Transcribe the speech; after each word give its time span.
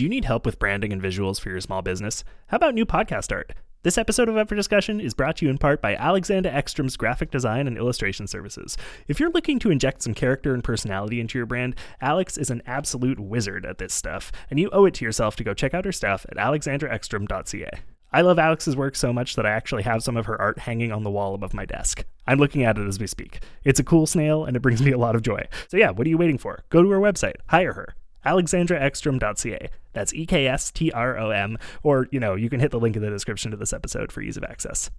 Do 0.00 0.04
you 0.04 0.08
need 0.08 0.24
help 0.24 0.46
with 0.46 0.58
branding 0.58 0.94
and 0.94 1.02
visuals 1.02 1.38
for 1.38 1.50
your 1.50 1.60
small 1.60 1.82
business? 1.82 2.24
How 2.46 2.56
about 2.56 2.72
new 2.72 2.86
podcast 2.86 3.30
art? 3.30 3.52
This 3.82 3.98
episode 3.98 4.30
of 4.30 4.36
Up 4.38 4.48
for 4.48 4.54
Discussion 4.54 4.98
is 4.98 5.12
brought 5.12 5.36
to 5.36 5.44
you 5.44 5.50
in 5.50 5.58
part 5.58 5.82
by 5.82 5.94
Alexandra 5.94 6.50
Ekstrom's 6.50 6.96
graphic 6.96 7.30
design 7.30 7.66
and 7.66 7.76
illustration 7.76 8.26
services. 8.26 8.78
If 9.08 9.20
you're 9.20 9.28
looking 9.30 9.58
to 9.58 9.70
inject 9.70 10.00
some 10.00 10.14
character 10.14 10.54
and 10.54 10.64
personality 10.64 11.20
into 11.20 11.36
your 11.36 11.44
brand, 11.44 11.74
Alex 12.00 12.38
is 12.38 12.48
an 12.48 12.62
absolute 12.64 13.20
wizard 13.20 13.66
at 13.66 13.76
this 13.76 13.92
stuff, 13.92 14.32
and 14.48 14.58
you 14.58 14.70
owe 14.70 14.86
it 14.86 14.94
to 14.94 15.04
yourself 15.04 15.36
to 15.36 15.44
go 15.44 15.52
check 15.52 15.74
out 15.74 15.84
her 15.84 15.92
stuff 15.92 16.24
at 16.30 16.38
alexandraekstrom.ca. 16.38 17.68
I 18.10 18.22
love 18.22 18.38
Alex's 18.38 18.76
work 18.76 18.96
so 18.96 19.12
much 19.12 19.36
that 19.36 19.44
I 19.44 19.50
actually 19.50 19.82
have 19.82 20.02
some 20.02 20.16
of 20.16 20.24
her 20.24 20.40
art 20.40 20.60
hanging 20.60 20.92
on 20.92 21.02
the 21.02 21.10
wall 21.10 21.34
above 21.34 21.52
my 21.52 21.66
desk. 21.66 22.06
I'm 22.26 22.38
looking 22.38 22.64
at 22.64 22.78
it 22.78 22.88
as 22.88 22.98
we 22.98 23.06
speak. 23.06 23.42
It's 23.64 23.80
a 23.80 23.84
cool 23.84 24.06
snail 24.06 24.46
and 24.46 24.56
it 24.56 24.60
brings 24.60 24.80
me 24.80 24.92
a 24.92 24.98
lot 24.98 25.14
of 25.14 25.20
joy. 25.20 25.46
So, 25.68 25.76
yeah, 25.76 25.90
what 25.90 26.06
are 26.06 26.10
you 26.10 26.16
waiting 26.16 26.38
for? 26.38 26.64
Go 26.70 26.82
to 26.82 26.88
her 26.88 27.00
website, 27.00 27.34
hire 27.48 27.74
her 27.74 27.94
alexandraekstrom.ca. 28.24 29.68
That's 29.92 30.14
E 30.14 30.26
K 30.26 30.46
S 30.46 30.70
T 30.70 30.92
R 30.92 31.18
O 31.18 31.30
M. 31.30 31.58
Or, 31.82 32.08
you 32.10 32.20
know, 32.20 32.34
you 32.34 32.50
can 32.50 32.60
hit 32.60 32.70
the 32.70 32.80
link 32.80 32.96
in 32.96 33.02
the 33.02 33.10
description 33.10 33.50
to 33.50 33.56
this 33.56 33.72
episode 33.72 34.12
for 34.12 34.20
ease 34.20 34.36
of 34.36 34.44
access. 34.44 34.90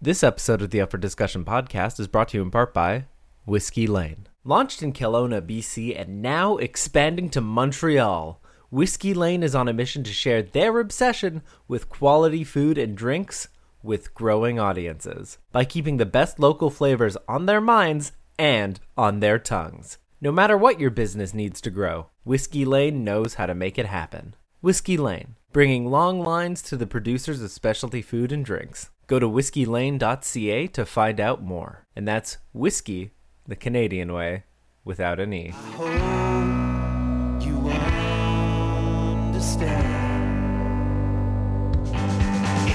This 0.00 0.22
episode 0.22 0.62
of 0.62 0.70
the 0.70 0.80
Up 0.80 0.90
for 0.90 0.98
Discussion 0.98 1.44
podcast 1.44 1.98
is 1.98 2.06
brought 2.06 2.28
to 2.28 2.36
you 2.36 2.42
in 2.42 2.50
part 2.50 2.72
by 2.72 3.06
Whiskey 3.44 3.86
Lane. 3.86 4.28
Launched 4.44 4.82
in 4.82 4.92
Kelowna, 4.92 5.42
BC, 5.42 5.98
and 6.00 6.22
now 6.22 6.56
expanding 6.56 7.28
to 7.30 7.40
Montreal, 7.40 8.40
Whiskey 8.70 9.12
Lane 9.12 9.42
is 9.42 9.54
on 9.54 9.66
a 9.66 9.72
mission 9.72 10.04
to 10.04 10.12
share 10.12 10.42
their 10.42 10.78
obsession 10.78 11.42
with 11.66 11.88
quality 11.88 12.44
food 12.44 12.78
and 12.78 12.96
drinks 12.96 13.48
with 13.82 14.14
growing 14.14 14.58
audiences 14.58 15.38
by 15.52 15.64
keeping 15.64 15.96
the 15.96 16.06
best 16.06 16.38
local 16.38 16.70
flavors 16.70 17.16
on 17.26 17.46
their 17.46 17.60
minds 17.60 18.12
and 18.38 18.78
on 18.96 19.20
their 19.20 19.38
tongues. 19.38 19.98
No 20.20 20.32
matter 20.32 20.56
what 20.56 20.80
your 20.80 20.90
business 20.90 21.32
needs 21.32 21.60
to 21.60 21.70
grow, 21.70 22.08
Whiskey 22.24 22.64
Lane 22.64 23.04
knows 23.04 23.34
how 23.34 23.46
to 23.46 23.54
make 23.54 23.78
it 23.78 23.86
happen. 23.86 24.34
Whiskey 24.60 24.96
Lane, 24.96 25.36
bringing 25.52 25.86
long 25.86 26.20
lines 26.20 26.60
to 26.62 26.76
the 26.76 26.88
producers 26.88 27.40
of 27.40 27.52
specialty 27.52 28.02
food 28.02 28.32
and 28.32 28.44
drinks. 28.44 28.90
Go 29.06 29.20
to 29.20 29.28
whiskeylane.ca 29.28 30.66
to 30.66 30.84
find 30.84 31.20
out 31.20 31.42
more. 31.44 31.86
And 31.94 32.08
that's 32.08 32.38
whiskey, 32.52 33.12
the 33.46 33.54
Canadian 33.54 34.12
way, 34.12 34.42
without 34.84 35.20
an 35.20 35.32
E. 35.32 35.54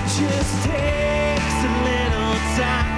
just 0.03 0.63
takes 0.63 1.63
a 1.63 1.71
little 1.83 2.33
time. 2.55 2.92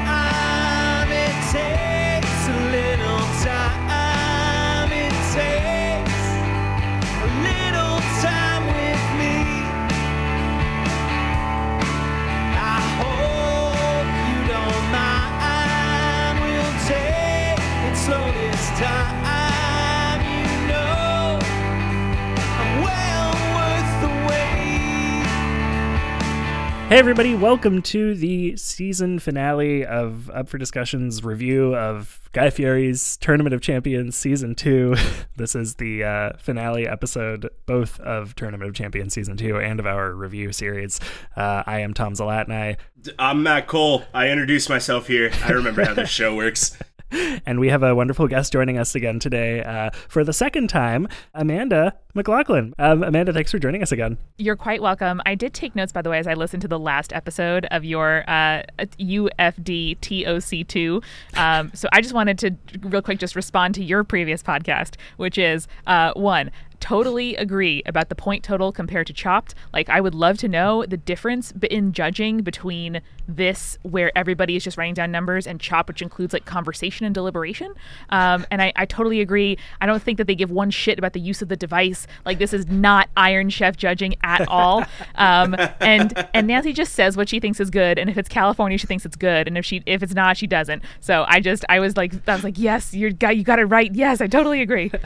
Hey, 26.87 26.99
everybody, 26.99 27.33
welcome 27.33 27.81
to 27.81 28.13
the 28.13 28.55
season 28.57 29.17
finale 29.17 29.83
of 29.83 30.29
Up 30.29 30.47
for 30.47 30.59
Discussion's 30.59 31.23
review 31.23 31.75
of 31.75 32.29
Guy 32.31 32.51
Fieri's 32.51 33.17
Tournament 33.17 33.55
of 33.55 33.61
Champions 33.61 34.15
Season 34.15 34.53
2. 34.53 34.95
This 35.35 35.55
is 35.55 35.75
the 35.75 36.03
uh, 36.03 36.33
finale 36.37 36.87
episode, 36.87 37.49
both 37.65 37.99
of 37.99 38.35
Tournament 38.35 38.69
of 38.69 38.75
Champions 38.75 39.13
Season 39.15 39.35
2 39.35 39.57
and 39.57 39.79
of 39.79 39.87
our 39.87 40.13
review 40.13 40.53
series. 40.53 40.99
Uh, 41.35 41.63
I 41.65 41.79
am 41.79 41.95
Tom 41.95 42.13
Zalatni, 42.13 42.77
I'm 43.17 43.41
Matt 43.41 43.65
Cole. 43.65 44.03
I 44.13 44.29
introduced 44.29 44.69
myself 44.69 45.07
here. 45.07 45.31
I 45.43 45.53
remember 45.53 45.83
how 45.83 45.95
this 45.95 46.09
show 46.09 46.35
works. 46.35 46.77
and 47.45 47.59
we 47.59 47.69
have 47.69 47.81
a 47.81 47.95
wonderful 47.95 48.27
guest 48.27 48.53
joining 48.53 48.77
us 48.77 48.93
again 48.93 49.19
today 49.19 49.63
uh, 49.63 49.89
for 50.07 50.23
the 50.23 50.33
second 50.33 50.69
time, 50.69 51.07
Amanda 51.33 51.97
McLaughlin. 52.15 52.73
Um, 52.79 53.03
Amanda, 53.03 53.33
thanks 53.33 53.51
for 53.51 53.59
joining 53.59 53.83
us 53.83 53.91
again. 53.91 54.17
You're 54.37 54.55
quite 54.55 54.81
welcome. 54.81 55.21
I 55.25 55.35
did 55.35 55.53
take 55.53 55.75
notes, 55.75 55.91
by 55.91 56.01
the 56.01 56.09
way, 56.09 56.17
as 56.17 56.27
I 56.27 56.33
listened 56.33 56.61
to 56.61 56.67
the 56.67 56.79
last 56.79 57.11
episode 57.13 57.67
of 57.71 57.83
your 57.83 58.23
uh, 58.27 58.63
UFD 58.79 59.99
TOC2. 59.99 61.03
Um, 61.37 61.71
so 61.73 61.89
I 61.91 62.01
just 62.01 62.13
wanted 62.13 62.39
to, 62.39 62.55
real 62.87 63.01
quick, 63.01 63.19
just 63.19 63.35
respond 63.35 63.75
to 63.75 63.83
your 63.83 64.03
previous 64.03 64.41
podcast, 64.41 64.95
which 65.17 65.37
is 65.37 65.67
uh, 65.85 66.13
one, 66.15 66.51
totally 66.79 67.35
agree 67.35 67.81
about 67.85 68.09
the 68.09 68.15
point 68.15 68.43
total 68.43 68.71
compared 68.71 69.07
to 69.07 69.13
Chopped. 69.13 69.55
Like, 69.73 69.89
I 69.89 69.99
would 69.99 70.13
love 70.13 70.37
to 70.39 70.47
know 70.47 70.85
the 70.85 70.97
difference 70.97 71.51
in 71.69 71.93
judging 71.93 72.41
between 72.41 73.01
this, 73.27 73.77
where 73.81 74.15
everybody 74.15 74.55
is 74.55 74.63
just 74.63 74.77
writing 74.77 74.93
down 74.93 75.11
numbers, 75.11 75.47
and 75.47 75.59
Chopped, 75.59 75.87
which 75.87 76.01
includes 76.01 76.33
like 76.33 76.45
conversation 76.45 77.05
and 77.05 77.15
deliberation. 77.15 77.73
Um, 78.09 78.45
and 78.51 78.61
I, 78.61 78.71
I 78.75 78.85
totally 78.85 79.21
agree. 79.21 79.57
I 79.81 79.85
don't 79.85 80.01
think 80.01 80.17
that 80.17 80.27
they 80.27 80.35
give 80.35 80.51
one 80.51 80.69
shit 80.69 80.99
about 80.99 81.13
the 81.13 81.19
use 81.19 81.41
of 81.41 81.49
the 81.49 81.55
device. 81.55 82.04
Like, 82.25 82.37
this 82.39 82.53
is 82.53 82.67
not 82.67 83.09
Iron 83.17 83.49
Chef 83.49 83.77
judging 83.77 84.15
at 84.23 84.47
all. 84.47 84.83
Um, 85.15 85.55
and 85.79 86.27
and 86.33 86.47
Nancy 86.47 86.73
just 86.73 86.93
says 86.93 87.15
what 87.17 87.29
she 87.29 87.39
thinks 87.39 87.59
is 87.59 87.69
good, 87.69 87.97
and 87.97 88.09
if 88.09 88.17
it's 88.17 88.29
California, 88.29 88.77
she 88.77 88.87
thinks 88.87 89.05
it's 89.05 89.15
good, 89.15 89.47
and 89.47 89.57
if 89.57 89.65
she 89.65 89.81
if 89.85 90.03
it's 90.03 90.13
not, 90.13 90.37
she 90.37 90.47
doesn't. 90.47 90.83
So 91.01 91.25
I 91.27 91.39
just 91.39 91.63
I 91.69 91.79
was 91.79 91.95
like 91.97 92.13
I 92.27 92.33
was 92.35 92.43
like 92.43 92.57
yes, 92.57 92.93
you 92.93 93.11
got 93.13 93.37
you 93.37 93.43
got 93.43 93.59
it 93.59 93.65
right. 93.65 93.93
Yes, 93.93 94.21
I 94.21 94.27
totally 94.27 94.61
agree. 94.61 94.91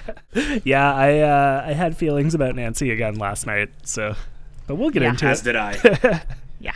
Yeah, 0.64 0.94
I 0.94 1.20
uh, 1.20 1.64
I 1.68 1.74
had 1.74 1.98
feelings 1.98 2.34
about 2.36 2.56
Nancy 2.56 2.92
again 2.92 3.16
last 3.16 3.46
night, 3.48 3.70
so 3.84 4.16
but 4.68 4.76
we'll 4.76 4.90
get 4.92 5.02
Yeah. 5.04 5.10
into 5.10 5.26
it. 5.28 5.30
As 5.30 5.42
it. 5.42 5.44
did 5.46 5.56
I. 5.56 6.22
Yeah. 6.60 6.76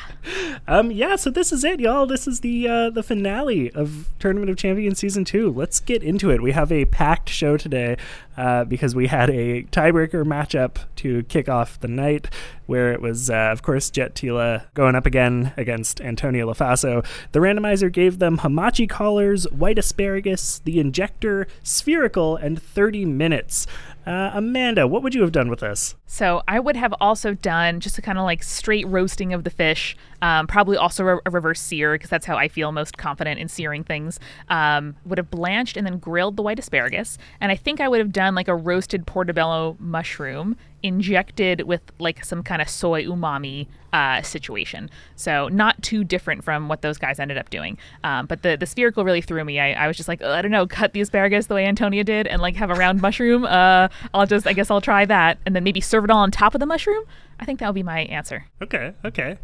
Um, 0.66 0.92
yeah, 0.92 1.18
so 1.18 1.30
this 1.30 1.52
is 1.52 1.66
it, 1.66 1.82
y'all. 1.82 2.06
This 2.06 2.26
is 2.26 2.40
the 2.40 2.68
uh, 2.68 2.90
the 2.90 3.04
finale 3.04 3.70
of 3.72 4.10
Tournament 4.18 4.50
of 4.50 4.56
Champions 4.56 5.00
season 5.00 5.26
two. 5.26 5.52
Let's 5.52 5.82
get 5.82 6.02
into 6.02 6.32
it. 6.32 6.42
We 6.42 6.54
have 6.54 6.72
a 6.72 6.86
packed 6.86 7.28
show 7.28 7.58
today 7.58 7.98
uh, 8.38 8.64
because 8.64 8.96
we 8.96 9.08
had 9.08 9.30
a 9.30 9.64
tiebreaker 9.64 10.24
matchup 10.24 10.78
to 10.98 11.24
kick 11.24 11.50
off 11.50 11.80
the 11.82 11.90
night, 11.90 12.30
where 12.66 12.94
it 12.94 13.02
was, 13.02 13.30
uh, 13.30 13.50
of 13.52 13.62
course, 13.62 13.90
Jet 13.90 14.16
Tila 14.16 14.64
going 14.74 14.96
up 14.96 15.06
again 15.06 15.52
against 15.58 16.00
Antonia 16.00 16.46
Lofaso. 16.46 17.06
The 17.34 17.40
randomizer 17.40 17.92
gave 17.92 18.20
them 18.20 18.38
Hamachi 18.38 18.88
collars, 18.88 19.44
white 19.52 19.78
asparagus, 19.78 20.60
the 20.60 20.80
injector, 20.80 21.46
spherical, 21.62 22.38
and 22.38 22.62
30 22.62 23.04
minutes. 23.06 23.68
Uh, 24.06 24.32
Amanda, 24.34 24.88
what 24.88 25.04
would 25.04 25.14
you 25.14 25.22
have 25.22 25.32
done 25.32 25.50
with 25.50 25.60
this? 25.60 25.96
So 26.13 26.44
I 26.47 26.59
would 26.59 26.75
have 26.75 26.94
also 27.01 27.34
done 27.34 27.79
just 27.79 27.97
a 27.97 28.01
kind 28.03 28.19
of 28.19 28.24
like 28.24 28.44
straight 28.44 28.85
roasting 28.85 29.34
of 29.34 29.46
the 29.46 29.50
fish. 29.50 29.97
Um, 30.22 30.46
probably 30.46 30.78
also 30.78 31.07
a, 31.07 31.19
a 31.25 31.31
reverse 31.31 31.59
sear 31.59 31.94
because 31.94 32.12
that's 32.12 32.28
how 32.28 32.38
I 32.38 32.50
feel 32.50 32.72
most 32.72 33.00
confident 33.00 33.40
in 33.40 33.47
searing 33.47 33.84
things. 33.84 34.19
Um, 34.47 34.96
would 35.06 35.18
have 35.18 35.31
blanched 35.31 35.75
and 35.75 35.88
then 35.88 35.97
grilled 35.97 36.38
the 36.38 36.44
white 36.44 36.59
asparagus, 36.59 37.18
and 37.41 37.51
I 37.51 37.56
think 37.56 37.81
I 37.81 37.88
would 37.88 38.00
have 38.00 38.12
done 38.12 38.35
like 38.35 38.47
a 38.47 38.56
roasted 38.56 39.07
portobello 39.07 39.75
mushroom 39.79 40.56
injected 40.84 41.62
with 41.62 41.81
like 41.97 42.24
some 42.24 42.44
kind 42.44 42.62
of 42.62 42.69
soy 42.69 43.03
umami 43.06 43.68
uh, 43.94 44.22
situation. 44.22 44.90
So 45.16 45.47
not 45.47 45.81
too 45.81 46.03
different 46.03 46.44
from 46.44 46.68
what 46.68 46.81
those 46.81 46.97
guys 46.97 47.19
ended 47.19 47.38
up 47.38 47.50
doing. 47.50 47.78
Um, 48.03 48.25
but 48.25 48.44
the 48.44 48.57
the 48.57 48.66
spherical 48.66 49.06
really 49.06 49.22
threw 49.22 49.44
me. 49.44 49.59
I, 49.59 49.74
I 49.74 49.88
was 49.88 49.97
just 49.97 50.09
like, 50.09 50.22
"Ugh, 50.22 50.30
I 50.30 50.41
don't 50.41 50.51
know, 50.51 50.68
cut 50.68 50.94
the 50.94 51.01
asparagus 51.01 51.47
the 51.47 51.56
way 51.56 51.66
Antonia 51.66 52.03
did, 52.03 52.28
and 52.28 52.41
like 52.41 52.56
have 52.56 52.69
a 52.69 52.75
round 52.75 53.01
mushroom. 53.01 53.45
Uh, 53.45 53.88
I'll 54.13 54.25
just, 54.25 54.45
I 54.47 54.53
guess 54.53 54.69
I'll 54.69 54.81
try 54.81 55.06
that, 55.06 55.38
and 55.45 55.56
then 55.56 55.63
maybe 55.63 55.81
serve 55.81 56.03
it 56.03 56.12
all 56.12 56.19
on 56.19 56.31
top 56.31 56.53
of 56.53 56.59
the 56.59 56.66
mushroom. 56.66 57.03
I 57.40 57.46
think 57.46 57.59
that 57.59 57.68
would 57.68 57.75
be 57.75 57.84
my 57.84 58.02
answer. 58.02 58.46
Okay, 58.62 58.94
okay. 59.03 59.38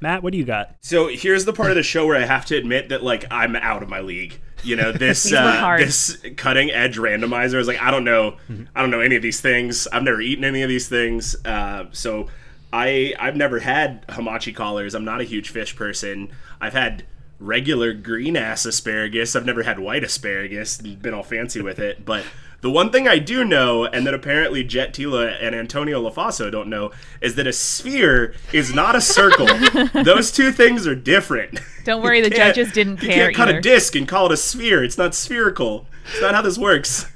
Matt, 0.00 0.22
what 0.22 0.32
do 0.32 0.38
you 0.38 0.44
got? 0.44 0.76
So 0.80 1.08
here's 1.08 1.44
the 1.44 1.52
part 1.52 1.70
of 1.70 1.76
the 1.76 1.82
show 1.82 2.06
where 2.06 2.16
I 2.16 2.24
have 2.24 2.46
to 2.46 2.56
admit 2.56 2.88
that 2.88 3.02
like 3.02 3.26
I'm 3.30 3.54
out 3.56 3.82
of 3.82 3.88
my 3.88 4.00
league. 4.00 4.40
You 4.62 4.76
know 4.76 4.92
this 4.96 5.32
uh, 5.32 5.76
this 5.78 6.18
cutting 6.36 6.70
edge 6.70 6.96
randomizer 6.96 7.58
is 7.58 7.68
like 7.68 7.80
I 7.80 7.90
don't 7.90 8.04
know 8.04 8.36
I 8.74 8.80
don't 8.80 8.90
know 8.90 9.00
any 9.00 9.16
of 9.16 9.22
these 9.22 9.40
things. 9.40 9.86
I've 9.88 10.02
never 10.02 10.20
eaten 10.20 10.44
any 10.44 10.62
of 10.62 10.68
these 10.68 10.88
things. 10.88 11.36
Uh, 11.44 11.86
so 11.92 12.28
I 12.72 13.14
I've 13.18 13.36
never 13.36 13.58
had 13.58 14.06
hamachi 14.08 14.54
collars. 14.54 14.94
I'm 14.94 15.04
not 15.04 15.20
a 15.20 15.24
huge 15.24 15.50
fish 15.50 15.76
person. 15.76 16.30
I've 16.60 16.74
had 16.74 17.04
regular 17.38 17.92
green 17.92 18.36
ass 18.36 18.64
asparagus. 18.64 19.34
I've 19.34 19.46
never 19.46 19.62
had 19.62 19.78
white 19.78 20.04
asparagus 20.04 20.78
and 20.78 21.00
been 21.00 21.14
all 21.14 21.22
fancy 21.22 21.60
with 21.62 21.78
it. 21.78 22.04
But 22.04 22.24
the 22.60 22.70
one 22.70 22.90
thing 22.92 23.08
I 23.08 23.18
do 23.18 23.44
know, 23.44 23.84
and 23.86 24.06
that 24.06 24.14
apparently 24.14 24.62
Jet 24.64 24.92
Tila 24.92 25.36
and 25.40 25.54
Antonia 25.54 25.96
Lofaso 25.96 26.50
don't 26.50 26.68
know, 26.68 26.90
is 27.20 27.34
that 27.36 27.46
a 27.46 27.52
sphere 27.52 28.34
is 28.52 28.74
not 28.74 28.94
a 28.94 29.00
circle. 29.00 29.46
Those 30.04 30.30
two 30.30 30.52
things 30.52 30.86
are 30.86 30.94
different. 30.94 31.60
Don't 31.84 32.02
worry, 32.02 32.20
the 32.20 32.30
judges 32.30 32.72
didn't 32.72 32.98
care. 32.98 33.08
you 33.08 33.14
can't 33.14 33.34
cut 33.36 33.48
either. 33.48 33.58
a 33.58 33.62
disc 33.62 33.94
and 33.94 34.06
call 34.06 34.26
it 34.26 34.32
a 34.32 34.36
sphere. 34.36 34.84
It's 34.84 34.98
not 34.98 35.14
spherical. 35.14 35.86
It's 36.10 36.20
not 36.20 36.34
how 36.34 36.42
this 36.42 36.58
works. 36.58 37.06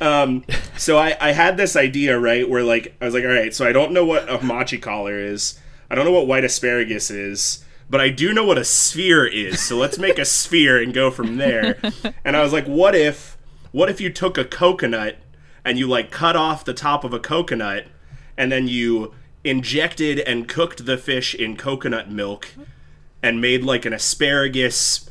Um, 0.00 0.44
so 0.78 0.96
I, 0.96 1.16
I 1.20 1.32
had 1.32 1.56
this 1.56 1.76
idea, 1.76 2.18
right, 2.18 2.48
where 2.48 2.62
like 2.62 2.94
I 3.00 3.04
was 3.04 3.14
like, 3.14 3.24
all 3.24 3.30
right, 3.30 3.54
so 3.54 3.66
I 3.66 3.72
don't 3.72 3.92
know 3.92 4.04
what 4.04 4.28
a 4.28 4.38
hamachi 4.38 4.80
collar 4.80 5.18
is. 5.18 5.58
I 5.90 5.94
don't 5.94 6.06
know 6.06 6.12
what 6.12 6.26
white 6.26 6.44
asparagus 6.44 7.10
is, 7.10 7.62
but 7.90 8.00
I 8.00 8.08
do 8.08 8.32
know 8.32 8.46
what 8.46 8.56
a 8.56 8.64
sphere 8.64 9.26
is. 9.26 9.60
So 9.60 9.76
let's 9.76 9.98
make 9.98 10.18
a 10.18 10.24
sphere 10.24 10.82
and 10.82 10.94
go 10.94 11.10
from 11.10 11.36
there. 11.36 11.78
And 12.24 12.36
I 12.36 12.42
was 12.42 12.52
like, 12.52 12.66
what 12.66 12.94
if 12.94 13.31
what 13.72 13.90
if 13.90 14.00
you 14.00 14.10
took 14.10 14.38
a 14.38 14.44
coconut 14.44 15.16
and 15.64 15.78
you 15.78 15.88
like 15.88 16.10
cut 16.10 16.36
off 16.36 16.64
the 16.64 16.74
top 16.74 17.04
of 17.04 17.12
a 17.12 17.18
coconut 17.18 17.86
and 18.36 18.52
then 18.52 18.68
you 18.68 19.12
injected 19.44 20.20
and 20.20 20.48
cooked 20.48 20.86
the 20.86 20.96
fish 20.96 21.34
in 21.34 21.56
coconut 21.56 22.10
milk 22.10 22.54
and 23.22 23.40
made 23.40 23.64
like 23.64 23.84
an 23.84 23.92
asparagus 23.92 25.10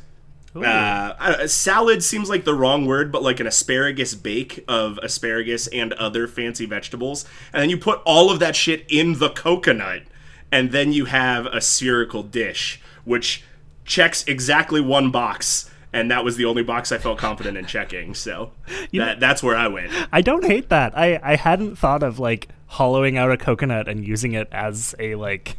uh, 0.54 1.46
salad 1.46 2.04
seems 2.04 2.28
like 2.28 2.44
the 2.44 2.54
wrong 2.54 2.84
word, 2.84 3.10
but 3.10 3.22
like 3.22 3.40
an 3.40 3.46
asparagus 3.46 4.14
bake 4.14 4.62
of 4.68 4.98
asparagus 5.02 5.66
and 5.68 5.92
other 5.94 6.26
fancy 6.26 6.66
vegetables, 6.66 7.24
and 7.52 7.62
then 7.62 7.70
you 7.70 7.78
put 7.78 8.02
all 8.04 8.30
of 8.30 8.38
that 8.40 8.54
shit 8.54 8.84
in 8.88 9.18
the 9.18 9.30
coconut, 9.30 10.02
and 10.50 10.70
then 10.70 10.92
you 10.92 11.06
have 11.06 11.46
a 11.46 11.60
spherical 11.60 12.22
dish, 12.22 12.80
which 13.04 13.44
checks 13.86 14.24
exactly 14.26 14.80
one 14.80 15.10
box, 15.10 15.70
and 15.92 16.10
that 16.10 16.24
was 16.24 16.36
the 16.36 16.44
only 16.44 16.62
box 16.62 16.90
I 16.92 16.98
felt 16.98 17.18
confident 17.18 17.56
in 17.56 17.66
checking. 17.66 18.14
So 18.14 18.52
that 18.92 19.20
that's 19.20 19.42
where 19.42 19.56
I 19.56 19.68
went. 19.68 19.92
I 20.12 20.20
don't 20.20 20.44
hate 20.44 20.68
that. 20.70 20.96
I 20.96 21.20
I 21.22 21.36
hadn't 21.36 21.76
thought 21.76 22.02
of 22.02 22.18
like 22.18 22.48
hollowing 22.66 23.18
out 23.18 23.30
a 23.30 23.36
coconut 23.36 23.88
and 23.88 24.06
using 24.06 24.32
it 24.32 24.48
as 24.52 24.94
a 24.98 25.14
like 25.16 25.56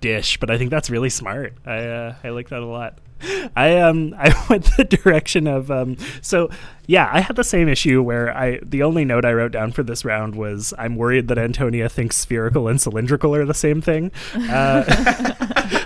dish, 0.00 0.38
but 0.38 0.50
I 0.50 0.58
think 0.58 0.70
that's 0.70 0.90
really 0.90 1.10
smart. 1.10 1.54
I 1.64 1.78
uh, 1.84 2.14
I 2.22 2.28
like 2.30 2.48
that 2.50 2.62
a 2.62 2.66
lot. 2.66 2.98
I 3.56 3.78
um 3.78 4.14
I 4.18 4.32
went 4.48 4.68
the 4.76 4.84
direction 4.84 5.46
of 5.46 5.70
um 5.70 5.96
so 6.20 6.50
yeah 6.86 7.08
I 7.12 7.20
had 7.20 7.36
the 7.36 7.44
same 7.44 7.68
issue 7.68 8.02
where 8.02 8.36
I 8.36 8.60
the 8.62 8.82
only 8.82 9.04
note 9.04 9.24
I 9.24 9.32
wrote 9.32 9.52
down 9.52 9.72
for 9.72 9.82
this 9.82 10.04
round 10.04 10.34
was 10.34 10.74
I'm 10.78 10.96
worried 10.96 11.28
that 11.28 11.38
Antonia 11.38 11.88
thinks 11.88 12.16
spherical 12.16 12.68
and 12.68 12.80
cylindrical 12.80 13.34
are 13.34 13.44
the 13.44 13.54
same 13.54 13.80
thing. 13.80 14.12
Uh, 14.34 14.84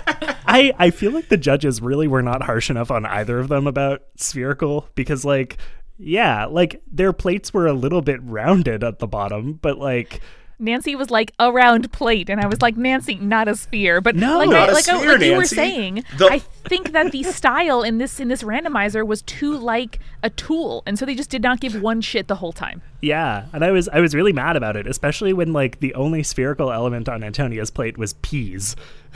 I 0.51 0.73
I 0.77 0.89
feel 0.91 1.11
like 1.11 1.29
the 1.29 1.37
judges 1.37 1.81
really 1.81 2.07
were 2.07 2.21
not 2.21 2.43
harsh 2.43 2.69
enough 2.69 2.91
on 2.91 3.05
either 3.05 3.39
of 3.39 3.47
them 3.47 3.67
about 3.67 4.01
spherical 4.17 4.87
because 4.95 5.23
like 5.25 5.57
yeah 5.97 6.45
like 6.45 6.81
their 6.91 7.13
plates 7.13 7.53
were 7.53 7.67
a 7.67 7.73
little 7.73 8.01
bit 8.01 8.19
rounded 8.23 8.83
at 8.83 8.99
the 8.99 9.07
bottom 9.07 9.53
but 9.53 9.77
like 9.77 10.19
Nancy 10.59 10.95
was 10.95 11.09
like 11.09 11.31
a 11.39 11.51
round 11.51 11.91
plate, 11.91 12.29
and 12.29 12.39
I 12.39 12.45
was 12.45 12.61
like, 12.61 12.77
Nancy, 12.77 13.15
not 13.15 13.47
a 13.47 13.55
sphere. 13.55 13.99
But 13.99 14.15
No. 14.15 14.37
like, 14.37 14.49
Not 14.51 14.69
I, 14.69 14.71
a 14.71 14.75
like, 14.75 14.85
oh, 14.89 14.97
I- 14.97 14.99
sphere, 14.99 15.11
like 15.17 15.21
you 15.23 15.35
were 15.35 15.43
saying, 15.45 16.03
The- 16.19 16.27
I 16.31 16.37
think 16.37 16.91
that 16.91 17.11
the 17.11 17.23
style 17.23 17.81
in 17.81 17.97
this 17.97 18.19
in 18.19 18.27
this 18.27 18.43
randomizer 18.43 19.03
was 19.03 19.23
too 19.23 19.57
like 19.57 19.97
a 20.21 20.29
tool, 20.29 20.83
and 20.85 20.99
so 20.99 21.05
they 21.07 21.15
just 21.15 21.31
did 21.31 21.41
not 21.41 21.61
give 21.61 21.81
one 21.81 21.99
shit 21.99 22.27
the 22.27 22.35
whole 22.35 22.51
time. 22.51 22.83
Yeah, 23.01 23.45
and 23.53 23.65
I 23.65 23.71
was 23.71 23.89
I 23.89 24.01
was 24.01 24.13
really 24.13 24.33
mad 24.33 24.55
about 24.55 24.75
it, 24.75 24.85
especially 24.85 25.33
when 25.33 25.51
like 25.51 25.79
the 25.79 25.95
only 25.95 26.21
spherical 26.21 26.71
element 26.71 27.09
on 27.09 27.23
Antonia's 27.23 27.71
plate 27.71 27.97
was 27.97 28.13
peas. 28.21 28.75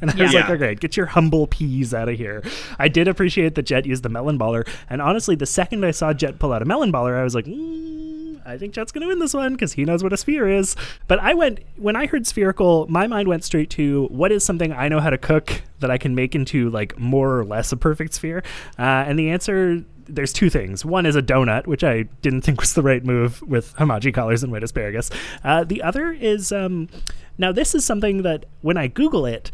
And 0.00 0.10
I 0.10 0.22
was 0.22 0.34
like, 0.34 0.50
okay, 0.50 0.74
get 0.74 0.96
your 0.96 1.06
humble 1.06 1.46
peas 1.46 1.92
out 1.94 2.08
of 2.08 2.16
here. 2.16 2.42
I 2.78 2.88
did 2.88 3.08
appreciate 3.08 3.54
that 3.54 3.62
Jet 3.62 3.86
used 3.86 4.02
the 4.02 4.08
melon 4.08 4.38
baller, 4.38 4.66
and 4.88 5.02
honestly, 5.02 5.34
the 5.34 5.46
second 5.46 5.84
I 5.84 5.90
saw 5.90 6.12
Jet 6.12 6.38
pull 6.38 6.52
out 6.52 6.62
a 6.62 6.64
melon 6.64 6.92
baller, 6.92 7.18
I 7.18 7.24
was 7.24 7.34
like, 7.34 7.46
mm, 7.46 8.40
I 8.46 8.58
think 8.58 8.74
Jet's 8.74 8.92
gonna 8.92 9.06
win 9.06 9.18
this 9.18 9.34
one 9.34 9.52
because 9.52 9.74
he 9.74 9.84
knows 9.84 10.02
what 10.02 10.12
a 10.12 10.16
sphere 10.16 10.48
is. 10.48 10.76
But 11.06 11.18
I 11.20 11.34
went 11.34 11.60
when 11.76 11.96
I 11.96 12.06
heard 12.06 12.26
spherical, 12.26 12.86
my 12.88 13.06
mind 13.06 13.28
went 13.28 13.44
straight 13.44 13.70
to 13.70 14.06
what 14.10 14.32
is 14.32 14.44
something 14.44 14.72
I 14.72 14.88
know 14.88 15.00
how 15.00 15.10
to 15.10 15.18
cook 15.18 15.62
that 15.80 15.90
I 15.90 15.98
can 15.98 16.14
make 16.14 16.34
into 16.34 16.70
like 16.70 16.98
more 16.98 17.38
or 17.38 17.44
less 17.44 17.72
a 17.72 17.76
perfect 17.76 18.14
sphere, 18.14 18.42
uh, 18.78 18.82
and 19.06 19.18
the 19.18 19.30
answer 19.30 19.84
there's 20.06 20.32
two 20.32 20.50
things. 20.50 20.84
One 20.84 21.06
is 21.06 21.14
a 21.14 21.22
donut, 21.22 21.66
which 21.66 21.84
I 21.84 22.02
didn't 22.22 22.40
think 22.42 22.60
was 22.60 22.74
the 22.74 22.82
right 22.82 23.04
move 23.04 23.40
with 23.42 23.74
hamachi 23.76 24.12
collars 24.12 24.42
and 24.42 24.50
white 24.50 24.64
asparagus. 24.64 25.10
Uh, 25.44 25.64
the 25.64 25.82
other 25.82 26.10
is 26.10 26.50
um, 26.52 26.88
now 27.38 27.52
this 27.52 27.74
is 27.74 27.84
something 27.84 28.22
that 28.22 28.46
when 28.60 28.76
I 28.76 28.88
Google 28.88 29.24
it, 29.26 29.50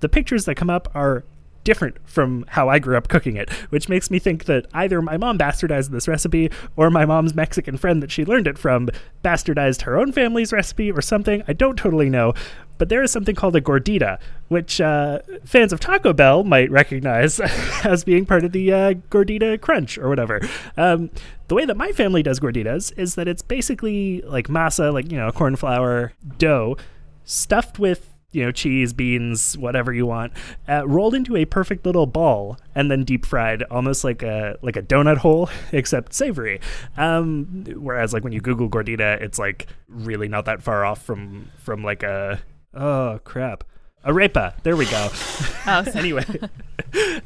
the 0.00 0.08
pictures 0.08 0.44
that 0.44 0.54
come 0.54 0.70
up 0.70 0.90
are 0.94 1.24
different 1.68 1.98
from 2.08 2.46
how 2.48 2.70
I 2.70 2.78
grew 2.78 2.96
up 2.96 3.08
cooking 3.08 3.36
it, 3.36 3.50
which 3.68 3.90
makes 3.90 4.10
me 4.10 4.18
think 4.18 4.46
that 4.46 4.66
either 4.72 5.02
my 5.02 5.18
mom 5.18 5.36
bastardized 5.36 5.90
this 5.90 6.08
recipe 6.08 6.50
or 6.76 6.88
my 6.88 7.04
mom's 7.04 7.34
Mexican 7.34 7.76
friend 7.76 8.02
that 8.02 8.10
she 8.10 8.24
learned 8.24 8.46
it 8.46 8.56
from 8.56 8.88
bastardized 9.22 9.82
her 9.82 9.98
own 9.98 10.10
family's 10.10 10.50
recipe 10.50 10.90
or 10.90 11.02
something. 11.02 11.42
I 11.46 11.52
don't 11.52 11.76
totally 11.76 12.08
know. 12.08 12.32
But 12.78 12.88
there 12.88 13.02
is 13.02 13.10
something 13.10 13.34
called 13.34 13.54
a 13.54 13.60
gordita, 13.60 14.18
which 14.46 14.80
uh, 14.80 15.18
fans 15.44 15.74
of 15.74 15.80
Taco 15.80 16.14
Bell 16.14 16.42
might 16.42 16.70
recognize 16.70 17.38
as 17.84 18.02
being 18.02 18.24
part 18.24 18.44
of 18.44 18.52
the 18.52 18.72
uh, 18.72 18.94
gordita 19.10 19.60
crunch 19.60 19.98
or 19.98 20.08
whatever. 20.08 20.40
Um, 20.78 21.10
the 21.48 21.54
way 21.54 21.66
that 21.66 21.76
my 21.76 21.92
family 21.92 22.22
does 22.22 22.40
gorditas 22.40 22.96
is 22.96 23.14
that 23.16 23.28
it's 23.28 23.42
basically 23.42 24.22
like 24.22 24.48
masa, 24.48 24.90
like, 24.90 25.12
you 25.12 25.18
know, 25.18 25.30
corn 25.32 25.56
flour 25.56 26.12
dough, 26.38 26.78
stuffed 27.24 27.78
with 27.78 28.14
you 28.30 28.44
know 28.44 28.52
cheese 28.52 28.92
beans 28.92 29.56
whatever 29.56 29.92
you 29.92 30.04
want 30.04 30.32
uh, 30.68 30.86
rolled 30.86 31.14
into 31.14 31.34
a 31.36 31.44
perfect 31.46 31.86
little 31.86 32.06
ball 32.06 32.58
and 32.74 32.90
then 32.90 33.02
deep 33.02 33.24
fried 33.24 33.62
almost 33.64 34.04
like 34.04 34.22
a 34.22 34.56
like 34.60 34.76
a 34.76 34.82
donut 34.82 35.18
hole 35.18 35.48
except 35.72 36.12
savory. 36.12 36.60
Um 36.96 37.64
whereas 37.76 38.12
like 38.12 38.24
when 38.24 38.32
you 38.32 38.40
google 38.40 38.68
gordita 38.68 39.20
it's 39.20 39.38
like 39.38 39.66
really 39.88 40.28
not 40.28 40.44
that 40.44 40.62
far 40.62 40.84
off 40.84 41.02
from 41.02 41.50
from 41.58 41.82
like 41.82 42.02
a 42.02 42.40
oh 42.74 43.20
crap. 43.24 43.64
Arepa. 44.04 44.54
There 44.62 44.76
we 44.76 44.86
go. 44.86 45.10
Oh, 45.70 45.84
anyway. 45.96 46.24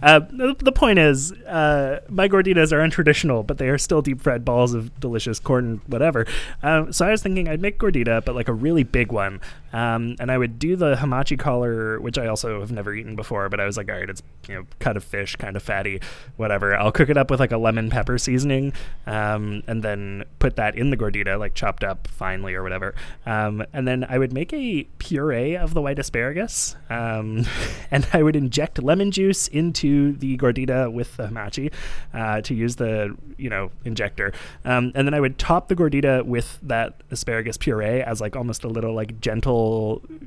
Uh, 0.02 0.19
the, 0.19 0.56
the 0.58 0.72
point 0.72 0.98
is 0.98 1.31
uh, 1.31 2.00
my 2.08 2.26
gorditas 2.28 2.72
are 2.72 2.81
untraditional 2.81 3.46
but 3.46 3.58
they 3.58 3.69
are 3.69 3.78
still 3.78 4.02
deep 4.02 4.20
fried 4.20 4.44
balls 4.44 4.75
of 4.75 4.98
delicious 4.98 5.38
corn 5.38 5.81
whatever. 5.87 6.26
Um, 6.60 6.93
so 6.93 7.06
i 7.06 7.10
was 7.12 7.22
thinking 7.22 7.48
i'd 7.48 7.60
make 7.60 7.78
gordita 7.78 8.25
but 8.25 8.34
like 8.34 8.48
a 8.48 8.52
really 8.52 8.82
big 8.82 9.12
one 9.12 9.40
um, 9.72 10.16
and 10.20 10.30
i 10.30 10.38
would 10.38 10.58
do 10.58 10.76
the 10.76 10.96
hamachi 10.96 11.38
collar 11.38 12.00
which 12.00 12.19
i 12.19 12.26
also 12.26 12.60
have 12.60 12.72
never 12.72 12.94
eaten 12.94 13.16
before 13.16 13.48
but 13.48 13.60
i 13.60 13.64
was 13.64 13.76
like 13.76 13.88
all 13.88 13.96
right 13.96 14.10
it's 14.10 14.22
you 14.48 14.54
know 14.54 14.64
cut 14.78 14.96
of 14.96 15.04
fish 15.04 15.36
kind 15.36 15.56
of 15.56 15.62
fatty 15.62 16.00
whatever. 16.36 16.74
I'll 16.74 16.92
cook 16.92 17.08
it 17.08 17.16
up 17.16 17.30
with 17.30 17.40
like 17.40 17.52
a 17.52 17.58
lemon 17.58 17.90
pepper 17.90 18.19
seasoning 18.19 18.72
um, 19.06 19.62
and 19.66 19.82
then 19.82 20.24
put 20.38 20.56
that 20.56 20.76
in 20.76 20.90
the 20.90 20.96
gordita 20.96 21.38
like 21.38 21.54
chopped 21.54 21.84
up 21.84 22.08
finely 22.08 22.54
or 22.54 22.62
whatever. 22.62 22.94
Um, 23.26 23.64
and 23.72 23.86
then 23.86 24.04
i 24.08 24.19
would 24.19 24.32
make 24.32 24.52
a 24.52 24.84
puree 24.98 25.56
of 25.56 25.74
the 25.74 25.80
white 25.80 25.98
asparagus 25.98 26.76
um, 26.90 27.46
and 27.90 28.06
i 28.12 28.22
would 28.22 28.36
inject 28.36 28.82
lemon 28.82 29.10
juice 29.10 29.48
into 29.48 30.12
the 30.12 30.36
gordita 30.36 30.92
with 30.92 31.16
the 31.16 31.28
hamachi 31.28 31.72
uh, 32.14 32.40
to 32.42 32.54
use 32.54 32.76
the 32.76 33.16
you 33.36 33.50
know 33.50 33.70
injector. 33.84 34.32
Um, 34.64 34.92
and 34.94 35.06
then 35.06 35.14
i 35.14 35.20
would 35.20 35.38
top 35.38 35.69
the 35.69 35.76
gordita 35.76 36.24
with 36.24 36.58
that 36.62 37.02
asparagus 37.10 37.56
puree 37.56 38.02
as 38.02 38.20
like 38.20 38.36
almost 38.36 38.64
a 38.64 38.69
little 38.69 38.94
like 38.94 39.20
gentle 39.20 39.61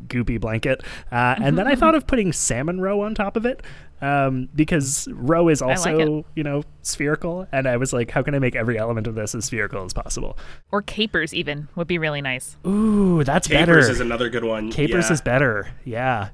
goopy 0.07 0.39
blanket 0.39 0.81
uh, 1.11 1.35
and 1.41 1.57
then 1.57 1.67
i 1.67 1.75
thought 1.75 1.95
of 1.95 2.05
putting 2.07 2.31
salmon 2.31 2.79
roe 2.79 3.01
on 3.01 3.15
top 3.15 3.35
of 3.35 3.45
it 3.45 3.61
um, 4.01 4.49
because 4.53 5.07
roe 5.11 5.47
is 5.47 5.61
also 5.61 6.19
it. 6.19 6.25
you 6.35 6.43
know 6.43 6.63
spherical 6.81 7.47
and 7.51 7.67
i 7.67 7.77
was 7.77 7.93
like 7.93 8.11
how 8.11 8.21
can 8.21 8.35
i 8.35 8.39
make 8.39 8.55
every 8.55 8.77
element 8.77 9.07
of 9.07 9.15
this 9.15 9.33
as 9.33 9.45
spherical 9.45 9.83
as 9.83 9.93
possible 9.93 10.37
or 10.71 10.81
capers 10.81 11.33
even 11.33 11.67
would 11.75 11.87
be 11.87 11.97
really 11.97 12.21
nice. 12.21 12.57
ooh 12.67 13.23
that's 13.23 13.47
Capers 13.47 13.59
better 13.61 13.73
Capers 13.75 13.89
is 13.89 13.99
another 14.01 14.29
good 14.29 14.43
one. 14.43 14.71
capers 14.71 15.07
yeah. 15.07 15.13
is 15.13 15.21
better 15.21 15.67
yeah 15.85 16.29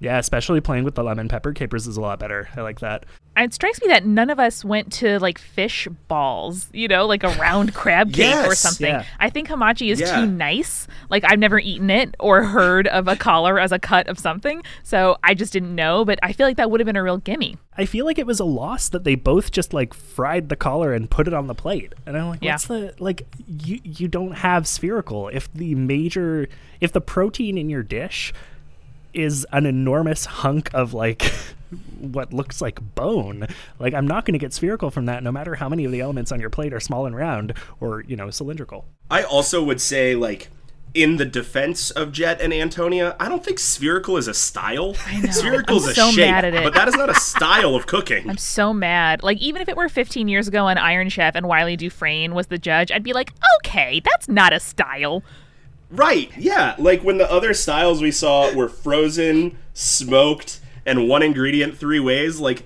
yeah 0.00 0.18
especially 0.18 0.60
playing 0.60 0.84
with 0.84 0.94
the 0.96 1.02
lemon 1.04 1.28
pepper 1.28 1.52
capers 1.52 1.86
is 1.86 1.96
a 1.96 2.00
lot 2.00 2.18
better 2.18 2.48
i 2.56 2.60
like 2.62 2.80
that 2.80 3.04
It 3.36 3.54
strikes 3.54 3.80
me 3.80 3.88
that 3.88 4.04
none 4.04 4.28
of 4.28 4.38
us 4.40 4.64
went 4.64 4.92
to 4.94 5.18
like 5.20 5.38
fish 5.38 5.88
balls, 6.08 6.68
you 6.74 6.88
know, 6.88 7.06
like 7.06 7.22
a 7.22 7.28
round 7.38 7.72
crab 7.80 8.12
cake 8.12 8.34
or 8.44 8.54
something. 8.54 8.88
Yeah. 8.92 9.04
I 9.18 9.30
think 9.30 9.48
hamachi 9.48 9.90
is 9.90 10.00
Yeah. 10.00 10.20
too 10.20 10.26
nice. 10.26 10.86
Like 11.08 11.24
I've 11.24 11.38
never 11.38 11.58
eaten 11.58 11.88
it 11.88 12.14
or 12.18 12.42
heard 12.44 12.86
of 12.88 13.08
a 13.08 13.16
collar 13.16 13.58
as 13.58 13.72
a 13.72 13.78
cut 13.78 14.08
of 14.08 14.18
something, 14.18 14.62
so 14.82 15.16
I 15.24 15.32
just 15.34 15.52
didn't 15.54 15.74
know. 15.74 16.04
But 16.04 16.18
I 16.22 16.32
feel 16.32 16.46
like 16.46 16.56
that 16.58 16.70
would 16.70 16.80
have 16.80 16.86
been 16.86 16.96
a 16.96 17.02
real 17.02 17.16
gimme. 17.18 17.56
I 17.78 17.86
feel 17.86 18.04
like 18.04 18.18
it 18.18 18.26
was 18.26 18.40
a 18.40 18.44
loss 18.44 18.90
that 18.90 19.04
they 19.04 19.14
both 19.14 19.52
just 19.52 19.72
like 19.72 19.94
fried 19.94 20.48
the 20.50 20.56
collar 20.56 20.92
and 20.92 21.08
put 21.08 21.26
it 21.26 21.32
on 21.32 21.46
the 21.46 21.54
plate. 21.54 21.94
And 22.04 22.18
I'm 22.18 22.28
like, 22.28 22.42
Yeah. 22.42 22.54
what's 22.54 22.66
the 22.66 22.94
like 22.98 23.26
you 23.46 23.80
you 23.84 24.08
don't 24.08 24.32
have 24.32 24.66
spherical. 24.66 25.28
If 25.28 25.50
the 25.54 25.74
major 25.76 26.48
if 26.80 26.92
the 26.92 27.00
protein 27.00 27.56
in 27.56 27.70
your 27.70 27.82
dish 27.84 28.34
is 29.14 29.46
an 29.52 29.66
enormous 29.66 30.24
hunk 30.24 30.70
of 30.74 30.94
like 30.94 31.22
what 32.00 32.32
looks 32.32 32.60
like 32.60 32.80
bone, 32.94 33.46
like 33.78 33.94
I'm 33.94 34.06
not 34.06 34.24
going 34.24 34.32
to 34.32 34.38
get 34.38 34.52
spherical 34.52 34.90
from 34.90 35.06
that 35.06 35.22
no 35.22 35.30
matter 35.32 35.54
how 35.54 35.68
many 35.68 35.84
of 35.84 35.92
the 35.92 36.00
elements 36.00 36.32
on 36.32 36.40
your 36.40 36.50
plate 36.50 36.72
are 36.72 36.80
small 36.80 37.06
and 37.06 37.14
round 37.14 37.54
or, 37.80 38.02
you 38.02 38.16
know, 38.16 38.30
cylindrical. 38.30 38.86
I 39.10 39.22
also 39.22 39.62
would 39.62 39.80
say 39.80 40.14
like 40.14 40.48
in 40.92 41.18
the 41.18 41.24
defense 41.24 41.92
of 41.92 42.10
Jet 42.10 42.40
and 42.40 42.52
Antonia, 42.52 43.14
I 43.20 43.28
don't 43.28 43.44
think 43.44 43.60
spherical 43.60 44.16
is 44.16 44.26
a 44.26 44.34
style. 44.34 44.96
I 45.06 45.20
know. 45.20 45.30
Spherical 45.30 45.76
is 45.76 45.84
I'm 45.84 45.90
a 45.90 45.94
so 45.94 46.10
shape, 46.10 46.30
mad 46.30 46.44
at 46.44 46.54
it. 46.54 46.64
but 46.64 46.74
that 46.74 46.88
is 46.88 46.96
not 46.96 47.08
a 47.08 47.14
style 47.14 47.76
of 47.76 47.86
cooking. 47.86 48.28
I'm 48.28 48.36
so 48.36 48.72
mad. 48.72 49.22
Like 49.22 49.38
even 49.38 49.62
if 49.62 49.68
it 49.68 49.76
were 49.76 49.88
15 49.88 50.26
years 50.26 50.48
ago 50.48 50.66
on 50.66 50.78
Iron 50.78 51.08
Chef 51.08 51.36
and 51.36 51.46
Wylie 51.46 51.76
Dufresne 51.76 52.34
was 52.34 52.48
the 52.48 52.58
judge, 52.58 52.90
I'd 52.90 53.04
be 53.04 53.12
like, 53.12 53.32
okay, 53.58 54.00
that's 54.04 54.28
not 54.28 54.52
a 54.52 54.58
style. 54.58 55.22
Right, 55.90 56.30
yeah. 56.38 56.74
Like 56.78 57.02
when 57.02 57.18
the 57.18 57.30
other 57.30 57.52
styles 57.52 58.00
we 58.00 58.12
saw 58.12 58.54
were 58.54 58.68
frozen, 58.68 59.58
smoked, 59.74 60.60
and 60.86 61.08
one 61.08 61.22
ingredient 61.22 61.76
three 61.76 62.00
ways, 62.00 62.38
like 62.38 62.64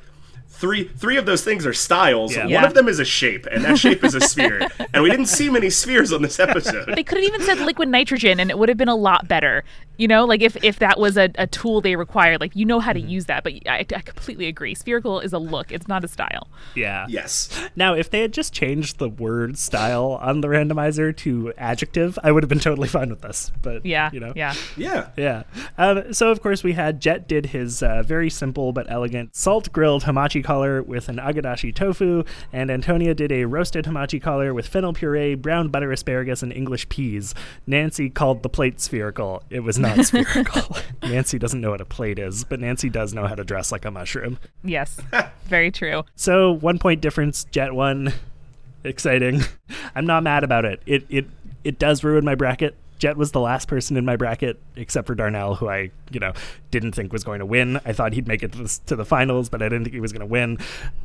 three 0.55 0.89
three 0.89 1.17
of 1.17 1.27
those 1.27 1.43
things 1.45 1.67
are 1.67 1.73
styles. 1.73 2.35
Yeah. 2.35 2.43
One 2.43 2.51
Yeah. 2.51 2.67
of 2.67 2.75
them 2.75 2.89
is 2.89 2.99
a 3.01 3.05
shape, 3.05 3.47
and 3.47 3.65
that 3.65 3.79
shape 3.79 4.03
is 4.05 4.15
a 4.15 4.21
sphere. 4.21 4.69
And 4.95 5.03
we 5.03 5.11
didn't 5.11 5.27
see 5.27 5.51
many 5.51 5.71
spheres 5.71 6.13
on 6.13 6.23
this 6.23 6.39
episode. 6.39 6.95
They 6.95 7.03
could 7.03 7.19
have 7.19 7.25
even 7.25 7.41
said 7.43 7.59
liquid 7.59 7.89
nitrogen 7.89 8.39
and 8.39 8.49
it 8.49 8.57
would 8.59 8.69
have 8.69 8.79
been 8.79 8.89
a 8.89 8.95
lot 8.95 9.27
better. 9.27 9.65
You 9.97 10.09
know, 10.09 10.25
like 10.25 10.41
if, 10.41 10.57
if 10.65 10.79
that 10.81 10.99
was 10.99 11.17
a, 11.17 11.31
a 11.37 11.47
tool 11.47 11.81
they 11.81 11.95
required, 11.97 12.41
like 12.41 12.55
you 12.57 12.65
know 12.65 12.81
how 12.81 12.93
to 12.93 13.01
Mm-hmm. 13.01 13.09
use 13.09 13.25
that. 13.27 13.43
But 13.45 13.55
I, 13.67 13.79
I 13.95 14.01
completely 14.01 14.47
agree. 14.47 14.75
Spherical 14.75 15.21
is 15.21 15.33
a 15.33 15.39
look; 15.39 15.71
it's 15.73 15.87
not 15.89 16.05
a 16.05 16.09
style. 16.09 16.49
Yeah. 16.75 17.07
Yes. 17.09 17.49
Now, 17.77 17.95
if 17.95 18.09
they 18.11 18.21
had 18.21 18.33
just 18.33 18.53
changed 18.53 18.99
the 18.99 19.09
word 19.09 19.57
style 19.59 20.19
on 20.23 20.41
the 20.41 20.49
randomizer 20.49 21.17
to 21.19 21.53
adjective, 21.59 22.19
I 22.25 22.31
would 22.33 22.43
have 22.43 22.49
been 22.49 22.59
totally 22.61 22.89
fine 22.89 23.09
with 23.11 23.21
this. 23.23 23.51
But 23.63 23.85
Yeah, 23.87 24.11
you 24.13 24.21
know, 24.21 24.33
yeah. 24.37 24.55
Yeah. 24.77 25.09
Yeah. 25.17 25.43
Um, 25.79 26.13
so, 26.13 26.31
of 26.31 26.41
course, 26.43 26.63
we 26.65 26.73
had 26.73 27.01
Jet 27.01 27.29
did 27.29 27.47
his 27.47 27.83
uh, 27.83 28.03
very 28.05 28.31
simple 28.31 28.73
but 28.73 28.87
elegant 28.91 29.35
salt 29.37 29.73
grilled 29.73 30.05
hamachi 30.05 30.44
collar 30.45 30.83
with 30.83 31.09
an 31.09 31.17
agedashi 31.17 31.75
tofu, 31.75 32.23
and 32.53 32.71
Antonia 32.71 33.15
did 33.15 33.33
a 33.33 33.45
roasted 33.45 33.87
hamachi 33.87 34.23
collar 34.23 34.55
with 34.55 34.69
fennel 34.69 34.93
puree, 34.93 35.35
brown 35.35 35.69
butter 35.69 35.91
asparagus, 35.91 36.43
and 36.43 36.53
English 36.53 36.89
peas. 36.89 37.35
Nancy 37.67 38.09
called 38.09 38.43
the 38.43 38.49
plate 38.49 38.81
spherical. 38.81 39.43
It 39.51 39.61
was 39.61 39.79
not 39.79 39.99
spherical. 40.07 40.77
Nancy 41.03 41.39
doesn't 41.39 41.61
know 41.61 41.71
what 41.71 41.81
a 41.81 41.85
plate 41.87 42.19
is, 42.19 42.45
but 42.45 42.61
Nancy 42.61 42.89
does 42.89 43.13
know 43.13 43.27
how 43.27 43.35
to 43.35 43.45
dress 43.45 43.73
like 43.73 43.85
a 43.85 43.91
mushroom. 43.91 44.39
Yes, 44.63 45.01
very 45.47 45.71
true. 45.73 46.05
So, 46.15 46.53
one 46.53 46.79
point 46.79 47.01
difference, 47.01 47.45
Jet 47.51 47.75
one. 47.75 48.13
Exciting. 48.85 49.41
I'm 49.95 50.05
not 50.05 50.23
mad 50.23 50.45
about 50.45 50.67
it. 50.67 50.83
It 50.85 51.07
it 51.09 51.27
it 51.65 51.79
does 51.79 52.05
ruin 52.05 52.23
my 52.25 52.35
bracket. 52.35 52.75
Jet 53.05 53.19
was 53.19 53.33
the 53.33 53.41
last 53.41 53.69
person 53.69 53.99
in 53.99 54.07
my 54.07 54.17
bracket, 54.17 54.59
except 54.77 55.07
for 55.07 55.15
Darnell, 55.15 55.57
who 55.57 55.69
I, 55.69 55.91
you 56.11 56.21
know, 56.21 56.33
didn't 56.71 56.93
think 56.93 57.13
was 57.13 57.23
going 57.23 57.41
to 57.41 57.45
win. 57.45 57.79
I 57.85 57.93
thought 57.93 58.15
he'd 58.15 58.27
make 58.27 58.43
it 58.43 58.53
to 58.53 58.63
the, 58.63 58.81
to 58.87 58.97
the 58.97 59.05
finals, 59.05 59.51
but 59.51 59.61
I 59.61 59.67
didn't 59.67 59.85
think 59.85 59.93
he 59.93 60.01
was 60.01 60.11
going 60.11 60.21
to 60.21 60.27
win. 60.27 60.57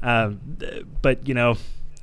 Um, 0.02 0.40
but 1.02 1.28
you 1.28 1.34
know, 1.34 1.58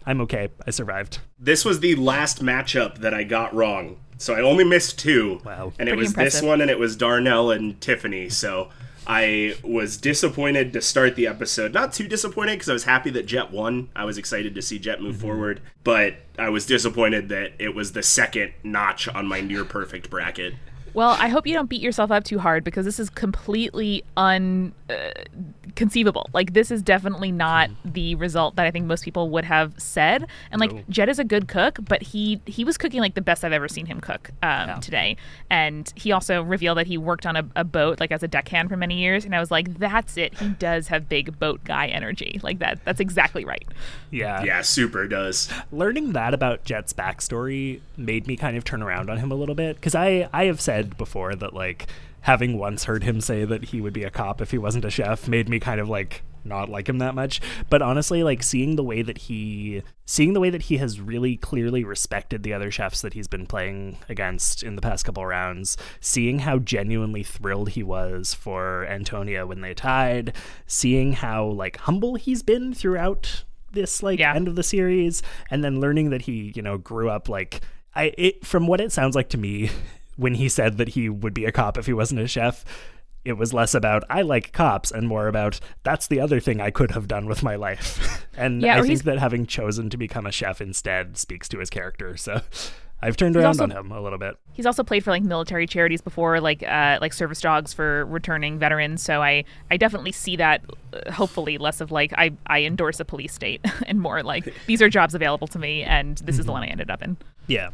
I'm 0.04 0.20
okay. 0.20 0.50
I 0.66 0.70
survived. 0.70 1.20
This 1.38 1.64
was 1.64 1.80
the 1.80 1.94
last 1.94 2.44
matchup 2.44 2.98
that 2.98 3.14
I 3.14 3.24
got 3.24 3.54
wrong. 3.54 3.96
So 4.18 4.34
I 4.34 4.42
only 4.42 4.64
missed 4.64 4.98
two. 4.98 5.40
Wow. 5.46 5.72
And 5.78 5.88
it 5.88 5.92
Pretty 5.92 6.02
was 6.02 6.12
this 6.12 6.42
one 6.42 6.60
and 6.60 6.70
it 6.70 6.78
was 6.78 6.94
Darnell 6.94 7.50
and 7.50 7.80
Tiffany. 7.80 8.28
So 8.28 8.68
I 9.06 9.56
was 9.62 9.96
disappointed 9.96 10.72
to 10.72 10.80
start 10.80 11.14
the 11.14 11.26
episode. 11.26 11.72
Not 11.72 11.92
too 11.92 12.08
disappointed 12.08 12.52
because 12.52 12.68
I 12.68 12.72
was 12.72 12.84
happy 12.84 13.10
that 13.10 13.26
Jet 13.26 13.52
won. 13.52 13.88
I 13.94 14.04
was 14.04 14.18
excited 14.18 14.54
to 14.54 14.62
see 14.62 14.78
Jet 14.78 15.00
move 15.00 15.16
mm-hmm. 15.16 15.22
forward. 15.22 15.60
But 15.84 16.16
I 16.38 16.48
was 16.48 16.66
disappointed 16.66 17.28
that 17.28 17.52
it 17.58 17.74
was 17.74 17.92
the 17.92 18.02
second 18.02 18.52
notch 18.64 19.08
on 19.08 19.26
my 19.26 19.40
near 19.40 19.64
perfect 19.64 20.10
bracket. 20.10 20.54
Well, 20.96 21.10
I 21.10 21.28
hope 21.28 21.46
you 21.46 21.52
don't 21.52 21.68
beat 21.68 21.82
yourself 21.82 22.10
up 22.10 22.24
too 22.24 22.38
hard 22.38 22.64
because 22.64 22.86
this 22.86 22.98
is 22.98 23.10
completely 23.10 24.02
unconceivable. 24.16 26.30
like 26.32 26.54
this 26.54 26.70
is 26.70 26.80
definitely 26.80 27.30
not 27.30 27.68
the 27.84 28.14
result 28.14 28.56
that 28.56 28.64
I 28.64 28.70
think 28.70 28.86
most 28.86 29.04
people 29.04 29.28
would 29.28 29.44
have 29.44 29.74
said. 29.76 30.26
And 30.50 30.58
like 30.58 30.88
Jet 30.88 31.10
is 31.10 31.18
a 31.18 31.24
good 31.24 31.48
cook, 31.48 31.80
but 31.86 32.00
he 32.00 32.40
he 32.46 32.64
was 32.64 32.78
cooking 32.78 33.00
like 33.00 33.12
the 33.12 33.20
best 33.20 33.44
I've 33.44 33.52
ever 33.52 33.68
seen 33.68 33.84
him 33.84 34.00
cook 34.00 34.30
um, 34.42 34.80
today. 34.80 35.18
And 35.50 35.92
he 35.96 36.12
also 36.12 36.42
revealed 36.42 36.78
that 36.78 36.86
he 36.86 36.96
worked 36.96 37.26
on 37.26 37.36
a, 37.36 37.46
a 37.56 37.64
boat 37.64 38.00
like 38.00 38.10
as 38.10 38.22
a 38.22 38.28
deckhand 38.28 38.70
for 38.70 38.78
many 38.78 38.98
years. 38.98 39.26
And 39.26 39.34
I 39.34 39.38
was 39.38 39.50
like, 39.50 39.78
that's 39.78 40.16
it. 40.16 40.32
He 40.38 40.48
does 40.48 40.88
have 40.88 41.10
big 41.10 41.38
boat 41.38 41.62
guy 41.64 41.88
energy. 41.88 42.40
Like 42.42 42.60
that. 42.60 42.82
That's 42.86 43.00
exactly 43.00 43.44
right. 43.44 43.68
Yeah. 44.10 44.42
Yeah, 44.44 44.62
super 44.62 45.06
does. 45.06 45.52
learning 45.70 46.14
that 46.14 46.32
about 46.32 46.64
Jet's 46.64 46.94
backstory 46.94 47.82
made 47.98 48.26
me 48.26 48.36
kind 48.36 48.56
of 48.56 48.64
turn 48.64 48.82
around 48.82 49.10
on 49.10 49.18
him 49.18 49.30
a 49.30 49.34
little 49.34 49.54
bit 49.54 49.76
because 49.76 49.94
I 49.94 50.30
I 50.32 50.46
have 50.46 50.58
said 50.58 50.85
before 50.96 51.34
that 51.34 51.54
like 51.54 51.86
having 52.22 52.58
once 52.58 52.84
heard 52.84 53.04
him 53.04 53.20
say 53.20 53.44
that 53.44 53.66
he 53.66 53.80
would 53.80 53.92
be 53.92 54.02
a 54.04 54.10
cop 54.10 54.40
if 54.40 54.50
he 54.50 54.58
wasn't 54.58 54.84
a 54.84 54.90
chef 54.90 55.28
made 55.28 55.48
me 55.48 55.58
kind 55.60 55.80
of 55.80 55.88
like 55.88 56.22
not 56.44 56.68
like 56.68 56.88
him 56.88 56.98
that 56.98 57.14
much 57.14 57.40
but 57.70 57.82
honestly 57.82 58.22
like 58.22 58.40
seeing 58.42 58.76
the 58.76 58.82
way 58.84 59.02
that 59.02 59.18
he 59.18 59.82
seeing 60.04 60.32
the 60.32 60.38
way 60.40 60.48
that 60.50 60.62
he 60.62 60.76
has 60.76 61.00
really 61.00 61.36
clearly 61.36 61.82
respected 61.82 62.42
the 62.44 62.52
other 62.52 62.70
chefs 62.70 63.00
that 63.00 63.14
he's 63.14 63.26
been 63.26 63.46
playing 63.46 63.96
against 64.08 64.62
in 64.62 64.76
the 64.76 64.82
past 64.82 65.04
couple 65.04 65.26
rounds 65.26 65.76
seeing 66.00 66.40
how 66.40 66.58
genuinely 66.58 67.24
thrilled 67.24 67.70
he 67.70 67.82
was 67.82 68.32
for 68.32 68.86
Antonia 68.86 69.44
when 69.44 69.60
they 69.60 69.74
tied 69.74 70.32
seeing 70.68 71.14
how 71.14 71.44
like 71.46 71.78
humble 71.78 72.14
he's 72.14 72.42
been 72.44 72.72
throughout 72.72 73.42
this 73.72 74.02
like 74.02 74.20
Yeah. 74.20 74.34
end 74.34 74.46
of 74.46 74.54
the 74.54 74.62
series 74.62 75.22
and 75.50 75.64
then 75.64 75.80
learning 75.80 76.10
that 76.10 76.22
he 76.22 76.52
you 76.54 76.62
know 76.62 76.78
grew 76.78 77.10
up 77.10 77.28
like 77.28 77.60
i 77.94 78.12
it 78.16 78.46
from 78.46 78.68
what 78.68 78.80
it 78.80 78.92
sounds 78.92 79.16
like 79.16 79.28
to 79.30 79.38
me 79.38 79.68
when 80.16 80.34
he 80.34 80.48
said 80.48 80.78
that 80.78 80.88
he 80.90 81.08
would 81.08 81.34
be 81.34 81.44
a 81.44 81.52
cop 81.52 81.78
if 81.78 81.86
he 81.86 81.92
wasn't 81.92 82.20
a 82.20 82.26
chef 82.28 82.64
it 83.24 83.32
was 83.36 83.52
less 83.52 83.74
about 83.74 84.04
i 84.08 84.22
like 84.22 84.52
cops 84.52 84.90
and 84.92 85.08
more 85.08 85.26
about 85.28 85.58
that's 85.82 86.06
the 86.06 86.20
other 86.20 86.38
thing 86.40 86.60
i 86.60 86.70
could 86.70 86.92
have 86.92 87.08
done 87.08 87.26
with 87.26 87.42
my 87.42 87.56
life 87.56 88.24
and 88.36 88.62
Yeah, 88.62 88.74
i 88.74 88.76
think 88.76 88.88
he's- 88.88 89.02
that 89.02 89.18
having 89.18 89.46
chosen 89.46 89.90
to 89.90 89.96
become 89.96 90.26
a 90.26 90.32
chef 90.32 90.60
instead 90.60 91.16
speaks 91.16 91.48
to 91.50 91.58
his 91.58 91.68
character 91.68 92.16
so 92.16 92.40
i've 93.02 93.16
turned 93.16 93.36
around 93.36 93.46
also- 93.46 93.64
on 93.64 93.70
him 93.72 93.90
a 93.92 94.00
little 94.00 94.18
bit 94.18 94.36
He's 94.52 94.64
also 94.64 94.82
played 94.82 95.04
for 95.04 95.10
like 95.10 95.22
military 95.22 95.66
charities 95.66 96.00
before, 96.00 96.40
like 96.40 96.62
uh, 96.62 96.96
like 97.02 97.12
service 97.12 97.42
dogs 97.42 97.74
for 97.74 98.06
returning 98.06 98.58
veterans. 98.58 99.02
So 99.02 99.20
I 99.20 99.44
I 99.70 99.76
definitely 99.76 100.12
see 100.12 100.36
that. 100.36 100.62
Uh, 100.94 101.12
hopefully, 101.12 101.58
less 101.58 101.82
of 101.82 101.92
like 101.92 102.14
I 102.16 102.30
I 102.46 102.62
endorse 102.62 102.98
a 102.98 103.04
police 103.04 103.34
state, 103.34 103.60
and 103.86 104.00
more 104.00 104.22
like 104.22 104.50
these 104.66 104.80
are 104.80 104.88
jobs 104.88 105.14
available 105.14 105.46
to 105.48 105.58
me, 105.58 105.82
and 105.82 106.16
this 106.24 106.38
is 106.38 106.46
the 106.46 106.52
one 106.52 106.62
I 106.62 106.68
ended 106.68 106.90
up 106.90 107.02
in. 107.02 107.18
yeah 107.48 107.68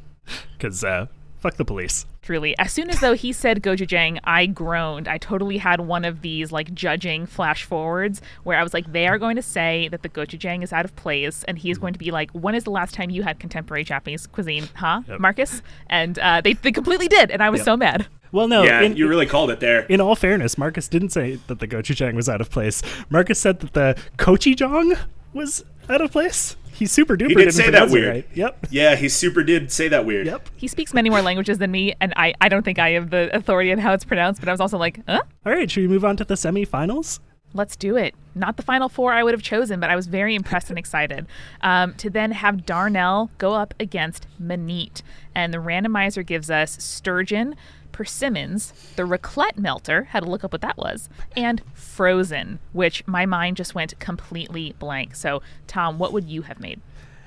because 0.59 0.83
uh 0.83 1.07
fuck 1.43 1.57
the 1.57 1.65
police 1.65 2.07
Truly, 2.23 2.57
as 2.57 2.73
soon 2.73 2.89
as 2.89 3.01
though 3.01 3.15
he 3.15 3.33
said 3.33 3.65
gochujang, 3.65 4.21
I 4.23 4.47
groaned. 4.47 5.09
I 5.09 5.19
totally 5.19 5.59
had 5.59 5.81
one 5.81 6.05
of 6.05 6.23
these 6.23 6.53
like 6.53 6.73
judging 6.73 7.27
flash 7.27 7.65
forwards 7.65 8.23
where 8.45 8.57
I 8.57 8.63
was 8.63 8.73
like, 8.73 8.93
they 8.93 9.09
are 9.09 9.19
going 9.19 9.35
to 9.35 9.43
say 9.43 9.89
that 9.89 10.03
the 10.03 10.09
gochujang 10.09 10.63
is 10.63 10.73
out 10.73 10.85
of 10.85 10.95
place, 10.95 11.43
and 11.49 11.59
he's 11.59 11.79
going 11.79 11.95
to 11.95 11.99
be 11.99 12.13
like, 12.13 12.31
when 12.31 12.55
is 12.55 12.63
the 12.63 12.71
last 12.71 12.95
time 12.95 13.11
you 13.11 13.25
had 13.25 13.41
contemporary 13.41 13.83
Japanese 13.83 14.29
cuisine, 14.29 14.69
huh, 14.77 15.03
Marcus? 15.19 15.63
And 15.89 16.17
uh, 16.21 16.41
they 16.43 16.53
they 16.53 16.71
completely 16.71 17.09
did, 17.09 17.33
and 17.33 17.43
I 17.43 17.51
was 17.51 17.59
Yep. 17.59 17.65
so 17.65 17.77
mad. 17.77 18.07
well 18.31 18.47
no 18.47 18.63
yeah, 18.63 18.83
in- 18.83 18.97
you 18.97 19.09
really 19.09 19.27
called 19.27 19.51
it 19.51 19.59
there. 19.59 19.81
in 19.87 20.01
all 20.01 20.15
fairness, 20.15 20.57
Marcus 20.57 20.87
didn't 20.87 21.11
say 21.11 21.41
that 21.49 21.59
the 21.59 21.67
gochujang 21.67 22.15
was 22.15 22.29
out 22.29 22.41
of 22.41 22.51
place. 22.51 22.83
Marcus 23.11 23.41
said 23.41 23.59
that 23.61 23.73
the 23.73 23.97
kochijang 24.17 24.97
was 25.35 25.65
out 25.91 26.01
of 26.01 26.13
place. 26.13 26.55
He 26.83 26.87
super 26.89 27.17
duper 27.17 27.29
He 27.29 27.35
didn't 27.37 27.53
say 27.53 27.67
that 27.67 27.71
pronounce 27.71 27.93
it 27.93 27.95
weird. 27.95 28.09
right. 28.13 28.29
Yep. 28.35 28.67
Yeah, 28.71 28.97
he 28.97 29.09
super 29.09 29.45
did 29.45 29.71
say 29.71 29.87
that 29.87 30.05
weird. 30.05 30.27
Yep. 30.27 30.49
He 30.57 30.67
speaks 30.67 30.93
many 30.93 31.11
more 31.11 31.23
languages 31.23 31.59
than 31.59 31.71
me, 31.71 31.95
and 32.01 32.13
I, 32.17 32.35
I 32.41 32.49
don't 32.49 32.65
think 32.65 32.81
I 32.81 32.91
have 32.91 33.11
the 33.11 33.31
authority 33.33 33.71
on 33.71 33.79
how 33.79 33.93
it's 33.93 34.05
pronounced, 34.05 34.41
but 34.41 34.49
I 34.49 34.53
was 34.53 34.61
also 34.61 34.79
like, 34.79 34.99
huh? 35.07 35.23
All 35.47 35.53
right, 35.53 35.71
should 35.71 35.83
we 35.83 35.87
move 35.87 36.05
on 36.05 36.17
to 36.17 36.25
the 36.25 36.35
semifinals? 36.35 37.21
Let's 37.55 37.77
do 37.77 37.97
it. 37.97 38.17
Not 38.35 38.57
the 38.57 38.65
final 38.65 38.89
four 38.89 39.13
I 39.13 39.23
would 39.23 39.33
have 39.33 39.45
chosen, 39.45 39.79
but 39.79 39.91
I 39.91 39.95
was 39.95 40.09
very 40.09 40.35
impressed 40.35 40.71
and 40.71 40.79
excited 40.79 41.27
um, 41.61 41.95
to 41.99 42.11
then 42.11 42.33
have 42.33 42.67
Darnell 42.67 43.31
go 43.39 43.53
up 43.53 43.75
against 43.79 44.27
Maneet. 44.43 45.03
And 45.37 45.55
the 45.55 45.59
randomizer 45.59 46.27
gives 46.27 46.51
us 46.51 46.83
Sturgeon, 46.83 47.55
Persimmons, 47.93 48.73
the 48.97 49.03
Raclette 49.05 49.59
Melter, 49.59 50.05
had 50.05 50.25
to 50.25 50.31
look 50.31 50.43
up 50.45 50.53
what 50.53 50.61
that 50.63 50.77
was, 50.77 51.09
and 51.37 51.63
Frozen, 51.75 52.59
which 52.73 53.07
my 53.07 53.27
mind 53.27 53.57
just 53.57 53.75
went 53.75 53.99
completely 54.01 54.75
blank. 54.79 55.15
So, 55.15 55.43
Tom, 55.67 55.99
what 55.99 56.13
would 56.13 56.29
you 56.29 56.43
have 56.43 56.59
made? 56.61 56.81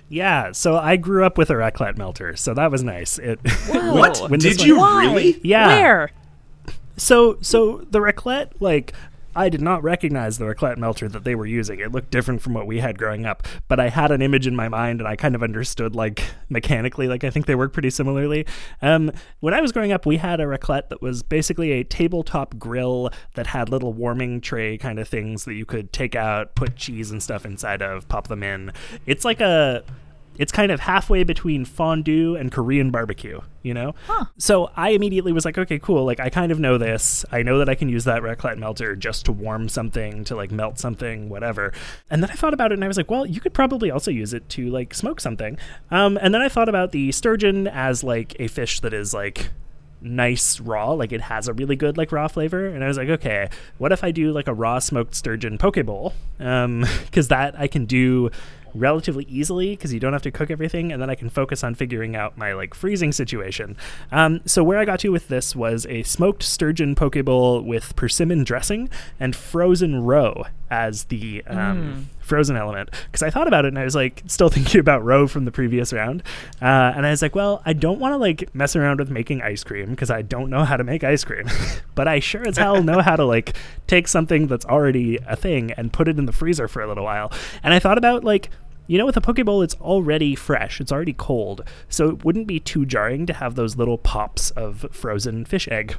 Yeah, 0.10 0.52
so 0.52 0.76
I 0.78 0.98
grew 0.98 1.26
up 1.26 1.38
with 1.38 1.50
a 1.50 1.54
raclette 1.54 1.98
melter, 1.98 2.36
so 2.36 2.54
that 2.54 2.70
was 2.72 2.84
nice. 2.84 3.18
It 3.18 3.40
What? 3.70 4.30
when 4.30 4.40
Did 4.40 4.60
one- 4.60 4.68
you 4.68 4.78
Why? 4.78 5.06
really? 5.06 5.40
Yeah. 5.44 5.68
Where? 5.68 6.12
So 6.98 7.38
so 7.42 7.86
the 7.92 8.00
raclette 8.00 8.52
like 8.60 8.94
I 9.36 9.50
did 9.50 9.62
not 9.62 9.84
recognize 9.84 10.38
the 10.38 10.46
raclette 10.46 10.78
melter 10.78 11.10
that 11.10 11.24
they 11.24 11.36
were 11.36 11.46
using. 11.46 11.80
It 11.80 11.92
looked 11.92 12.10
different 12.10 12.42
from 12.42 12.54
what 12.54 12.68
we 12.68 12.80
had 12.80 12.98
growing 12.98 13.26
up, 13.26 13.48
but 13.68 13.80
I 13.80 13.90
had 13.90 14.12
an 14.12 14.22
image 14.22 14.48
in 14.48 14.56
my 14.56 14.70
mind 14.70 15.02
and 15.02 15.08
I 15.08 15.16
kind 15.16 15.36
of 15.36 15.44
understood 15.44 15.96
like 15.96 16.24
mechanically 16.50 17.08
like 17.08 17.24
I 17.24 17.30
think 17.30 17.46
they 17.46 17.56
work 17.56 17.74
pretty 17.74 17.90
similarly. 17.90 18.46
Um 18.82 19.12
when 19.42 19.54
I 19.54 19.62
was 19.62 19.72
growing 19.72 19.92
up, 19.92 20.06
we 20.06 20.18
had 20.18 20.40
a 20.40 20.46
raclette 20.46 20.90
that 20.90 21.02
was 21.02 21.22
basically 21.24 21.72
a 21.74 21.84
tabletop 21.84 22.58
grill 22.58 23.10
that 23.36 23.48
had 23.48 23.70
little 23.70 23.94
warming 23.94 24.42
tray 24.42 24.78
kind 24.78 25.00
of 25.00 25.08
things 25.08 25.46
that 25.46 25.56
you 25.56 25.66
could 25.66 25.92
take 25.92 26.16
out, 26.16 26.56
put 26.56 26.76
cheese 26.76 27.12
and 27.12 27.22
stuff 27.22 27.46
inside 27.46 27.82
of, 27.82 28.08
pop 28.08 28.28
them 28.28 28.44
in. 28.44 28.72
It's 29.06 29.26
like 29.26 29.42
a 29.42 29.84
it's 30.38 30.52
kind 30.52 30.72
of 30.72 30.80
halfway 30.82 31.24
between 31.24 31.66
fondue 31.66 32.36
and 32.36 32.52
Korean 32.52 32.92
barbecue, 32.92 33.42
you 33.64 33.74
know? 33.74 33.96
So 34.38 34.72
I 34.76 34.90
immediately 34.90 35.32
was 35.32 35.46
like, 35.46 35.58
okay, 35.58 35.80
cool. 35.80 36.06
Like, 36.06 36.20
I 36.20 36.30
kind 36.30 36.52
of 36.52 36.60
know 36.60 36.78
this. 36.78 37.26
I 37.32 37.42
know 37.44 37.60
that 37.60 37.70
I 37.70 37.76
can 37.76 37.90
use 37.90 38.04
that 38.06 38.22
raclette 38.22 38.58
melter 38.58 38.96
just 38.96 39.26
to 39.26 39.32
warm 39.32 39.70
something, 39.70 40.24
to 40.26 40.36
like 40.36 40.52
melt 40.52 40.80
something, 40.80 41.30
whatever. 41.30 41.74
And 42.10 42.22
then 42.22 42.30
I 42.30 42.34
thought 42.34 42.54
about 42.54 42.72
it 42.72 42.76
and 42.76 42.84
I 42.84 42.88
was 42.88 42.98
like, 42.98 43.10
well, 43.10 43.26
you 43.26 43.40
could 43.40 43.54
probably 43.54 43.92
also 43.92 44.12
use 44.12 44.34
it 44.34 44.48
to 44.50 44.70
like 44.70 44.94
smoke 44.94 45.22
something. 45.22 45.58
Um, 45.92 46.18
and 46.22 46.34
then 46.34 46.42
I 46.42 46.50
thought 46.50 46.70
about 46.70 46.92
the 46.92 47.12
sturgeon 47.12 47.68
as 47.68 48.04
like 48.04 48.36
a 48.40 48.48
fish 48.48 48.80
that 48.82 48.94
is 48.94 49.14
like 49.14 49.50
nice 50.02 50.60
raw 50.60 50.92
like 50.92 51.12
it 51.12 51.22
has 51.22 51.48
a 51.48 51.54
really 51.54 51.76
good 51.76 51.98
like 51.98 52.12
raw 52.12 52.28
flavor 52.28 52.68
and 52.68 52.84
i 52.84 52.88
was 52.88 52.96
like 52.96 53.10
okay 53.10 53.50
what 53.80 53.92
if 53.92 54.04
i 54.04 54.12
do 54.12 54.32
like 54.32 54.48
a 54.48 54.54
raw 54.54 54.78
smoked 54.78 55.16
sturgeon 55.16 55.58
poke 55.58 55.84
bowl 55.84 56.14
um 56.40 56.86
because 57.06 57.30
that 57.30 57.58
i 57.60 57.68
can 57.68 57.86
do 57.86 58.30
relatively 58.76 59.26
easily 59.26 59.72
because 59.72 59.94
you 59.94 60.00
don't 60.00 60.14
have 60.14 60.22
to 60.24 60.32
cook 60.32 60.52
everything, 60.52 60.92
and 60.92 61.02
then 61.02 61.10
I 61.10 61.16
can 61.16 61.30
focus 61.30 61.64
on 61.64 61.76
figuring 61.76 62.16
out 62.16 62.38
my 62.38 62.54
like 62.54 62.74
freezing 62.74 63.12
situation. 63.12 63.78
Um, 64.12 64.42
so 64.46 64.64
where 64.64 64.78
I 64.78 64.86
got 64.86 65.00
to 65.02 65.10
with 65.10 65.28
this 65.28 65.56
was 65.56 65.86
a 65.88 66.04
smoked 66.04 66.44
sturgeon 66.44 66.96
poke 66.96 67.24
bowl 67.24 67.62
with 67.62 67.96
persimmon 67.96 68.44
dressing 68.44 68.90
and 69.20 69.36
frozen 69.36 70.04
roe 70.04 70.46
as 70.70 71.06
the 71.06 71.44
um, 71.46 72.10
frozen 72.20 72.56
element 72.56 72.90
because 73.06 73.22
I 73.22 73.30
thought 73.30 73.48
about 73.48 73.66
it 73.66 73.70
and 73.70 73.80
I 73.80 73.84
was 73.84 73.96
like 73.96 74.24
still 74.26 74.50
thinking 74.56 74.80
about 74.80 75.06
roe 75.06 75.28
from 75.28 75.46
the 75.46 75.52
previous 75.52 75.94
round, 75.94 76.24
uh, 76.62 76.94
and 76.96 77.06
I 77.06 77.12
was 77.12 77.22
like, 77.22 77.36
well, 77.36 77.62
I 77.66 77.74
don't 77.74 78.00
want 78.00 78.14
to 78.14 78.18
like 78.18 78.54
mess 78.54 78.76
around 78.76 79.00
with 79.00 79.10
making 79.10 79.42
ice 79.42 79.64
cream 79.64 79.92
because 79.92 80.10
I 80.10 80.22
don't 80.22 80.50
know 80.50 80.66
how 80.66 80.78
to 80.78 80.84
make 80.84 81.04
ice 81.04 81.24
cream, 81.24 81.48
but 81.96 82.08
I 82.08 82.20
sure 82.20 82.48
as 82.48 82.58
hell 82.58 82.84
know 82.84 83.02
how 83.02 83.16
to 83.16 83.26
like 83.26 83.56
take 83.88 84.08
something 84.08 84.48
that's 84.48 84.66
already 84.66 85.18
a 85.28 85.36
thing 85.36 85.72
and 85.72 85.94
put 85.94 86.08
it 86.08 86.18
in 86.18 86.26
the 86.26 86.32
freezer 86.32 86.68
for 86.68 86.82
a 86.82 86.88
little 86.88 87.04
while. 87.04 87.32
And 87.64 87.74
I 87.74 87.80
thought 87.80 87.98
about 87.98 88.24
like 88.24 88.50
you 88.88 88.98
know, 88.98 89.06
with 89.06 89.18
a 89.18 89.22
poke 89.22 89.44
bowl, 89.46 89.62
it's 89.62 89.76
already 89.76 90.36
fresh. 90.36 90.80
It's 90.80 90.92
already 90.92 91.14
cold. 91.14 91.64
So 91.90 92.10
it 92.10 92.24
wouldn't 92.24 92.48
be 92.48 92.60
too 92.60 92.86
jarring 92.86 93.26
to 93.26 93.34
have 93.34 93.56
those 93.56 93.76
little 93.76 93.98
pops 93.98 94.52
of 94.52 94.86
frozen 94.92 95.46
fish 95.46 95.68
egg 95.70 95.96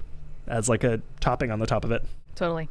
as 0.46 0.68
like 0.68 0.84
a 0.84 1.00
topping 1.20 1.50
on 1.50 1.58
the 1.58 1.66
top 1.66 1.84
of 1.84 1.92
it. 1.92 2.04
Totally. 2.34 2.68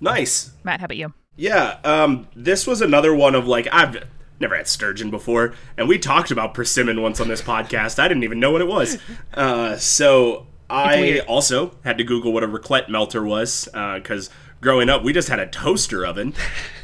Nice. 0.00 0.52
Matt, 0.64 0.80
how 0.80 0.86
about 0.86 0.96
you? 0.96 1.14
Yeah, 1.36 1.78
um, 1.84 2.28
this 2.34 2.66
was 2.66 2.82
another 2.82 3.14
one 3.14 3.34
of 3.34 3.46
like 3.46 3.66
I've 3.72 4.04
never 4.38 4.56
had 4.56 4.68
sturgeon 4.68 5.10
before, 5.10 5.54
and 5.76 5.88
we 5.88 5.98
talked 5.98 6.30
about 6.30 6.52
persimmon 6.52 7.00
once 7.00 7.20
on 7.20 7.28
this 7.28 7.40
podcast. 7.40 7.98
I 7.98 8.08
didn't 8.08 8.24
even 8.24 8.40
know 8.40 8.50
what 8.50 8.60
it 8.60 8.68
was. 8.68 8.98
Uh, 9.32 9.76
so 9.76 10.46
I 10.68 11.20
also 11.20 11.76
had 11.84 11.96
to 11.98 12.04
Google 12.04 12.32
what 12.32 12.42
a 12.42 12.48
raclette 12.48 12.88
melter 12.90 13.24
was 13.24 13.66
because 13.72 14.28
growing 14.60 14.90
up 14.90 15.02
we 15.02 15.12
just 15.12 15.28
had 15.28 15.38
a 15.38 15.46
toaster 15.46 16.04
oven, 16.04 16.34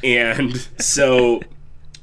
and 0.03 0.57
so 0.79 1.43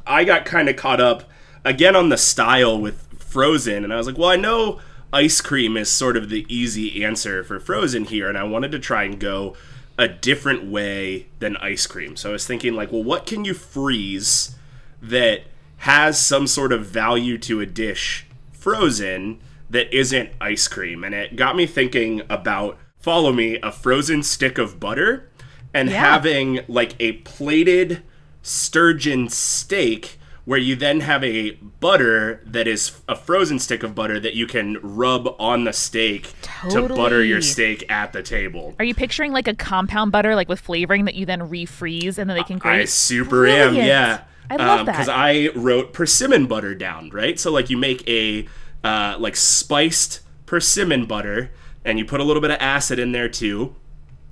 I 0.07 0.23
got 0.23 0.45
kind 0.45 0.69
of 0.69 0.75
caught 0.75 1.01
up 1.01 1.23
again 1.63 1.95
on 1.95 2.09
the 2.09 2.17
style 2.17 2.79
with 2.79 3.01
Frozen, 3.19 3.83
and 3.83 3.93
I 3.93 3.97
was 3.97 4.07
like, 4.07 4.17
well, 4.17 4.29
I 4.29 4.35
know 4.35 4.79
ice 5.11 5.41
cream 5.41 5.77
is 5.77 5.89
sort 5.89 6.17
of 6.17 6.29
the 6.29 6.45
easy 6.47 7.03
answer 7.03 7.43
for 7.43 7.59
Frozen 7.59 8.05
here, 8.05 8.29
and 8.29 8.37
I 8.37 8.43
wanted 8.43 8.71
to 8.71 8.79
try 8.79 9.03
and 9.03 9.19
go 9.19 9.55
a 9.97 10.07
different 10.07 10.65
way 10.65 11.27
than 11.39 11.55
ice 11.57 11.87
cream. 11.87 12.15
So 12.17 12.29
I 12.29 12.33
was 12.33 12.45
thinking, 12.45 12.73
like, 12.73 12.91
well, 12.91 13.03
what 13.03 13.25
can 13.25 13.45
you 13.45 13.53
freeze 13.53 14.55
that 15.01 15.41
has 15.77 16.19
some 16.19 16.47
sort 16.47 16.73
of 16.73 16.85
value 16.85 17.37
to 17.39 17.61
a 17.61 17.65
dish 17.65 18.25
frozen 18.51 19.39
that 19.69 19.93
isn't 19.95 20.31
ice 20.41 20.67
cream? 20.67 21.03
And 21.03 21.15
it 21.15 21.35
got 21.37 21.55
me 21.55 21.65
thinking 21.65 22.21
about, 22.29 22.77
follow 22.97 23.31
me, 23.31 23.57
a 23.63 23.71
frozen 23.71 24.21
stick 24.21 24.57
of 24.57 24.79
butter 24.79 25.29
and 25.73 25.89
Yeah. 25.89 25.99
having 25.99 26.59
like 26.67 26.95
a 26.99 27.13
plated 27.13 28.01
sturgeon 28.45 29.27
steak 29.27 30.19
where 30.45 30.59
you 30.59 30.75
then 30.75 30.99
have 30.99 31.23
a 31.23 31.51
butter 31.79 32.39
that 32.45 32.67
is 32.67 33.01
a 33.09 33.15
frozen 33.15 33.57
stick 33.57 33.81
of 33.81 33.95
butter 33.95 34.19
that 34.19 34.35
you 34.35 34.45
can 34.45 34.77
rub 34.83 35.35
on 35.39 35.63
the 35.63 35.73
steak 35.73 36.31
to 36.69 36.87
butter 36.87 37.23
your 37.23 37.41
steak 37.41 37.89
at 37.89 38.13
the 38.13 38.21
table. 38.21 38.75
Are 38.77 38.85
you 38.85 38.93
picturing 38.93 39.31
like 39.31 39.47
a 39.47 39.55
compound 39.55 40.11
butter, 40.11 40.35
like 40.35 40.47
with 40.47 40.59
flavoring 40.59 41.05
that 41.05 41.15
you 41.15 41.25
then 41.25 41.41
refreeze 41.41 42.19
and 42.19 42.29
then 42.29 42.37
they 42.37 42.43
can 42.43 42.59
grate? 42.59 42.81
I 42.81 42.85
super 42.85 43.47
am, 43.47 43.73
yeah. 43.73 44.21
I 44.47 44.57
love 44.57 44.85
that. 44.85 44.91
Because 44.91 45.09
I 45.09 45.49
wrote 45.55 45.93
persimmon 45.93 46.45
butter 46.45 46.75
down, 46.75 47.09
right? 47.09 47.39
So 47.39 47.51
like 47.51 47.71
you 47.71 47.77
make 47.77 48.07
a 48.07 48.47
uh, 48.83 49.17
like 49.17 49.35
spiced 49.35 50.21
persimmon 50.45 51.07
butter, 51.07 51.49
and 51.83 51.97
you 51.97 52.05
put 52.05 52.19
a 52.19 52.23
little 52.23 52.41
bit 52.41 52.51
of 52.51 52.57
acid 52.59 52.99
in 52.99 53.11
there 53.11 53.29
too. 53.29 53.75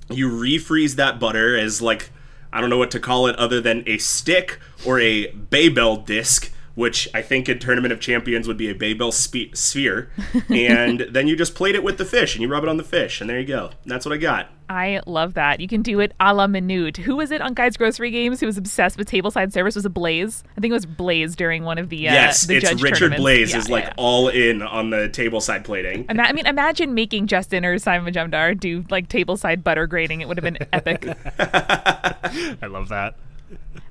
You 0.08 0.30
refreeze 0.30 0.94
that 0.94 1.18
butter 1.18 1.58
as 1.58 1.82
like 1.82 2.10
I 2.54 2.60
don't 2.60 2.70
know 2.70 2.78
what 2.78 2.92
to 2.92 3.00
call 3.00 3.26
it 3.26 3.34
other 3.34 3.60
than 3.60 3.82
a 3.84 3.98
stick 3.98 4.60
or 4.86 5.00
a 5.00 5.26
Babel 5.32 5.96
disc. 5.96 6.53
Which 6.74 7.08
I 7.14 7.22
think 7.22 7.48
in 7.48 7.60
Tournament 7.60 7.92
of 7.92 8.00
Champions 8.00 8.48
would 8.48 8.56
be 8.56 8.68
a 8.68 8.74
Babel 8.74 9.12
spe- 9.12 9.54
sphere, 9.54 10.10
and 10.48 11.00
then 11.10 11.28
you 11.28 11.36
just 11.36 11.54
plate 11.54 11.76
it 11.76 11.84
with 11.84 11.98
the 11.98 12.04
fish 12.04 12.34
and 12.34 12.42
you 12.42 12.48
rub 12.48 12.64
it 12.64 12.68
on 12.68 12.78
the 12.78 12.82
fish, 12.82 13.20
and 13.20 13.30
there 13.30 13.38
you 13.38 13.46
go. 13.46 13.70
That's 13.86 14.04
what 14.04 14.12
I 14.12 14.16
got. 14.16 14.48
I 14.68 15.00
love 15.06 15.34
that. 15.34 15.60
You 15.60 15.68
can 15.68 15.82
do 15.82 16.00
it 16.00 16.14
a 16.18 16.34
la 16.34 16.46
minute. 16.48 16.96
Who 16.96 17.14
was 17.16 17.30
it 17.30 17.40
on 17.42 17.52
Guys 17.54 17.76
Grocery 17.76 18.10
Games 18.10 18.40
who 18.40 18.46
was 18.46 18.56
obsessed 18.58 18.96
with 18.96 19.08
tableside 19.08 19.52
service? 19.52 19.76
Was 19.76 19.84
it 19.84 19.92
Blais? 19.94 20.42
I 20.56 20.60
think 20.60 20.70
it 20.70 20.74
was 20.74 20.86
Blais 20.86 21.36
during 21.36 21.64
one 21.64 21.76
of 21.78 21.90
the 21.90 22.08
uh, 22.08 22.12
yes, 22.14 22.46
the 22.46 22.56
it's 22.56 22.68
judge 22.68 22.82
Richard 22.82 23.12
tournaments. 23.12 23.24
Blais 23.24 23.50
Yeah, 23.52 23.58
is 23.58 23.68
like 23.68 23.84
yeah. 23.84 23.92
all 23.98 24.28
in 24.28 24.62
on 24.62 24.90
the 24.90 25.08
tableside 25.10 25.62
plating. 25.64 26.06
I 26.08 26.32
mean, 26.32 26.46
imagine 26.46 26.94
making 26.94 27.26
Justin 27.28 27.64
or 27.64 27.78
Simon 27.78 28.12
Majumdar 28.12 28.58
do 28.58 28.84
like 28.90 29.08
tableside 29.08 29.62
butter 29.62 29.86
grating. 29.86 30.22
It 30.22 30.28
would 30.28 30.38
have 30.38 30.44
been 30.44 30.58
epic. 30.72 31.06
I 31.38 32.66
love 32.66 32.88
that. 32.88 33.14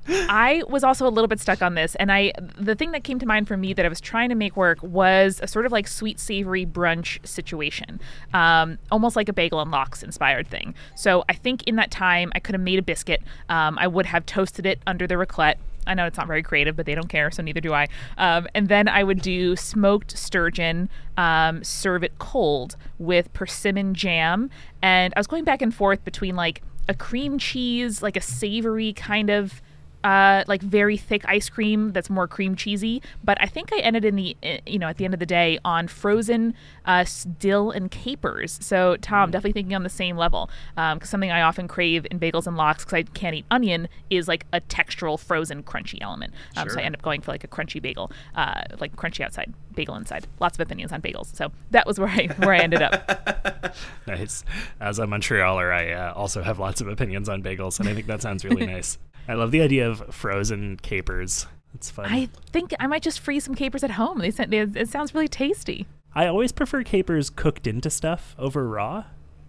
I 0.08 0.62
was 0.68 0.84
also 0.84 1.06
a 1.06 1.10
little 1.10 1.28
bit 1.28 1.40
stuck 1.40 1.62
on 1.62 1.74
this, 1.74 1.94
and 1.96 2.12
I 2.12 2.32
the 2.58 2.74
thing 2.74 2.92
that 2.92 3.04
came 3.04 3.18
to 3.18 3.26
mind 3.26 3.48
for 3.48 3.56
me 3.56 3.72
that 3.72 3.84
I 3.84 3.88
was 3.88 4.00
trying 4.00 4.28
to 4.28 4.34
make 4.34 4.56
work 4.56 4.82
was 4.82 5.40
a 5.42 5.46
sort 5.46 5.66
of 5.66 5.72
like 5.72 5.88
sweet 5.88 6.20
savory 6.20 6.66
brunch 6.66 7.26
situation, 7.26 8.00
um, 8.32 8.78
almost 8.90 9.16
like 9.16 9.28
a 9.28 9.32
bagel 9.32 9.60
and 9.60 9.70
lox 9.70 10.02
inspired 10.02 10.46
thing. 10.46 10.74
So 10.94 11.24
I 11.28 11.32
think 11.34 11.62
in 11.64 11.76
that 11.76 11.90
time 11.90 12.32
I 12.34 12.40
could 12.40 12.54
have 12.54 12.62
made 12.62 12.78
a 12.78 12.82
biscuit. 12.82 13.22
Um, 13.48 13.78
I 13.78 13.86
would 13.86 14.06
have 14.06 14.26
toasted 14.26 14.66
it 14.66 14.80
under 14.86 15.06
the 15.06 15.14
raclette. 15.14 15.56
I 15.86 15.94
know 15.94 16.06
it's 16.06 16.16
not 16.16 16.26
very 16.26 16.42
creative, 16.42 16.76
but 16.76 16.86
they 16.86 16.94
don't 16.94 17.08
care, 17.08 17.30
so 17.30 17.42
neither 17.42 17.60
do 17.60 17.74
I. 17.74 17.88
Um, 18.16 18.48
and 18.54 18.68
then 18.68 18.88
I 18.88 19.04
would 19.04 19.20
do 19.20 19.54
smoked 19.54 20.16
sturgeon, 20.16 20.88
um, 21.18 21.62
serve 21.62 22.02
it 22.02 22.18
cold 22.18 22.76
with 22.98 23.32
persimmon 23.34 23.94
jam. 23.94 24.50
And 24.80 25.12
I 25.14 25.20
was 25.20 25.26
going 25.26 25.44
back 25.44 25.60
and 25.60 25.74
forth 25.74 26.04
between 26.04 26.36
like 26.36 26.62
a 26.88 26.94
cream 26.94 27.38
cheese, 27.38 28.02
like 28.02 28.16
a 28.16 28.20
savory 28.20 28.92
kind 28.92 29.30
of 29.30 29.60
uh, 30.04 30.44
like 30.46 30.62
very 30.62 30.96
thick 30.96 31.24
ice 31.26 31.48
cream 31.48 31.92
that's 31.92 32.10
more 32.10 32.28
cream 32.28 32.54
cheesy. 32.54 33.02
But 33.24 33.38
I 33.40 33.46
think 33.46 33.72
I 33.72 33.78
ended 33.78 34.04
in 34.04 34.14
the 34.14 34.36
uh, 34.44 34.58
you 34.66 34.78
know 34.78 34.88
at 34.88 34.98
the 34.98 35.04
end 35.04 35.14
of 35.14 35.20
the 35.20 35.26
day 35.26 35.58
on 35.64 35.88
frozen 35.88 36.54
uh, 36.84 37.04
dill 37.40 37.70
and 37.70 37.90
capers. 37.90 38.58
So 38.62 38.96
Tom, 38.98 39.30
definitely 39.30 39.52
thinking 39.52 39.74
on 39.74 39.82
the 39.82 39.88
same 39.88 40.16
level 40.16 40.50
because 40.76 41.08
something 41.08 41.32
I 41.32 41.42
often 41.42 41.66
crave 41.66 42.06
in 42.10 42.20
bagels 42.20 42.46
and 42.46 42.56
lox 42.56 42.84
because 42.84 42.94
I 42.94 43.02
can't 43.02 43.34
eat 43.34 43.46
onion 43.50 43.88
is 44.10 44.28
like 44.28 44.46
a 44.52 44.60
textural 44.60 45.18
frozen 45.18 45.62
crunchy 45.62 45.98
element. 46.00 46.34
Um, 46.56 46.68
So 46.68 46.78
I 46.78 46.82
end 46.82 46.94
up 46.94 47.02
going 47.02 47.22
for 47.22 47.32
like 47.32 47.44
a 47.44 47.48
crunchy 47.48 47.80
bagel, 47.80 48.12
uh, 48.34 48.62
like 48.80 48.94
crunchy 48.96 49.24
outside, 49.24 49.52
bagel 49.74 49.96
inside. 49.96 50.26
Lots 50.38 50.56
of 50.58 50.60
opinions 50.60 50.92
on 50.92 51.00
bagels. 51.00 51.34
So 51.34 51.50
that 51.70 51.86
was 51.86 51.98
where 51.98 52.10
I 52.10 52.26
where 52.38 52.52
I 52.52 52.58
ended 52.58 52.82
up. 52.82 53.74
Nice. 54.06 54.44
As 54.80 54.98
a 54.98 55.06
Montrealer, 55.06 55.72
I 55.72 55.92
uh, 55.92 56.12
also 56.12 56.42
have 56.42 56.58
lots 56.60 56.80
of 56.80 56.86
opinions 56.86 57.28
on 57.28 57.42
bagels, 57.42 57.80
and 57.80 57.88
I 57.88 57.94
think 57.94 58.06
that 58.06 58.22
sounds 58.22 58.44
really 58.44 58.66
nice. 58.76 58.98
I 59.28 59.34
love 59.34 59.50
the 59.50 59.62
idea 59.62 59.88
of 59.88 60.14
frozen 60.14 60.76
capers. 60.78 61.46
It's 61.74 61.90
fun. 61.90 62.06
I 62.06 62.28
think 62.52 62.72
I 62.78 62.86
might 62.86 63.02
just 63.02 63.20
freeze 63.20 63.44
some 63.44 63.54
capers 63.54 63.82
at 63.82 63.92
home. 63.92 64.18
They 64.18 64.30
sent. 64.30 64.50
They, 64.50 64.60
it 64.60 64.88
sounds 64.88 65.14
really 65.14 65.28
tasty. 65.28 65.86
I 66.14 66.26
always 66.26 66.52
prefer 66.52 66.82
capers 66.84 67.30
cooked 67.30 67.66
into 67.66 67.90
stuff 67.90 68.36
over 68.38 68.68
raw. 68.68 69.04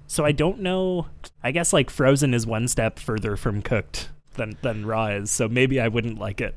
So 0.08 0.26
I 0.26 0.32
don't 0.32 0.60
know. 0.60 1.08
I 1.44 1.52
guess 1.52 1.74
like 1.74 1.90
frozen 1.90 2.34
is 2.34 2.48
one 2.48 2.68
step 2.68 3.00
further 3.00 3.36
from 3.36 3.62
cooked 3.62 4.10
than 4.34 4.58
than 4.62 4.86
raw 4.86 5.08
is. 5.08 5.32
So 5.32 5.48
maybe 5.48 5.80
I 5.80 5.88
wouldn't 5.88 6.20
like 6.20 6.42
it, 6.42 6.56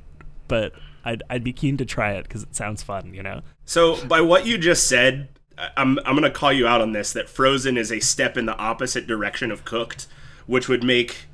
but 0.49 0.73
I'd 1.05 1.23
I'd 1.29 1.45
be 1.45 1.53
keen 1.53 1.77
to 1.79 1.85
try 1.85 2.13
it 2.13 2.25
because 2.25 2.43
it 2.43 2.55
sounds 2.55 2.83
fun. 2.83 3.15
You 3.15 3.23
know. 3.23 3.43
So, 3.65 4.05
by 4.07 4.21
what 4.21 4.47
you 4.47 4.59
just 4.59 4.87
said, 4.87 5.29
I'm 5.77 5.99
I'm 6.05 6.15
gonna 6.15 6.31
call 6.31 6.53
you 6.53 6.67
out 6.67 6.81
on 6.81 6.93
this. 6.93 7.13
That 7.13 7.29
frozen 7.29 7.77
is 7.77 7.93
a 7.93 8.01
step 8.01 8.37
in 8.37 8.47
the 8.47 8.57
opposite 8.57 9.07
direction 9.07 9.51
of 9.51 9.65
cooked, 9.65 10.07
which 10.47 10.69
would 10.69 10.85
make 10.85 11.27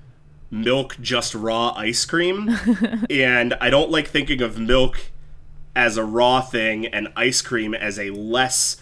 milk 0.55 0.97
just 1.01 1.35
raw 1.35 1.75
ice 1.77 2.05
cream. 2.05 2.57
and 3.11 3.55
I 3.61 3.71
don't 3.71 3.91
like 3.91 4.09
thinking 4.09 4.41
of 4.41 4.59
milk 4.59 5.11
as 5.77 5.97
a 5.97 6.05
raw 6.05 6.41
thing 6.41 6.87
and 6.87 7.09
ice 7.17 7.43
cream 7.43 7.75
as 7.75 7.99
a 7.99 8.11
less 8.11 8.81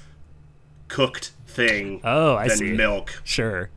cooked 0.88 1.32
thing 1.46 2.00
Oh, 2.04 2.37
I 2.37 2.48
than 2.48 2.58
see. 2.58 2.72
milk. 2.72 3.20
Sure. 3.24 3.70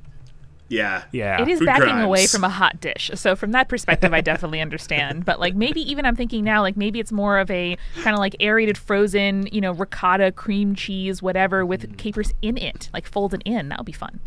Yeah. 0.68 1.04
Yeah. 1.12 1.42
It 1.42 1.48
is 1.48 1.60
Food 1.60 1.68
backing 1.68 2.00
away 2.02 2.28
from 2.28 2.44
a 2.44 2.50
hot 2.50 2.82
dish. 2.82 3.12
So 3.14 3.36
from 3.36 3.52
that 3.52 3.70
perspective, 3.70 4.14
I 4.14 4.22
definitely 4.22 4.62
understand. 4.68 5.24
But 5.24 5.40
like 5.40 5.56
maybe 5.56 5.80
even 5.90 6.06
I'm 6.06 6.16
thinking 6.16 6.44
now, 6.44 6.62
like 6.62 6.76
maybe 6.76 7.00
it's 7.00 7.12
more 7.12 7.38
of 7.38 7.50
a 7.52 7.78
kind 8.02 8.16
of 8.16 8.20
like 8.20 8.36
aerated 8.40 8.78
frozen, 8.78 9.48
you 9.52 9.62
know, 9.62 9.72
ricotta, 9.74 10.32
cream 10.32 10.76
cheese, 10.76 11.22
whatever, 11.22 11.66
with 11.66 11.90
mm. 11.90 11.98
capers 11.98 12.34
in 12.42 12.58
it, 12.58 12.90
like 12.94 13.08
folded 13.08 13.44
in. 13.46 13.70
That 13.70 13.80
would 13.80 13.86
be 13.86 13.92
fun. 13.92 14.20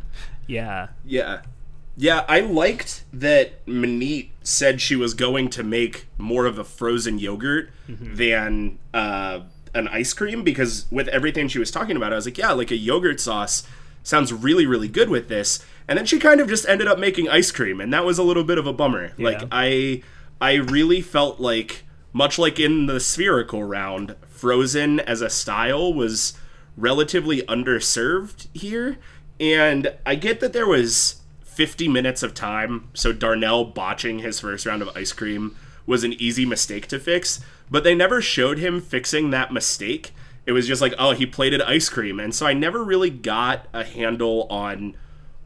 Yeah. 0.46 0.88
Yeah. 1.04 1.42
Yeah, 2.00 2.24
I 2.28 2.40
liked 2.40 3.04
that 3.12 3.66
Maneet 3.66 4.30
said 4.44 4.80
she 4.80 4.94
was 4.94 5.14
going 5.14 5.50
to 5.50 5.64
make 5.64 6.06
more 6.16 6.46
of 6.46 6.56
a 6.56 6.64
frozen 6.64 7.18
yogurt 7.18 7.70
than 8.16 8.78
uh, 8.94 9.40
an 9.74 9.88
ice 9.88 10.12
cream 10.12 10.44
because 10.44 10.86
with 10.92 11.08
everything 11.08 11.48
she 11.48 11.58
was 11.58 11.72
talking 11.72 11.96
about, 11.96 12.12
I 12.12 12.16
was 12.16 12.24
like, 12.24 12.38
yeah, 12.38 12.52
like 12.52 12.70
a 12.70 12.76
yogurt 12.76 13.18
sauce 13.20 13.64
sounds 14.04 14.32
really, 14.32 14.64
really 14.64 14.86
good 14.88 15.08
with 15.10 15.28
this. 15.28 15.58
And 15.88 15.98
then 15.98 16.06
she 16.06 16.18
kind 16.20 16.40
of 16.40 16.48
just 16.48 16.68
ended 16.68 16.86
up 16.86 16.98
making 17.00 17.28
ice 17.28 17.50
cream, 17.50 17.80
and 17.80 17.92
that 17.92 18.04
was 18.04 18.16
a 18.18 18.22
little 18.22 18.44
bit 18.44 18.58
of 18.58 18.66
a 18.66 18.72
bummer. 18.72 19.12
Like 19.18 19.40
I 19.50 20.02
I 20.40 20.54
really 20.54 21.00
felt 21.00 21.40
like 21.40 21.84
much 22.12 22.38
like 22.38 22.60
in 22.60 22.86
the 22.86 23.00
spherical 23.00 23.64
round, 23.64 24.14
frozen 24.28 25.00
as 25.00 25.20
a 25.20 25.28
style 25.30 25.92
was 25.92 26.38
relatively 26.76 27.42
underserved 27.42 28.46
here. 28.54 28.98
And 29.40 29.94
I 30.06 30.14
get 30.14 30.40
that 30.40 30.52
there 30.52 30.66
was 30.66 31.22
50 31.58 31.88
minutes 31.88 32.22
of 32.22 32.34
time, 32.34 32.88
so 32.94 33.12
Darnell 33.12 33.64
botching 33.64 34.20
his 34.20 34.38
first 34.38 34.64
round 34.64 34.80
of 34.80 34.96
ice 34.96 35.12
cream 35.12 35.56
was 35.86 36.04
an 36.04 36.12
easy 36.12 36.46
mistake 36.46 36.86
to 36.86 37.00
fix. 37.00 37.40
but 37.68 37.82
they 37.82 37.96
never 37.96 38.22
showed 38.22 38.58
him 38.58 38.80
fixing 38.80 39.30
that 39.30 39.52
mistake. 39.52 40.12
It 40.46 40.52
was 40.52 40.68
just 40.68 40.80
like, 40.80 40.94
oh, 41.00 41.14
he 41.14 41.26
plated 41.26 41.60
ice 41.60 41.88
cream. 41.88 42.20
And 42.20 42.32
so 42.32 42.46
I 42.46 42.54
never 42.54 42.84
really 42.84 43.10
got 43.10 43.66
a 43.72 43.82
handle 43.82 44.46
on 44.48 44.94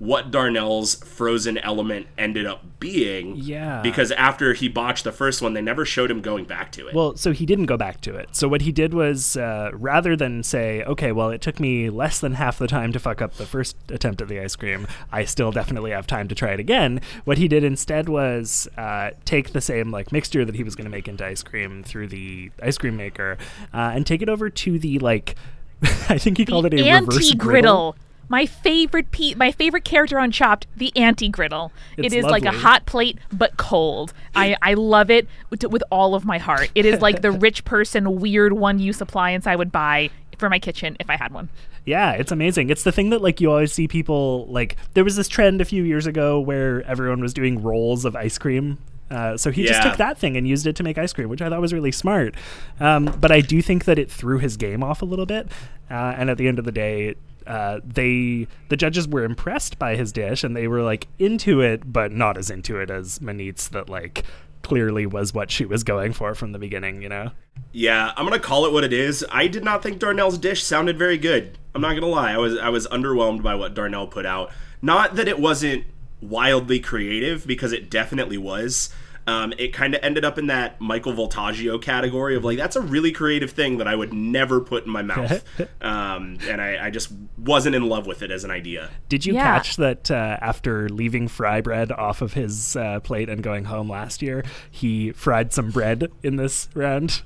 what 0.02 0.32
Darnell's 0.32 0.96
frozen 0.96 1.56
element 1.58 2.08
ended 2.18 2.44
up 2.44 2.64
being. 2.80 3.36
Yeah. 3.36 3.80
Because 3.82 4.10
after 4.10 4.52
he 4.52 4.68
botched 4.68 5.04
the 5.04 5.12
first 5.12 5.40
one, 5.40 5.54
they 5.54 5.62
never 5.62 5.84
showed 5.84 6.10
him 6.10 6.20
going 6.20 6.44
back 6.44 6.72
to 6.72 6.88
it. 6.88 6.94
Well, 6.96 7.16
so 7.16 7.30
he 7.30 7.46
didn't 7.46 7.66
go 7.66 7.76
back 7.76 8.00
to 8.00 8.16
it. 8.16 8.34
So 8.34 8.48
what 8.48 8.62
he 8.62 8.72
did 8.72 8.94
was, 8.94 9.36
uh, 9.36 9.70
rather 9.74 10.16
than 10.16 10.42
say, 10.42 10.82
okay, 10.82 11.12
well, 11.12 11.30
it 11.30 11.40
took 11.40 11.60
me 11.60 11.88
less 11.88 12.18
than 12.18 12.32
half 12.32 12.58
the 12.58 12.66
time 12.66 12.90
to 12.94 12.98
fuck 12.98 13.22
up 13.22 13.34
the 13.34 13.46
first 13.46 13.76
attempt 13.90 14.20
at 14.20 14.26
the 14.26 14.40
ice 14.40 14.56
cream, 14.56 14.88
I 15.12 15.24
still 15.24 15.52
definitely 15.52 15.92
have 15.92 16.08
time 16.08 16.26
to 16.26 16.34
try 16.34 16.50
it 16.50 16.58
again. 16.58 17.00
What 17.24 17.38
he 17.38 17.46
did 17.46 17.62
instead 17.62 18.08
was 18.08 18.66
uh, 18.76 19.10
take 19.24 19.52
the 19.52 19.60
same 19.60 19.92
like 19.92 20.10
mixture 20.10 20.44
that 20.44 20.56
he 20.56 20.64
was 20.64 20.74
going 20.74 20.86
to 20.86 20.90
make 20.90 21.06
into 21.06 21.24
ice 21.24 21.44
cream 21.44 21.84
through 21.84 22.08
the 22.08 22.50
ice 22.60 22.76
cream 22.76 22.96
maker 22.96 23.38
uh, 23.72 23.92
and 23.94 24.04
take 24.04 24.20
it 24.20 24.28
over 24.28 24.50
to 24.50 24.80
the 24.80 24.98
like. 24.98 25.36
I 26.08 26.18
think 26.18 26.38
he 26.38 26.44
called 26.44 26.66
it 26.66 26.74
a 26.74 27.00
reverse 27.00 27.34
griddle. 27.34 27.94
Griddle. 28.32 28.40
My 28.40 28.46
favorite 28.46 29.10
pe- 29.10 29.34
my 29.34 29.52
favorite 29.52 29.84
character 29.84 30.18
on 30.18 30.30
Chopped, 30.30 30.66
the 30.76 30.96
anti 30.96 31.28
griddle. 31.28 31.72
It's 31.96 32.12
It 32.12 32.18
is 32.18 32.24
like 32.24 32.44
a 32.44 32.52
hot 32.52 32.86
plate 32.86 33.18
but 33.32 33.56
cold. 33.56 34.12
I 34.34 34.56
I 34.62 34.74
love 34.74 35.10
it 35.10 35.28
with, 35.50 35.64
with 35.64 35.82
all 35.90 36.14
of 36.14 36.24
my 36.24 36.38
heart. 36.38 36.70
It 36.74 36.86
is 36.86 37.00
like 37.00 37.22
the 37.22 37.30
rich 37.46 37.64
person 37.64 38.20
weird 38.20 38.52
one 38.52 38.78
use 38.78 39.00
appliance 39.00 39.46
I 39.46 39.56
would 39.56 39.70
buy 39.70 40.10
for 40.38 40.50
my 40.50 40.58
kitchen 40.58 40.96
if 40.98 41.08
I 41.08 41.16
had 41.16 41.32
one. 41.32 41.48
Yeah, 41.84 42.12
it's 42.12 42.30
amazing. 42.30 42.70
It's 42.70 42.84
the 42.84 42.92
thing 42.92 43.10
that 43.10 43.22
like 43.22 43.40
you 43.40 43.50
always 43.50 43.72
see 43.72 43.88
people 43.88 44.46
like. 44.46 44.76
There 44.94 45.04
was 45.04 45.16
this 45.16 45.28
trend 45.28 45.60
a 45.60 45.64
few 45.64 45.82
years 45.82 46.06
ago 46.06 46.40
where 46.40 46.82
everyone 46.82 47.20
was 47.20 47.34
doing 47.34 47.62
rolls 47.62 48.04
of 48.04 48.16
ice 48.16 48.38
cream. 48.38 48.78
Uh, 49.10 49.36
so 49.36 49.50
he 49.50 49.66
just 49.66 49.82
took 49.82 49.98
that 49.98 50.16
thing 50.16 50.38
and 50.38 50.48
used 50.48 50.66
it 50.66 50.74
to 50.74 50.82
make 50.82 50.96
ice 50.96 51.12
cream, 51.12 51.28
which 51.28 51.42
I 51.42 51.50
thought 51.50 51.60
was 51.60 51.74
really 51.74 51.92
smart. 51.92 52.34
Um, 52.80 53.04
but 53.20 53.30
I 53.30 53.42
do 53.42 53.60
think 53.60 53.84
that 53.84 53.98
it 53.98 54.10
threw 54.10 54.38
his 54.38 54.56
game 54.56 54.82
off 54.82 55.02
a 55.02 55.04
little 55.04 55.26
bit. 55.26 55.48
Uh, 55.90 56.14
and 56.16 56.30
at 56.30 56.38
the 56.38 56.48
end 56.48 56.58
of 56.58 56.64
the 56.64 56.72
day, 56.72 57.14
uh, 57.46 57.80
they 57.84 58.46
the 58.68 58.76
judges 58.76 59.08
were 59.08 59.24
impressed 59.24 59.78
by 59.78 59.96
his 59.96 60.12
dish 60.12 60.44
and 60.44 60.56
they 60.56 60.68
were 60.68 60.82
like 60.82 61.08
into 61.18 61.60
it, 61.60 61.92
but 61.92 62.12
not 62.12 62.36
as 62.36 62.50
into 62.50 62.78
it 62.80 62.90
as 62.90 63.18
Maneet's 63.20 63.68
that 63.68 63.88
like 63.88 64.24
clearly 64.62 65.06
was 65.06 65.34
what 65.34 65.50
she 65.50 65.64
was 65.64 65.82
going 65.82 66.12
for 66.12 66.34
from 66.34 66.52
the 66.52 66.58
beginning. 66.58 67.02
You 67.02 67.08
know. 67.08 67.30
Yeah, 67.72 68.12
I'm 68.16 68.24
gonna 68.24 68.38
call 68.38 68.66
it 68.66 68.72
what 68.72 68.84
it 68.84 68.92
is. 68.92 69.24
I 69.30 69.46
did 69.46 69.64
not 69.64 69.82
think 69.82 69.98
Darnell's 69.98 70.38
dish 70.38 70.62
sounded 70.62 70.98
very 70.98 71.18
good. 71.18 71.58
I'm 71.74 71.82
not 71.82 71.94
gonna 71.94 72.06
lie. 72.06 72.32
I 72.32 72.38
was 72.38 72.58
I 72.58 72.68
was 72.68 72.86
underwhelmed 72.88 73.42
by 73.42 73.54
what 73.54 73.74
Darnell 73.74 74.06
put 74.06 74.26
out. 74.26 74.50
Not 74.80 75.16
that 75.16 75.28
it 75.28 75.38
wasn't 75.38 75.84
wildly 76.22 76.80
creative, 76.80 77.46
because 77.46 77.72
it 77.72 77.90
definitely 77.90 78.38
was. 78.38 78.90
Um, 79.26 79.52
it 79.56 79.72
kind 79.72 79.94
of 79.94 80.02
ended 80.02 80.24
up 80.24 80.36
in 80.36 80.48
that 80.48 80.80
Michael 80.80 81.12
Voltaggio 81.12 81.80
category 81.80 82.34
of 82.34 82.44
like 82.44 82.58
that's 82.58 82.74
a 82.74 82.80
really 82.80 83.12
creative 83.12 83.52
thing 83.52 83.78
that 83.78 83.86
I 83.86 83.94
would 83.94 84.12
never 84.12 84.60
put 84.60 84.84
in 84.84 84.90
my 84.90 85.02
mouth, 85.02 85.44
um, 85.80 86.38
and 86.48 86.60
I, 86.60 86.86
I 86.86 86.90
just 86.90 87.12
wasn't 87.38 87.76
in 87.76 87.88
love 87.88 88.06
with 88.06 88.22
it 88.22 88.30
as 88.32 88.42
an 88.42 88.50
idea. 88.50 88.90
Did 89.08 89.24
you 89.24 89.34
Yeah. 89.34 89.44
catch 89.44 89.76
that 89.76 90.10
uh, 90.10 90.38
after 90.40 90.88
leaving 90.88 91.28
fry 91.28 91.60
bread 91.60 91.92
off 91.92 92.20
of 92.20 92.32
his 92.32 92.74
uh, 92.74 92.98
plate 93.00 93.28
and 93.28 93.42
going 93.42 93.66
home 93.66 93.88
last 93.88 94.22
year, 94.22 94.44
he 94.70 95.12
fried 95.12 95.52
some 95.52 95.70
bread 95.70 96.08
in 96.24 96.36
this 96.36 96.68
round 96.74 97.22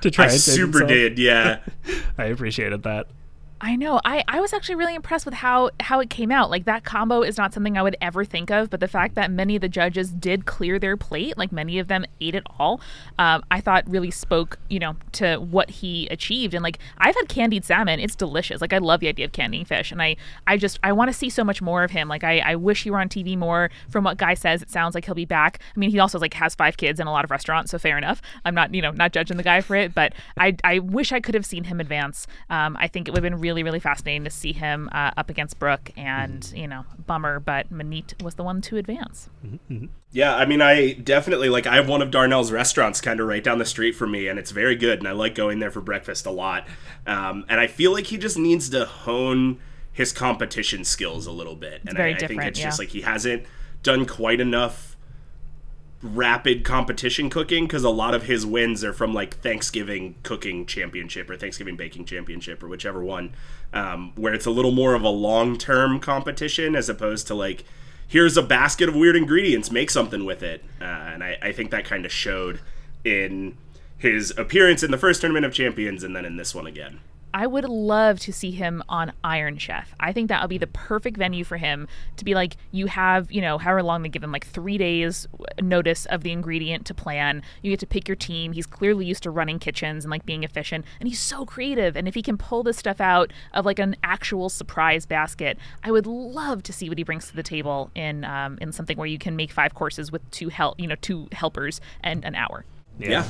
to 0.00 0.10
try 0.10 0.26
I 0.26 0.28
and 0.30 0.40
super 0.40 0.78
himself? 0.80 0.88
did, 0.88 1.18
yeah. 1.18 1.60
I 2.18 2.24
appreciated 2.26 2.82
that. 2.84 3.08
I 3.58 3.74
know. 3.74 4.00
I, 4.04 4.22
I 4.28 4.40
was 4.40 4.52
actually 4.52 4.74
really 4.74 4.94
impressed 4.94 5.24
with 5.24 5.34
how 5.34 5.70
how 5.80 6.00
it 6.00 6.10
came 6.10 6.30
out. 6.30 6.50
Like 6.50 6.66
that 6.66 6.84
combo 6.84 7.22
is 7.22 7.38
not 7.38 7.54
something 7.54 7.78
I 7.78 7.82
would 7.82 7.96
ever 8.02 8.22
think 8.22 8.50
of, 8.50 8.68
but 8.68 8.80
the 8.80 8.88
fact 8.88 9.14
that 9.14 9.30
many 9.30 9.56
of 9.56 9.62
the 9.62 9.68
judges 9.68 10.10
did 10.10 10.44
clear 10.44 10.78
their 10.78 10.96
plate, 10.96 11.38
like 11.38 11.52
many 11.52 11.78
of 11.78 11.88
them 11.88 12.04
ate 12.20 12.34
it 12.34 12.42
all, 12.58 12.82
um, 13.18 13.42
I 13.50 13.62
thought 13.62 13.88
really 13.88 14.10
spoke, 14.10 14.58
you 14.68 14.78
know, 14.78 14.96
to 15.12 15.36
what 15.36 15.70
he 15.70 16.06
achieved. 16.08 16.52
And 16.52 16.62
like 16.62 16.78
I've 16.98 17.14
had 17.16 17.30
candied 17.30 17.64
salmon; 17.64 17.98
it's 17.98 18.14
delicious. 18.14 18.60
Like 18.60 18.74
I 18.74 18.78
love 18.78 19.00
the 19.00 19.08
idea 19.08 19.24
of 19.24 19.32
candying 19.32 19.64
fish, 19.64 19.90
and 19.90 20.02
I 20.02 20.16
I 20.46 20.58
just 20.58 20.78
I 20.82 20.92
want 20.92 21.08
to 21.08 21.14
see 21.14 21.30
so 21.30 21.42
much 21.42 21.62
more 21.62 21.82
of 21.82 21.90
him. 21.90 22.08
Like 22.08 22.24
I 22.24 22.40
I 22.40 22.56
wish 22.56 22.82
he 22.82 22.90
were 22.90 23.00
on 23.00 23.08
TV 23.08 23.38
more. 23.38 23.70
From 23.88 24.04
what 24.04 24.18
Guy 24.18 24.34
says, 24.34 24.60
it 24.60 24.70
sounds 24.70 24.94
like 24.94 25.06
he'll 25.06 25.14
be 25.14 25.24
back. 25.24 25.60
I 25.74 25.78
mean, 25.78 25.90
he 25.90 25.98
also 25.98 26.18
like 26.18 26.34
has 26.34 26.54
five 26.54 26.76
kids 26.76 27.00
and 27.00 27.08
a 27.08 27.12
lot 27.12 27.24
of 27.24 27.30
restaurants, 27.30 27.70
so 27.70 27.78
fair 27.78 27.96
enough. 27.96 28.20
I'm 28.44 28.54
not 28.54 28.74
you 28.74 28.82
know 28.82 28.90
not 28.90 29.12
judging 29.12 29.38
the 29.38 29.42
guy 29.42 29.62
for 29.62 29.76
it, 29.76 29.94
but 29.94 30.12
I 30.36 30.56
I 30.62 30.80
wish 30.80 31.10
I 31.10 31.20
could 31.20 31.34
have 31.34 31.46
seen 31.46 31.64
him 31.64 31.80
advance. 31.80 32.26
Um, 32.50 32.76
I 32.78 32.86
think 32.86 33.08
it 33.08 33.12
would 33.12 33.24
have 33.24 33.32
been 33.32 33.40
really 33.40 33.45
really 33.46 33.62
really 33.62 33.78
fascinating 33.78 34.24
to 34.24 34.30
see 34.30 34.52
him 34.52 34.88
uh, 34.92 35.12
up 35.16 35.30
against 35.30 35.58
Brooke, 35.58 35.90
and 35.96 36.52
you 36.54 36.66
know 36.66 36.84
bummer, 37.06 37.38
but 37.38 37.72
Maneet 37.72 38.20
was 38.22 38.34
the 38.34 38.42
one 38.42 38.60
to 38.62 38.76
advance. 38.76 39.30
Yeah, 40.10 40.34
I 40.34 40.46
mean, 40.46 40.60
I 40.60 40.94
definitely 40.94 41.48
like. 41.48 41.66
I 41.66 41.76
have 41.76 41.88
one 41.88 42.02
of 42.02 42.10
Darnell's 42.10 42.50
restaurants 42.50 43.00
kind 43.00 43.20
of 43.20 43.28
right 43.28 43.44
down 43.44 43.58
the 43.58 43.64
street 43.64 43.92
from 43.92 44.10
me, 44.10 44.26
and 44.26 44.38
it's 44.38 44.50
very 44.50 44.74
good, 44.74 44.98
and 44.98 45.06
I 45.06 45.12
like 45.12 45.34
going 45.34 45.60
there 45.60 45.70
for 45.70 45.80
breakfast 45.80 46.26
a 46.26 46.30
lot. 46.30 46.66
Um, 47.06 47.44
and 47.48 47.60
I 47.60 47.68
feel 47.68 47.92
like 47.92 48.06
he 48.06 48.18
just 48.18 48.36
needs 48.36 48.68
to 48.70 48.84
hone 48.84 49.60
his 49.92 50.12
competition 50.12 50.84
skills 50.84 51.26
a 51.26 51.32
little 51.32 51.56
bit, 51.56 51.82
and 51.86 51.96
very 51.96 52.12
I, 52.12 52.16
I 52.16 52.18
think 52.18 52.30
different, 52.30 52.48
it's 52.50 52.60
just 52.60 52.78
like 52.78 52.88
he 52.88 53.02
hasn't 53.02 53.44
done 53.82 54.06
quite 54.06 54.40
enough 54.40 54.95
rapid 56.02 56.64
competition 56.64 57.30
cooking 57.30 57.64
because 57.64 57.84
a 57.84 57.90
lot 57.90 58.14
of 58.14 58.24
his 58.24 58.44
wins 58.44 58.84
are 58.84 58.92
from 58.92 59.14
like 59.14 59.36
Thanksgiving 59.38 60.14
cooking 60.22 60.66
championship 60.66 61.28
or 61.30 61.36
Thanksgiving 61.36 61.76
baking 61.76 62.04
championship 62.04 62.62
or 62.62 62.68
whichever 62.68 63.02
one, 63.02 63.34
um, 63.72 64.12
where 64.14 64.34
it's 64.34 64.46
a 64.46 64.50
little 64.50 64.72
more 64.72 64.94
of 64.94 65.02
a 65.02 65.08
long 65.08 65.56
term 65.56 65.98
competition 65.98 66.76
as 66.76 66.88
opposed 66.88 67.26
to 67.28 67.34
like 67.34 67.64
here's 68.08 68.36
a 68.36 68.42
basket 68.42 68.88
of 68.88 68.94
weird 68.94 69.16
ingredients, 69.16 69.70
make 69.70 69.90
something 69.90 70.24
with 70.24 70.42
it. 70.42 70.62
Uh, 70.80 70.84
and 70.84 71.24
I, 71.24 71.38
I 71.42 71.52
think 71.52 71.70
that 71.70 71.84
kind 71.84 72.04
of 72.04 72.12
showed 72.12 72.60
in 73.04 73.56
his 73.98 74.32
appearance 74.36 74.82
in 74.82 74.90
the 74.90 74.98
first 74.98 75.20
tournament 75.20 75.44
of 75.44 75.52
champions 75.52 76.04
and 76.04 76.14
then 76.14 76.24
in 76.24 76.36
this 76.36 76.54
one 76.54 76.66
again. 76.66 77.00
I 77.34 77.46
would 77.46 77.64
love 77.64 78.18
to 78.20 78.32
see 78.32 78.50
him 78.50 78.82
on 78.88 79.12
Iron 79.22 79.58
Chef. 79.58 79.94
I 80.00 80.12
think 80.12 80.28
that 80.28 80.40
would 80.40 80.48
be 80.48 80.58
the 80.58 80.66
perfect 80.66 81.16
venue 81.16 81.44
for 81.44 81.56
him 81.56 81.86
to 82.16 82.24
be 82.24 82.34
like, 82.34 82.56
you 82.70 82.86
have, 82.86 83.30
you 83.30 83.40
know, 83.40 83.58
however 83.58 83.82
long 83.82 84.02
they 84.02 84.08
give 84.08 84.24
him, 84.24 84.32
like 84.32 84.46
three 84.46 84.78
days 84.78 85.28
notice 85.60 86.06
of 86.06 86.22
the 86.22 86.32
ingredient 86.32 86.86
to 86.86 86.94
plan. 86.94 87.42
You 87.62 87.70
get 87.70 87.80
to 87.80 87.86
pick 87.86 88.08
your 88.08 88.16
team. 88.16 88.52
He's 88.52 88.66
clearly 88.66 89.04
used 89.04 89.22
to 89.24 89.30
running 89.30 89.58
kitchens 89.58 90.04
and 90.04 90.10
like 90.10 90.24
being 90.24 90.44
efficient, 90.44 90.84
and 90.98 91.08
he's 91.08 91.20
so 91.20 91.44
creative. 91.44 91.96
And 91.96 92.08
if 92.08 92.14
he 92.14 92.22
can 92.22 92.38
pull 92.38 92.62
this 92.62 92.78
stuff 92.78 93.00
out 93.00 93.32
of 93.52 93.66
like 93.66 93.78
an 93.78 93.96
actual 94.02 94.48
surprise 94.48 95.04
basket, 95.04 95.58
I 95.84 95.90
would 95.90 96.06
love 96.06 96.62
to 96.64 96.72
see 96.72 96.88
what 96.88 96.96
he 96.98 97.04
brings 97.04 97.28
to 97.28 97.36
the 97.36 97.42
table 97.42 97.90
in 97.94 98.24
um, 98.24 98.56
in 98.60 98.72
something 98.72 98.96
where 98.96 99.06
you 99.06 99.18
can 99.18 99.36
make 99.36 99.50
five 99.50 99.74
courses 99.74 100.10
with 100.10 100.28
two 100.30 100.48
help, 100.48 100.80
you 100.80 100.86
know, 100.86 100.96
two 101.00 101.28
helpers 101.32 101.80
and 102.02 102.24
an 102.24 102.34
hour. 102.34 102.64
yeah. 102.98 103.26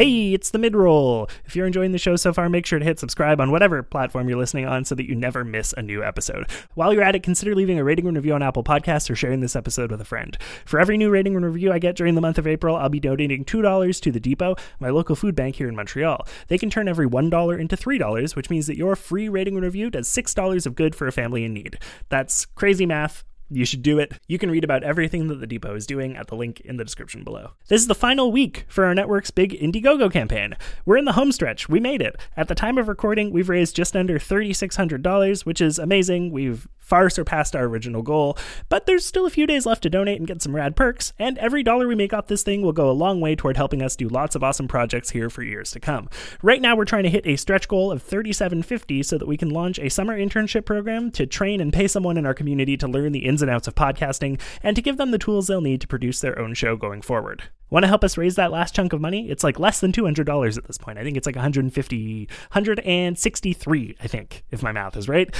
Hey, 0.00 0.32
it's 0.32 0.48
the 0.48 0.58
mid 0.58 0.74
roll. 0.74 1.28
If 1.44 1.54
you're 1.54 1.66
enjoying 1.66 1.92
the 1.92 1.98
show 1.98 2.16
so 2.16 2.32
far, 2.32 2.48
make 2.48 2.64
sure 2.64 2.78
to 2.78 2.84
hit 2.86 2.98
subscribe 2.98 3.38
on 3.38 3.50
whatever 3.50 3.82
platform 3.82 4.30
you're 4.30 4.38
listening 4.38 4.64
on 4.64 4.86
so 4.86 4.94
that 4.94 5.06
you 5.06 5.14
never 5.14 5.44
miss 5.44 5.74
a 5.76 5.82
new 5.82 6.02
episode. 6.02 6.46
While 6.72 6.94
you're 6.94 7.02
at 7.02 7.16
it, 7.16 7.22
consider 7.22 7.54
leaving 7.54 7.78
a 7.78 7.84
rating 7.84 8.06
and 8.06 8.16
review 8.16 8.32
on 8.32 8.42
Apple 8.42 8.64
Podcasts 8.64 9.10
or 9.10 9.14
sharing 9.14 9.40
this 9.40 9.54
episode 9.54 9.90
with 9.90 10.00
a 10.00 10.06
friend. 10.06 10.38
For 10.64 10.80
every 10.80 10.96
new 10.96 11.10
rating 11.10 11.36
and 11.36 11.44
review 11.44 11.70
I 11.70 11.78
get 11.78 11.96
during 11.96 12.14
the 12.14 12.22
month 12.22 12.38
of 12.38 12.46
April, 12.46 12.76
I'll 12.76 12.88
be 12.88 12.98
donating 12.98 13.44
$2 13.44 14.00
to 14.00 14.10
the 14.10 14.20
Depot, 14.20 14.56
my 14.78 14.88
local 14.88 15.16
food 15.16 15.34
bank 15.34 15.56
here 15.56 15.68
in 15.68 15.76
Montreal. 15.76 16.26
They 16.48 16.56
can 16.56 16.70
turn 16.70 16.88
every 16.88 17.06
$1 17.06 17.60
into 17.60 17.76
$3, 17.76 18.36
which 18.36 18.48
means 18.48 18.68
that 18.68 18.78
your 18.78 18.96
free 18.96 19.28
rating 19.28 19.56
and 19.56 19.64
review 19.64 19.90
does 19.90 20.08
$6 20.08 20.64
of 20.64 20.76
good 20.76 20.94
for 20.94 21.08
a 21.08 21.12
family 21.12 21.44
in 21.44 21.52
need. 21.52 21.78
That's 22.08 22.46
crazy 22.46 22.86
math. 22.86 23.22
You 23.50 23.64
should 23.64 23.82
do 23.82 23.98
it. 23.98 24.12
You 24.28 24.38
can 24.38 24.50
read 24.50 24.62
about 24.62 24.84
everything 24.84 25.26
that 25.26 25.40
the 25.40 25.46
Depot 25.46 25.74
is 25.74 25.86
doing 25.86 26.16
at 26.16 26.28
the 26.28 26.36
link 26.36 26.60
in 26.60 26.76
the 26.76 26.84
description 26.84 27.24
below. 27.24 27.50
This 27.66 27.80
is 27.80 27.88
the 27.88 27.94
final 27.94 28.30
week 28.30 28.64
for 28.68 28.84
our 28.84 28.94
network's 28.94 29.32
big 29.32 29.52
Indiegogo 29.52 30.10
campaign. 30.12 30.56
We're 30.86 30.98
in 30.98 31.04
the 31.04 31.12
home 31.12 31.32
stretch. 31.32 31.68
We 31.68 31.80
made 31.80 32.00
it. 32.00 32.16
At 32.36 32.46
the 32.46 32.54
time 32.54 32.78
of 32.78 32.86
recording, 32.86 33.32
we've 33.32 33.48
raised 33.48 33.74
just 33.74 33.96
under 33.96 34.20
$3,600, 34.20 35.44
which 35.44 35.60
is 35.60 35.80
amazing. 35.80 36.30
We've 36.30 36.68
far 36.90 37.08
surpassed 37.08 37.56
our 37.56 37.64
original 37.64 38.02
goal, 38.02 38.36
but 38.68 38.84
there's 38.84 39.06
still 39.06 39.24
a 39.24 39.30
few 39.30 39.46
days 39.46 39.64
left 39.64 39.84
to 39.84 39.88
donate 39.88 40.18
and 40.18 40.26
get 40.26 40.42
some 40.42 40.54
rad 40.54 40.74
perks, 40.76 41.12
and 41.18 41.38
every 41.38 41.62
dollar 41.62 41.86
we 41.86 41.94
make 41.94 42.12
off 42.12 42.26
this 42.26 42.42
thing 42.42 42.62
will 42.62 42.72
go 42.72 42.90
a 42.90 42.92
long 42.92 43.20
way 43.20 43.36
toward 43.36 43.56
helping 43.56 43.80
us 43.80 43.94
do 43.94 44.08
lots 44.08 44.34
of 44.34 44.42
awesome 44.42 44.66
projects 44.66 45.10
here 45.10 45.30
for 45.30 45.42
years 45.42 45.70
to 45.70 45.78
come. 45.78 46.10
Right 46.42 46.60
now, 46.60 46.76
we're 46.76 46.84
trying 46.84 47.04
to 47.04 47.10
hit 47.10 47.26
a 47.26 47.36
stretch 47.36 47.68
goal 47.68 47.92
of 47.92 48.02
3750 48.02 49.04
so 49.04 49.16
that 49.16 49.28
we 49.28 49.36
can 49.36 49.50
launch 49.50 49.78
a 49.78 49.88
summer 49.88 50.18
internship 50.18 50.64
program 50.64 51.12
to 51.12 51.26
train 51.26 51.60
and 51.60 51.72
pay 51.72 51.86
someone 51.86 52.16
in 52.16 52.26
our 52.26 52.34
community 52.34 52.76
to 52.76 52.88
learn 52.88 53.12
the 53.12 53.24
ins 53.24 53.40
and 53.40 53.50
outs 53.50 53.68
of 53.68 53.76
podcasting 53.76 54.40
and 54.62 54.74
to 54.74 54.82
give 54.82 54.96
them 54.96 55.12
the 55.12 55.18
tools 55.18 55.46
they'll 55.46 55.60
need 55.60 55.80
to 55.80 55.86
produce 55.86 56.20
their 56.20 56.38
own 56.38 56.54
show 56.54 56.76
going 56.76 57.02
forward. 57.02 57.44
Want 57.70 57.84
to 57.84 57.88
help 57.88 58.02
us 58.02 58.18
raise 58.18 58.34
that 58.34 58.50
last 58.50 58.74
chunk 58.74 58.92
of 58.92 59.00
money? 59.00 59.30
It's 59.30 59.44
like 59.44 59.60
less 59.60 59.78
than 59.78 59.92
$200 59.92 60.58
at 60.58 60.66
this 60.66 60.76
point. 60.78 60.98
I 60.98 61.04
think 61.04 61.16
it's 61.16 61.26
like 61.26 61.36
150 61.36 62.28
163, 62.52 63.96
I 64.00 64.06
think, 64.08 64.44
if 64.50 64.62
my 64.62 64.72
math 64.72 64.96
is 64.96 65.08
right. 65.08 65.32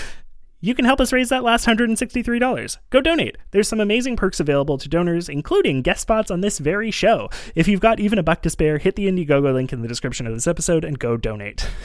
You 0.63 0.75
can 0.75 0.85
help 0.85 1.01
us 1.01 1.11
raise 1.11 1.31
that 1.31 1.43
last 1.43 1.67
$163. 1.67 2.77
Go 2.91 3.01
donate. 3.01 3.39
There's 3.51 3.67
some 3.67 3.81
amazing 3.81 4.17
perks 4.17 4.41
available 4.41 4.77
to 4.77 4.91
donors, 4.91 5.27
including 5.27 5.81
guest 5.81 6.03
spots 6.03 6.31
on 6.31 6.43
this 6.43 6.59
very 6.59 6.91
show. 6.91 7.31
If 7.55 7.67
you've 7.67 7.81
got 7.81 7.99
even 7.99 8.19
a 8.19 8.23
buck 8.23 8.43
to 8.43 8.51
spare, 8.51 8.77
hit 8.77 8.95
the 8.95 9.09
Indiegogo 9.09 9.55
link 9.55 9.73
in 9.73 9.81
the 9.81 9.89
description 9.89 10.27
of 10.27 10.35
this 10.35 10.47
episode 10.47 10.85
and 10.85 10.99
go 10.99 11.17
donate. 11.17 11.67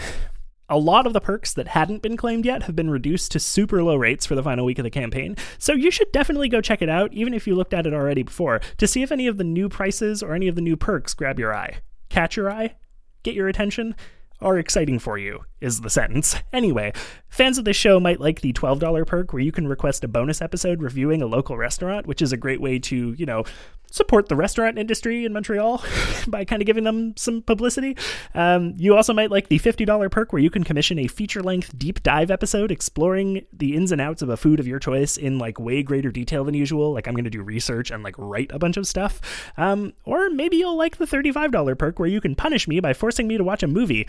A 0.68 0.78
lot 0.78 1.06
of 1.06 1.14
the 1.14 1.22
perks 1.22 1.54
that 1.54 1.70
hadn't 1.70 2.02
been 2.02 2.18
claimed 2.18 2.44
yet 2.44 2.64
have 2.64 2.76
been 2.76 2.90
reduced 2.90 3.32
to 3.32 3.40
super 3.40 3.84
low 3.84 3.96
rates 3.96 4.26
for 4.26 4.34
the 4.34 4.42
final 4.42 4.66
week 4.66 4.80
of 4.80 4.84
the 4.84 4.90
campaign, 4.90 5.38
so 5.60 5.74
you 5.74 5.92
should 5.92 6.12
definitely 6.12 6.50
go 6.50 6.60
check 6.60 6.82
it 6.82 6.90
out, 6.90 7.14
even 7.14 7.36
if 7.36 7.46
you 7.46 7.54
looked 7.54 7.74
at 7.74 7.86
it 7.86 7.94
already 7.94 8.24
before, 8.24 8.60
to 8.80 8.88
see 8.88 9.04
if 9.04 9.12
any 9.12 9.28
of 9.28 9.38
the 9.38 9.44
new 9.44 9.70
prices 9.70 10.24
or 10.24 10.34
any 10.34 10.48
of 10.48 10.56
the 10.56 10.62
new 10.62 10.76
perks 10.76 11.14
grab 11.14 11.38
your 11.38 11.54
eye. 11.54 11.78
Catch 12.10 12.36
your 12.36 12.50
eye? 12.52 12.74
Get 13.22 13.36
your 13.36 13.48
attention? 13.48 13.96
Are 14.42 14.58
exciting 14.58 14.98
for 14.98 15.20
you, 15.20 15.46
is 15.62 15.82
the 15.82 15.90
sentence. 15.90 16.36
Anyway, 16.54 16.94
fans 17.28 17.58
of 17.58 17.66
this 17.66 17.76
show 17.76 18.00
might 18.00 18.20
like 18.20 18.42
the 18.42 18.54
$12 18.54 19.06
perk 19.06 19.34
where 19.34 19.42
you 19.42 19.52
can 19.52 19.68
request 19.68 20.04
a 20.04 20.08
bonus 20.08 20.42
episode 20.42 20.82
reviewing 20.82 21.22
a 21.22 21.26
local 21.26 21.58
restaurant, 21.58 22.06
which 22.06 22.22
is 22.22 22.32
a 22.32 22.38
great 22.38 22.62
way 22.62 22.80
to, 22.80 23.14
you 23.14 23.26
know, 23.26 23.44
support 23.92 24.28
the 24.28 24.36
restaurant 24.36 24.78
industry 24.78 25.26
in 25.26 25.32
Montreal 25.32 25.82
by 26.28 26.44
kind 26.44 26.62
of 26.62 26.66
giving 26.66 26.84
them 26.84 27.16
some 27.16 27.42
publicity. 27.42 27.96
Um, 28.34 28.74
you 28.78 28.96
also 28.96 29.14
might 29.14 29.32
like 29.32 29.48
the 29.48 29.60
$50 29.60 30.12
perk 30.12 30.34
where 30.34 30.42
you 30.42 30.50
can 30.50 30.64
commission 30.64 31.00
a 31.00 31.08
feature 31.08 31.42
length 31.42 31.78
deep 31.78 32.04
dive 32.04 32.30
episode 32.30 32.72
exploring 32.72 33.46
the 33.54 33.76
ins 33.76 33.92
and 33.92 34.02
outs 34.02 34.22
of 34.22 34.30
a 34.30 34.38
food 34.38 34.60
of 34.60 34.68
your 34.68 34.80
choice 34.80 35.16
in 35.18 35.40
like 35.40 35.60
way 35.60 35.82
greater 35.82 36.12
detail 36.12 36.44
than 36.44 36.54
usual. 36.54 36.92
Like 36.94 37.08
I'm 37.08 37.14
going 37.14 37.24
to 37.24 37.30
do 37.30 37.42
research 37.42 37.92
and 37.92 38.04
like 38.04 38.16
write 38.18 38.52
a 38.54 38.60
bunch 38.60 38.76
of 38.78 38.86
stuff. 38.86 39.22
Um, 39.58 39.94
or 40.04 40.30
maybe 40.30 40.58
you'll 40.58 40.78
like 40.78 40.98
the 40.98 41.06
$35 41.06 41.78
perk 41.78 41.98
where 41.98 42.10
you 42.10 42.20
can 42.20 42.36
punish 42.36 42.68
me 42.68 42.80
by 42.82 42.94
forcing 42.94 43.28
me 43.28 43.38
to 43.38 43.44
watch 43.44 43.64
a 43.64 43.68
movie 43.68 44.08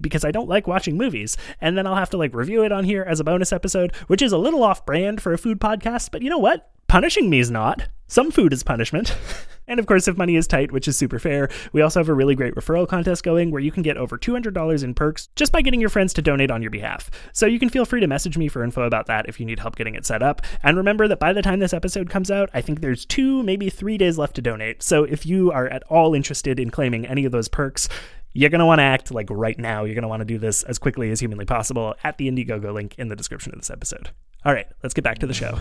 because 0.00 0.24
I 0.24 0.30
don't 0.30 0.48
like 0.48 0.66
watching 0.66 0.96
movies. 0.96 1.36
And 1.60 1.76
then 1.76 1.86
I'll 1.86 1.96
have 1.96 2.10
to 2.10 2.16
like 2.16 2.34
review 2.34 2.64
it 2.64 2.72
on 2.72 2.84
here 2.84 3.02
as 3.02 3.20
a 3.20 3.24
bonus 3.24 3.52
episode, 3.52 3.94
which 4.06 4.22
is 4.22 4.32
a 4.32 4.38
little 4.38 4.62
off 4.62 4.86
brand 4.86 5.20
for 5.20 5.32
a 5.32 5.38
food 5.38 5.60
podcast. 5.60 6.10
But 6.10 6.22
you 6.22 6.30
know 6.30 6.38
what? 6.38 6.70
Punishing 6.88 7.28
me 7.28 7.38
is 7.38 7.50
not. 7.50 7.88
Some 8.10 8.30
food 8.30 8.54
is 8.54 8.62
punishment. 8.62 9.14
and 9.68 9.78
of 9.78 9.84
course, 9.84 10.08
if 10.08 10.16
money 10.16 10.36
is 10.36 10.46
tight, 10.46 10.72
which 10.72 10.88
is 10.88 10.96
super 10.96 11.18
fair, 11.18 11.50
we 11.74 11.82
also 11.82 12.00
have 12.00 12.08
a 12.08 12.14
really 12.14 12.34
great 12.34 12.54
referral 12.54 12.88
contest 12.88 13.22
going 13.22 13.50
where 13.50 13.60
you 13.60 13.70
can 13.70 13.82
get 13.82 13.98
over 13.98 14.16
$200 14.16 14.82
in 14.82 14.94
perks 14.94 15.28
just 15.36 15.52
by 15.52 15.60
getting 15.60 15.80
your 15.80 15.90
friends 15.90 16.14
to 16.14 16.22
donate 16.22 16.50
on 16.50 16.62
your 16.62 16.70
behalf. 16.70 17.10
So 17.34 17.44
you 17.44 17.58
can 17.58 17.68
feel 17.68 17.84
free 17.84 18.00
to 18.00 18.06
message 18.06 18.38
me 18.38 18.48
for 18.48 18.64
info 18.64 18.84
about 18.84 19.04
that 19.08 19.28
if 19.28 19.38
you 19.38 19.44
need 19.44 19.58
help 19.58 19.76
getting 19.76 19.94
it 19.94 20.06
set 20.06 20.22
up. 20.22 20.40
And 20.62 20.78
remember 20.78 21.06
that 21.08 21.20
by 21.20 21.34
the 21.34 21.42
time 21.42 21.58
this 21.58 21.74
episode 21.74 22.08
comes 22.08 22.30
out, 22.30 22.48
I 22.54 22.62
think 22.62 22.80
there's 22.80 23.04
two, 23.04 23.42
maybe 23.42 23.68
three 23.68 23.98
days 23.98 24.16
left 24.16 24.36
to 24.36 24.42
donate. 24.42 24.82
So 24.82 25.04
if 25.04 25.26
you 25.26 25.52
are 25.52 25.68
at 25.68 25.82
all 25.90 26.14
interested 26.14 26.58
in 26.58 26.70
claiming 26.70 27.04
any 27.04 27.26
of 27.26 27.32
those 27.32 27.48
perks, 27.48 27.90
you're 28.38 28.50
going 28.50 28.60
to 28.60 28.66
want 28.66 28.78
to 28.78 28.84
act 28.84 29.10
like 29.10 29.26
right 29.30 29.58
now. 29.58 29.82
You're 29.82 29.96
going 29.96 30.02
to 30.02 30.08
want 30.08 30.20
to 30.20 30.24
do 30.24 30.38
this 30.38 30.62
as 30.62 30.78
quickly 30.78 31.10
as 31.10 31.18
humanly 31.18 31.44
possible 31.44 31.96
at 32.04 32.18
the 32.18 32.30
Indiegogo 32.30 32.72
link 32.72 32.94
in 32.96 33.08
the 33.08 33.16
description 33.16 33.52
of 33.52 33.58
this 33.58 33.68
episode. 33.68 34.10
All 34.44 34.52
right, 34.52 34.68
let's 34.80 34.94
get 34.94 35.02
back 35.02 35.18
to 35.18 35.26
the 35.26 35.34
show. 35.34 35.58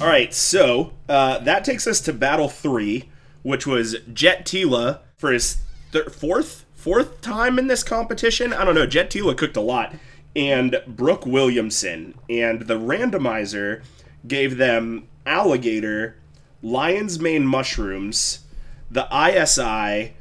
All 0.00 0.06
right, 0.06 0.32
so 0.32 0.92
uh, 1.08 1.38
that 1.38 1.64
takes 1.64 1.88
us 1.88 2.00
to 2.02 2.12
Battle 2.12 2.48
Three, 2.48 3.08
which 3.42 3.66
was 3.66 3.96
Jet 4.12 4.46
Tila 4.46 5.00
for 5.16 5.32
his 5.32 5.58
thir- 5.90 6.08
fourth 6.08 6.64
fourth 6.72 7.20
time 7.20 7.58
in 7.58 7.66
this 7.66 7.82
competition. 7.82 8.52
I 8.52 8.64
don't 8.64 8.76
know. 8.76 8.86
Jet 8.86 9.10
Tila 9.10 9.36
cooked 9.36 9.56
a 9.56 9.60
lot, 9.60 9.92
and 10.36 10.80
Brooke 10.86 11.26
Williamson, 11.26 12.14
and 12.30 12.62
the 12.62 12.78
randomizer 12.78 13.82
gave 14.24 14.56
them 14.56 15.08
alligator, 15.26 16.14
lion's 16.62 17.18
mane 17.18 17.44
mushrooms, 17.44 18.44
the 18.88 19.08
ISI, 19.12 20.14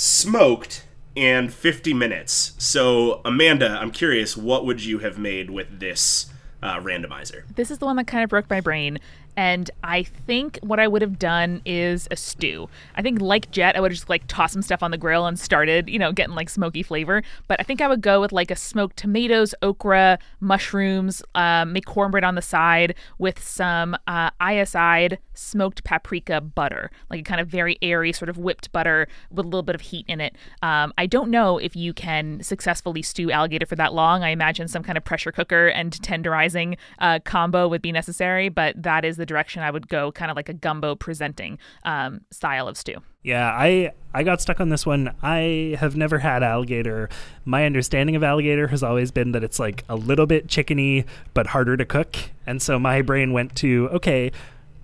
smoked, 0.00 0.84
and 1.14 1.52
50 1.52 1.92
minutes. 1.92 2.52
So 2.56 3.20
Amanda, 3.24 3.78
I'm 3.80 3.90
curious, 3.90 4.36
what 4.36 4.64
would 4.64 4.82
you 4.82 5.00
have 5.00 5.18
made 5.18 5.50
with 5.50 5.80
this 5.80 6.32
uh, 6.62 6.78
randomizer? 6.78 7.42
This 7.54 7.70
is 7.70 7.78
the 7.78 7.84
one 7.84 7.96
that 7.96 8.06
kind 8.06 8.24
of 8.24 8.30
broke 8.30 8.48
my 8.48 8.60
brain. 8.60 8.98
And 9.36 9.70
I 9.84 10.02
think 10.02 10.58
what 10.62 10.80
I 10.80 10.88
would 10.88 11.02
have 11.02 11.18
done 11.18 11.62
is 11.64 12.08
a 12.10 12.16
stew. 12.16 12.68
I 12.96 13.02
think, 13.02 13.20
like 13.20 13.50
Jet, 13.50 13.76
I 13.76 13.80
would 13.80 13.92
just 13.92 14.08
like 14.08 14.26
tossed 14.26 14.54
some 14.54 14.62
stuff 14.62 14.82
on 14.82 14.90
the 14.90 14.98
grill 14.98 15.26
and 15.26 15.38
started, 15.38 15.88
you 15.88 15.98
know, 15.98 16.12
getting 16.12 16.34
like 16.34 16.50
smoky 16.50 16.82
flavor. 16.82 17.22
But 17.46 17.60
I 17.60 17.62
think 17.62 17.80
I 17.80 17.88
would 17.88 18.00
go 18.00 18.20
with 18.20 18.32
like 18.32 18.50
a 18.50 18.56
smoked 18.56 18.96
tomatoes, 18.96 19.54
okra, 19.62 20.18
mushrooms, 20.40 21.22
um, 21.34 21.72
make 21.72 21.86
cornbread 21.86 22.24
on 22.24 22.34
the 22.34 22.42
side 22.42 22.94
with 23.18 23.42
some 23.42 23.96
uh, 24.06 24.30
ISI'd 24.40 25.18
smoked 25.40 25.82
paprika 25.84 26.40
butter, 26.40 26.90
like 27.08 27.20
a 27.20 27.24
kind 27.24 27.40
of 27.40 27.48
very 27.48 27.78
airy 27.82 28.12
sort 28.12 28.28
of 28.28 28.38
whipped 28.38 28.70
butter 28.72 29.08
with 29.30 29.46
a 29.46 29.48
little 29.48 29.62
bit 29.62 29.74
of 29.74 29.80
heat 29.80 30.04
in 30.08 30.20
it. 30.20 30.36
Um, 30.62 30.92
I 30.98 31.06
don't 31.06 31.30
know 31.30 31.58
if 31.58 31.74
you 31.74 31.92
can 31.92 32.42
successfully 32.42 33.02
stew 33.02 33.30
alligator 33.30 33.66
for 33.66 33.76
that 33.76 33.94
long. 33.94 34.22
I 34.22 34.30
imagine 34.30 34.68
some 34.68 34.82
kind 34.82 34.98
of 34.98 35.04
pressure 35.04 35.32
cooker 35.32 35.68
and 35.68 35.92
tenderizing 35.92 36.76
uh, 36.98 37.20
combo 37.24 37.68
would 37.68 37.82
be 37.82 37.92
necessary, 37.92 38.48
but 38.48 38.80
that 38.82 39.04
is 39.04 39.16
the 39.16 39.26
direction 39.26 39.62
I 39.62 39.70
would 39.70 39.88
go, 39.88 40.12
kind 40.12 40.30
of 40.30 40.36
like 40.36 40.48
a 40.48 40.54
gumbo 40.54 40.94
presenting 40.94 41.58
um, 41.84 42.20
style 42.30 42.68
of 42.68 42.76
stew. 42.76 42.96
Yeah, 43.22 43.50
I 43.50 43.92
I 44.14 44.22
got 44.22 44.40
stuck 44.40 44.60
on 44.60 44.70
this 44.70 44.86
one. 44.86 45.14
I 45.22 45.76
have 45.78 45.94
never 45.94 46.18
had 46.18 46.42
alligator. 46.42 47.10
My 47.44 47.66
understanding 47.66 48.16
of 48.16 48.24
alligator 48.24 48.68
has 48.68 48.82
always 48.82 49.10
been 49.10 49.32
that 49.32 49.44
it's 49.44 49.58
like 49.58 49.84
a 49.90 49.94
little 49.94 50.26
bit 50.26 50.46
chickeny 50.46 51.04
but 51.34 51.48
harder 51.48 51.76
to 51.76 51.84
cook. 51.84 52.16
And 52.46 52.62
so 52.62 52.78
my 52.78 53.02
brain 53.02 53.32
went 53.32 53.54
to, 53.56 53.90
okay, 53.92 54.32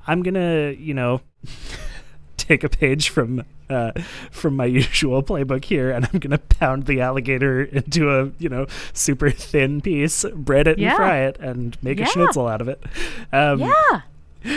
I'm 0.07 0.23
going 0.23 0.35
to, 0.35 0.77
you 0.81 0.95
know, 0.95 1.21
take 2.37 2.63
a 2.65 2.69
page 2.69 3.09
from 3.09 3.45
uh, 3.69 3.91
from 4.31 4.55
my 4.55 4.65
usual 4.67 5.23
playbook 5.23 5.65
here 5.65 5.91
and 5.91 6.05
I'm 6.05 6.21
going 6.21 6.31
to 6.31 6.39
pound 6.39 6.87
the 6.87 7.01
alligator 7.01 7.65
into 7.65 8.11
a, 8.11 8.31
you 8.39 8.49
know, 8.49 8.67
super 8.93 9.31
thin 9.31 9.81
piece, 9.81 10.25
bread 10.35 10.69
it 10.69 10.79
Yeah. 10.79 10.89
and 10.91 10.97
fry 10.97 11.19
it 11.23 11.39
and 11.41 11.77
make 11.83 11.99
Yeah. 11.99 12.05
a 12.05 12.09
schnitzel 12.09 12.47
out 12.47 12.61
of 12.61 12.69
it. 12.69 12.83
Um, 13.33 13.61
Yeah. 13.61 14.01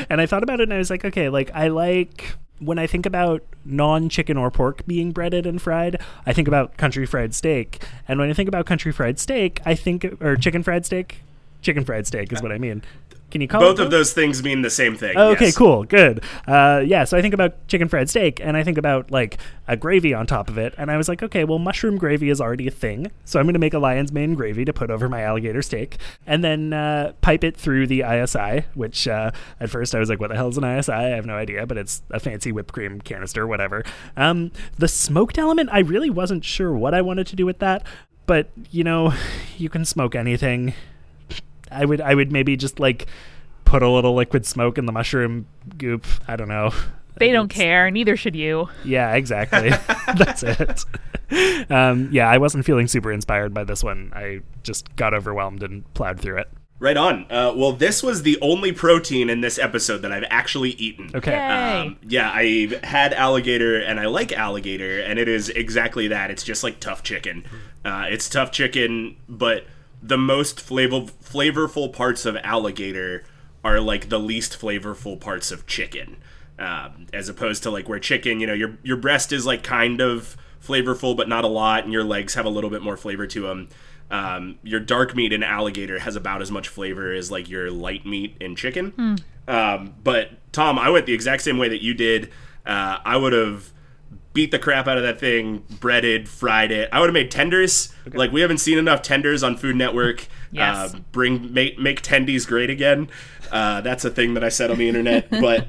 and 0.10 0.22
I 0.22 0.26
thought 0.28 0.44
about 0.44 0.60
it 0.60 0.64
and 0.64 0.74
I 0.74 0.78
was 0.78 0.90
like, 0.92 1.04
okay, 1.06 1.30
like 1.30 1.50
I 1.56 1.70
like 1.70 2.36
when 2.60 2.78
I 2.78 2.86
think 2.86 3.06
about 3.06 3.42
non 3.66 4.10
chicken 4.10 4.36
or 4.38 4.52
pork 4.52 4.86
being 4.86 5.12
breaded 5.12 5.48
and 5.48 5.60
fried, 5.62 6.00
I 6.28 6.34
think 6.34 6.48
about 6.48 6.76
country 6.78 7.06
fried 7.08 7.34
steak. 7.34 7.82
And 8.08 8.20
when 8.20 8.30
I 8.30 8.34
think 8.34 8.48
about 8.50 8.66
country 8.68 8.92
fried 8.92 9.18
steak, 9.18 9.62
I 9.66 9.74
think 9.76 10.06
or 10.22 10.36
chicken 10.36 10.62
fried 10.62 10.86
steak, 10.86 11.22
chicken 11.62 11.84
fried 11.86 12.06
steak 12.06 12.32
is 12.34 12.44
what 12.44 12.52
I 12.52 12.58
mean. 12.60 12.84
Can 13.32 13.42
you 13.42 13.48
call 13.48 13.62
it 13.62 13.66
Both 13.66 13.80
of 13.80 13.92
those 13.92 14.14
things 14.14 14.44
mean 14.44 14.62
the 14.62 14.70
same 14.70 14.96
thing. 14.96 15.16
Oh, 15.18 15.32
okay, 15.32 15.46
yes. 15.46 15.58
cool, 15.58 15.84
good. 15.84 16.24
Uh, 16.48 16.84
yeah, 16.86 17.04
so 17.04 17.18
I 17.18 17.22
think 17.22 17.34
about 17.34 17.68
chicken 17.68 17.88
fried 17.88 18.10
steak, 18.10 18.40
and 18.42 18.58
I 18.58 18.64
think 18.64 18.78
about 18.78 19.12
like 19.12 19.38
a 19.68 19.78
gravy 19.78 20.14
on 20.14 20.26
top 20.26 20.50
of 20.50 20.58
it, 20.58 20.74
and 20.78 20.90
I 20.90 20.98
was 20.98 21.08
like, 21.08 21.22
okay, 21.22 21.44
well, 21.44 21.60
mushroom 21.60 21.98
gravy 21.98 22.30
is 22.30 22.42
already 22.42 22.68
a 22.68 22.72
thing, 22.72 23.12
so 23.26 23.40
I'm 23.40 23.46
going 23.46 23.54
to 23.54 23.60
make 23.60 23.74
a 23.74 23.80
lion's 23.80 24.12
mane 24.12 24.34
gravy 24.34 24.66
to 24.66 24.74
put 24.74 24.90
over 24.90 25.08
my 25.08 25.22
alligator 25.22 25.62
steak, 25.62 25.98
and 26.26 26.44
then 26.44 26.74
uh, 26.74 27.14
pipe 27.22 27.44
it 27.44 27.56
through 27.56 27.88
the 27.88 28.02
ISI, 28.02 28.66
which 28.74 29.08
uh, 29.08 29.32
at 29.60 29.70
first 29.70 29.94
I 29.94 30.00
was 30.00 30.10
like, 30.10 30.20
what 30.20 30.30
the 30.30 30.36
hell 30.36 30.50
is 30.50 30.58
an 30.58 30.64
ISI? 30.64 30.92
I 30.92 31.04
have 31.10 31.26
no 31.26 31.36
idea, 31.36 31.66
but 31.66 31.78
it's 31.78 32.02
a 32.10 32.20
fancy 32.20 32.52
whipped 32.52 32.74
cream 32.74 33.02
canister, 33.02 33.46
whatever. 33.46 33.84
Um, 34.18 34.52
the 34.78 34.88
smoked 34.88 35.38
element, 35.38 35.70
I 35.72 35.80
really 35.80 36.10
wasn't 36.10 36.44
sure 36.44 36.74
what 36.74 36.94
I 36.94 37.02
wanted 37.02 37.28
to 37.28 37.36
do 37.36 37.46
with 37.46 37.60
that, 37.60 37.86
but 38.26 38.48
you 38.72 38.84
know, 38.84 39.14
you 39.58 39.70
can 39.70 39.86
smoke 39.86 40.16
anything. 40.16 40.74
I 41.72 41.86
would 41.86 42.02
I 42.02 42.16
would 42.16 42.32
maybe 42.32 42.58
just 42.58 42.80
like 42.80 43.08
put 43.66 43.84
a 43.84 43.90
little 43.90 44.16
liquid 44.16 44.46
smoke 44.46 44.78
in 44.78 44.86
the 44.86 44.92
mushroom 44.92 45.46
goop. 45.78 46.06
I 46.28 46.36
don't 46.36 46.48
know. 46.48 46.72
They 47.18 47.32
don't 47.32 47.50
care, 47.50 47.92
neither 47.92 48.16
should 48.16 48.36
you. 48.36 48.70
Yeah, 48.86 49.14
exactly. 49.14 49.70
That's 50.18 50.42
it. 50.44 50.86
Um, 51.70 52.10
yeah, 52.12 52.30
I 52.30 52.38
wasn't 52.38 52.66
feeling 52.66 52.88
super 52.88 53.12
inspired 53.12 53.54
by 53.54 53.66
this 53.66 53.84
one. 53.84 54.12
I 54.16 54.40
just 54.64 54.96
got 54.96 55.14
overwhelmed 55.14 55.62
and 55.62 55.92
plowed 55.94 56.20
through 56.20 56.38
it. 56.38 56.50
Right 56.80 56.96
on. 56.96 57.26
Uh, 57.30 57.54
well, 57.58 57.74
this 57.74 58.02
was 58.02 58.24
the 58.24 58.40
only 58.42 58.72
protein 58.72 59.30
in 59.30 59.42
this 59.42 59.60
episode 59.60 59.98
that 59.98 60.14
I've 60.14 60.24
actually 60.30 60.72
eaten. 60.72 61.12
Okay. 61.14 61.36
Um, 61.36 61.98
yeah, 62.08 62.32
I've 62.32 62.82
had 62.84 63.14
alligator 63.14 63.82
and 63.82 64.00
I 64.00 64.06
like 64.06 64.32
alligator, 64.32 65.02
and 65.02 65.20
it 65.20 65.28
is 65.28 65.50
exactly 65.50 66.08
that. 66.08 66.32
It's 66.32 66.44
just 66.44 66.64
like 66.64 66.80
tough 66.80 67.04
chicken. 67.04 67.44
Uh, 67.84 68.06
it's 68.10 68.30
tough 68.30 68.52
chicken, 68.54 69.18
but 69.28 69.66
the 70.02 70.18
most 70.18 70.60
flavor- 70.60 71.12
flavorful 71.24 71.92
parts 71.92 72.26
of 72.26 72.38
alligator 72.38 73.24
are 73.64 73.80
like 73.80 74.10
the 74.10 74.20
least 74.20 74.60
flavorful 74.60 75.20
parts 75.20 75.52
of 75.52 75.68
chicken. 75.68 76.18
Um, 76.58 77.06
as 77.14 77.30
opposed 77.30 77.64
to 77.64 77.72
like 77.72 77.88
where 77.88 78.00
chicken, 78.00 78.42
you 78.42 78.48
know, 78.48 78.54
your 78.54 78.78
your 78.84 78.98
breast 78.98 79.32
is 79.32 79.46
like 79.46 79.64
kind 79.64 80.02
of 80.02 80.36
flavorful, 80.62 81.16
but 81.16 81.30
not 81.30 81.46
a 81.46 81.48
lot, 81.48 81.86
and 81.86 81.94
your 81.94 82.04
legs 82.04 82.34
have 82.34 82.46
a 82.46 82.50
little 82.50 82.70
bit 82.70 82.82
more 82.82 82.98
flavor 82.98 83.26
to 83.28 83.42
them. 83.44 83.70
Um, 84.12 84.58
your 84.64 84.80
dark 84.80 85.16
meat 85.16 85.32
in 85.32 85.42
alligator 85.44 86.00
has 86.00 86.16
about 86.18 86.42
as 86.42 86.52
much 86.52 86.68
flavor 86.68 87.14
as 87.14 87.32
like 87.32 87.48
your 87.50 87.72
light 87.72 88.06
meat 88.06 88.36
in 88.42 88.56
chicken. 88.58 88.94
Um, 89.48 89.96
but 90.04 90.32
Tom, 90.52 90.78
I 90.78 90.90
went 90.90 91.06
the 91.06 91.14
exact 91.14 91.44
same 91.44 91.58
way 91.58 91.70
that 91.70 91.82
you 91.82 91.94
did. 91.94 92.30
Uh, 92.66 92.98
I 93.06 93.16
would 93.18 93.34
have 93.34 93.72
beat 94.34 94.52
the 94.52 94.60
crap 94.60 94.88
out 94.88 94.98
of 94.98 95.04
that 95.04 95.20
thing, 95.20 95.64
breaded, 95.80 96.30
fried 96.30 96.72
it. 96.72 96.90
I 96.92 97.00
would 97.00 97.08
have 97.08 97.14
made 97.14 97.32
tenders. 97.32 97.94
Like 98.14 98.32
we 98.32 98.42
haven't 98.42 98.60
seen 98.60 98.78
enough 98.78 99.02
tenders 99.02 99.44
on 99.44 99.58
Food 99.58 99.76
Network. 99.76 100.28
Yes. 100.52 100.94
Uh, 100.94 101.00
bring 101.12 101.54
make 101.54 101.80
make 101.80 102.02
tendies 102.02 102.48
great 102.48 102.70
again. 102.70 103.10
Uh, 103.52 103.82
that's 103.82 104.06
a 104.06 104.10
thing 104.10 104.36
that 104.36 104.44
I 104.44 104.50
said 104.50 104.72
on 104.72 104.78
the 104.78 104.88
internet. 104.88 105.30
But 105.42 105.68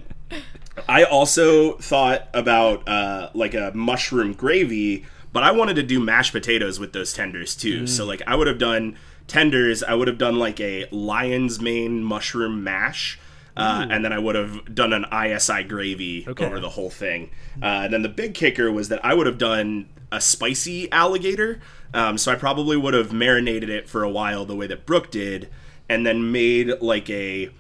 I 0.89 1.05
also 1.05 1.75
thought 1.77 2.29
about 2.35 2.89
uh, 2.89 3.31
like 3.35 3.55
a 3.55 3.73
mushroom 3.75 4.33
gravy, 4.35 5.05
but 5.33 5.43
I 5.43 5.51
wanted 5.53 5.75
to 5.77 5.83
do 5.83 6.01
mashed 6.01 6.33
potatoes 6.33 6.79
with 6.79 6.93
those 6.93 7.13
tenders 7.13 7.55
too. 7.57 7.87
So 7.87 8.05
like 8.05 8.23
I 8.27 8.35
would 8.37 8.47
have 8.47 8.59
done 8.59 8.97
tenders. 9.27 9.83
I 9.83 9.95
would 9.95 10.09
have 10.09 10.19
done 10.19 10.39
like 10.39 10.61
a 10.61 10.87
lion's 10.91 11.61
mane 11.61 12.03
mushroom 12.03 12.63
mash. 12.65 13.19
Uh, 13.61 13.87
and 13.91 14.05
then 14.05 14.13
I 14.13 14.19
would 14.19 14.35
have 14.37 14.75
done 14.75 14.93
an 14.93 15.05
ISI 15.13 15.65
gravy 15.65 16.25
Okay. 16.27 16.45
over 16.45 16.61
the 16.61 16.71
whole 16.71 16.91
thing. 16.91 17.31
Uh, 17.63 17.83
and 17.85 17.93
then 17.93 18.03
the 18.03 18.09
big 18.09 18.35
kicker 18.35 18.73
was 18.73 18.89
that 18.89 19.05
I 19.05 19.15
would 19.15 19.27
have 19.27 19.39
done 19.39 19.89
a 20.11 20.21
spicy 20.21 20.91
alligator. 20.93 21.61
Um, 21.93 22.17
so 22.19 22.33
I 22.33 22.37
probably 22.37 22.77
would 22.77 22.95
have 22.95 23.13
marinated 23.13 23.69
it 23.71 23.89
for 23.89 24.03
a 24.03 24.11
while 24.11 24.45
the 24.45 24.57
way 24.57 24.67
that 24.69 24.87
Brooke 24.87 25.11
did, 25.11 25.49
and 25.89 26.07
then 26.07 26.31
made 26.33 26.81
like 26.81 27.11
a 27.11 27.51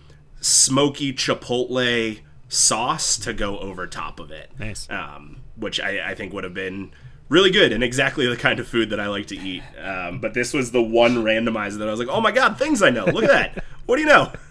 smoky 0.41 1.13
chipotle 1.13 2.21
sauce 2.49 3.17
to 3.19 3.33
go 3.33 3.59
over 3.59 3.87
top 3.87 4.19
of 4.21 4.31
it. 4.31 4.51
Nice. 4.59 4.89
Um, 4.91 5.39
which 5.57 5.81
I, 5.81 6.11
I 6.11 6.15
think 6.15 6.33
would 6.33 6.45
have 6.45 6.55
been 6.55 6.93
really 7.29 7.51
good 7.51 7.73
and 7.73 7.85
exactly 7.85 8.27
the 8.27 8.37
kind 8.37 8.59
of 8.59 8.67
food 8.67 8.91
that 8.91 8.99
I 9.01 9.07
like 9.09 9.27
to 9.27 9.37
eat. 9.39 9.63
Um, 9.83 10.21
but 10.21 10.35
this 10.35 10.53
was 10.53 10.73
the 10.73 10.83
one 10.83 11.17
randomizer 11.17 11.79
that 11.79 11.89
I 11.89 11.91
was 11.91 12.01
like, 12.01 12.09
oh 12.09 12.21
my 12.21 12.33
god, 12.33 12.59
things 12.59 12.83
I 12.83 12.91
know. 12.91 13.05
Look 13.05 13.25
at 13.25 13.31
that. 13.31 13.65
What 13.87 13.97
do 13.97 14.03
you 14.03 14.09
know? 14.09 14.33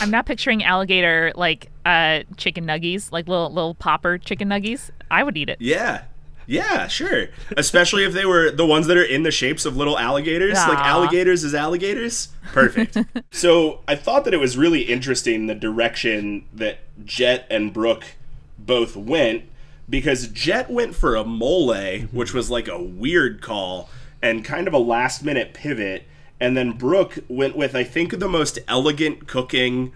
I'm 0.00 0.10
not 0.10 0.26
picturing 0.26 0.64
alligator 0.64 1.32
like 1.34 1.70
uh, 1.84 2.20
chicken 2.36 2.64
nuggies, 2.64 3.12
like 3.12 3.28
little 3.28 3.52
little 3.52 3.74
popper 3.74 4.18
chicken 4.18 4.48
nuggies. 4.48 4.90
I 5.10 5.22
would 5.22 5.36
eat 5.36 5.48
it. 5.48 5.58
Yeah. 5.60 6.04
Yeah, 6.46 6.88
sure. 6.88 7.28
Especially 7.56 8.04
if 8.04 8.12
they 8.12 8.24
were 8.24 8.50
the 8.50 8.66
ones 8.66 8.88
that 8.88 8.96
are 8.96 9.04
in 9.04 9.22
the 9.22 9.30
shapes 9.30 9.64
of 9.64 9.76
little 9.76 9.96
alligators, 9.98 10.54
like 10.54 10.78
alligators 10.78 11.44
as 11.44 11.54
alligators. 11.54 12.28
Perfect. 12.52 12.98
so 13.30 13.80
I 13.86 13.94
thought 13.94 14.24
that 14.24 14.34
it 14.34 14.38
was 14.38 14.58
really 14.58 14.82
interesting 14.82 15.46
the 15.46 15.54
direction 15.54 16.44
that 16.52 16.80
Jet 17.04 17.46
and 17.48 17.72
Brooke 17.72 18.04
both 18.58 18.96
went 18.96 19.44
because 19.88 20.28
Jet 20.28 20.68
went 20.68 20.94
for 20.94 21.14
a 21.14 21.24
mole, 21.24 21.74
which 22.10 22.34
was 22.34 22.50
like 22.50 22.68
a 22.68 22.82
weird 22.82 23.40
call 23.40 23.88
and 24.20 24.44
kind 24.44 24.66
of 24.66 24.74
a 24.74 24.78
last 24.78 25.24
minute 25.24 25.54
pivot. 25.54 26.04
And 26.42 26.56
then 26.56 26.72
Brooke 26.72 27.18
went 27.28 27.56
with, 27.56 27.76
I 27.76 27.84
think, 27.84 28.18
the 28.18 28.28
most 28.28 28.58
elegant 28.66 29.28
cooking 29.28 29.92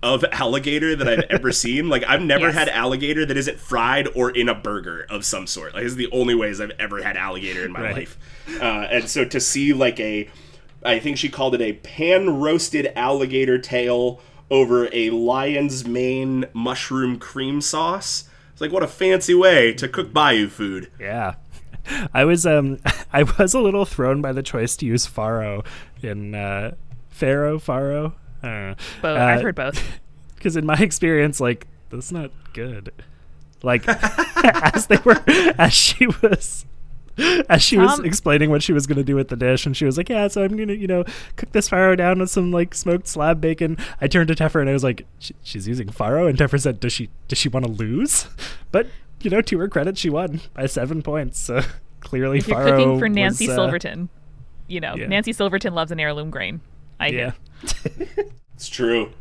of 0.00 0.24
alligator 0.30 0.94
that 0.94 1.08
I've 1.08 1.24
ever 1.28 1.50
seen. 1.64 1.88
Like 1.88 2.04
I've 2.06 2.22
never 2.22 2.46
Yes. 2.46 2.54
had 2.54 2.68
alligator 2.68 3.26
that 3.26 3.36
isn't 3.36 3.58
fried 3.58 4.06
or 4.14 4.30
in 4.30 4.48
a 4.48 4.54
burger 4.54 5.04
of 5.10 5.24
some 5.24 5.46
sort. 5.48 5.74
Like 5.74 5.82
this 5.82 5.90
is 5.92 5.96
the 5.96 6.08
only 6.12 6.36
ways 6.36 6.60
I've 6.60 6.70
ever 6.78 7.02
had 7.02 7.16
alligator 7.16 7.64
in 7.64 7.72
my 7.72 7.82
Right. 7.82 7.94
life. 7.96 8.16
Uh, 8.60 8.86
and 8.92 9.08
so 9.08 9.24
to 9.24 9.40
see 9.40 9.72
like 9.72 9.98
a, 9.98 10.30
I 10.84 11.00
think 11.00 11.16
she 11.18 11.28
called 11.28 11.56
it 11.56 11.60
a 11.60 11.72
pan 11.72 12.38
roasted 12.38 12.92
alligator 12.94 13.58
tail 13.58 14.20
over 14.52 14.88
a 14.92 15.10
lion's 15.10 15.84
mane 15.84 16.44
mushroom 16.52 17.18
cream 17.18 17.60
sauce. 17.60 18.28
It's 18.52 18.60
like 18.60 18.70
what 18.70 18.84
a 18.84 18.88
fancy 18.88 19.34
way 19.34 19.72
to 19.72 19.88
cook 19.88 20.12
bayou 20.12 20.46
food. 20.46 20.92
Yeah. 21.00 21.34
I 22.14 22.24
was 22.24 22.46
um 22.46 22.78
I 23.12 23.22
was 23.22 23.54
a 23.54 23.60
little 23.60 23.84
thrown 23.84 24.20
by 24.20 24.32
the 24.32 24.42
choice 24.42 24.76
to 24.78 24.86
use 24.86 25.06
farro 25.06 25.64
in 26.02 26.34
uh 26.34 26.74
Pharaoh, 27.10 27.58
Faro. 27.58 28.14
Uh, 28.42 28.74
both. 29.02 29.18
Uh, 29.18 29.20
I've 29.24 29.42
heard 29.42 29.56
both. 29.56 29.82
because 30.36 30.56
in 30.56 30.64
my 30.64 30.76
experience, 30.76 31.40
like 31.40 31.66
that's 31.90 32.12
not 32.12 32.30
good. 32.52 32.92
Like 33.62 33.84
as 34.74 34.86
they 34.86 34.98
were, 35.04 35.20
as 35.58 35.72
she 35.72 36.06
was, 36.06 36.64
as 37.48 37.60
she 37.60 37.76
was 37.76 37.98
Um, 37.98 38.04
explaining 38.04 38.50
what 38.50 38.62
she 38.62 38.72
was 38.72 38.86
going 38.86 38.98
to 38.98 39.02
do 39.02 39.16
with 39.16 39.28
the 39.28 39.36
dish, 39.36 39.66
and 39.66 39.76
she 39.76 39.84
was 39.84 39.98
like, 39.98 40.08
"Yeah, 40.08 40.28
so 40.28 40.44
I'm 40.44 40.56
gonna, 40.56 40.74
you 40.74 40.86
know, 40.86 41.02
cook 41.34 41.50
this 41.50 41.68
farro 41.68 41.96
down 41.96 42.20
with 42.20 42.30
some 42.30 42.52
like 42.52 42.72
smoked 42.76 43.08
slab 43.08 43.40
bacon." 43.40 43.76
I 44.00 44.06
turned 44.06 44.28
to 44.28 44.36
Teffer 44.36 44.60
and 44.60 44.70
I 44.70 44.72
was 44.72 44.84
like, 44.84 45.04
"She's 45.42 45.66
using 45.66 45.88
farro," 45.88 46.28
and 46.28 46.38
Teffer 46.38 46.60
said, 46.60 46.78
"Does 46.78 46.92
she? 46.92 47.10
Does 47.26 47.38
she 47.38 47.48
want 47.48 47.66
to 47.66 47.72
lose?" 47.72 48.28
But 48.70 48.86
you 49.20 49.30
know, 49.30 49.40
to 49.42 49.58
her 49.58 49.68
credit, 49.68 49.98
she 49.98 50.10
won 50.10 50.40
by 50.54 50.66
seven 50.66 51.02
points. 51.02 51.38
So 51.38 51.60
clearly, 52.00 52.38
If 52.38 52.48
you're 52.48 52.56
farro 52.58 52.70
cooking 52.76 52.98
for 52.98 53.08
Nancy 53.08 53.46
was, 53.48 53.58
uh, 53.58 53.62
Silverton, 53.62 54.08
you 54.66 54.80
know, 54.80 54.94
yeah. 54.96 55.06
Nancy 55.06 55.32
Silverton 55.32 55.74
loves 55.74 55.90
an 55.92 56.00
heirloom 56.00 56.30
grain. 56.30 56.60
I 57.00 57.08
Yeah. 57.08 57.32
hear. 57.86 58.08
It's 58.54 58.68
true. 58.68 59.12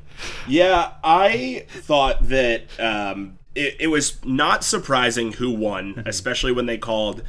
Yeah, 0.48 0.94
I 1.04 1.66
thought 1.70 2.28
that 2.30 2.64
um, 2.80 3.38
it, 3.54 3.76
it 3.82 3.88
was 3.88 4.18
not 4.26 4.64
surprising 4.64 5.34
who 5.34 5.52
won, 5.52 6.02
especially 6.08 6.52
when 6.52 6.66
they 6.66 6.80
called 6.80 7.22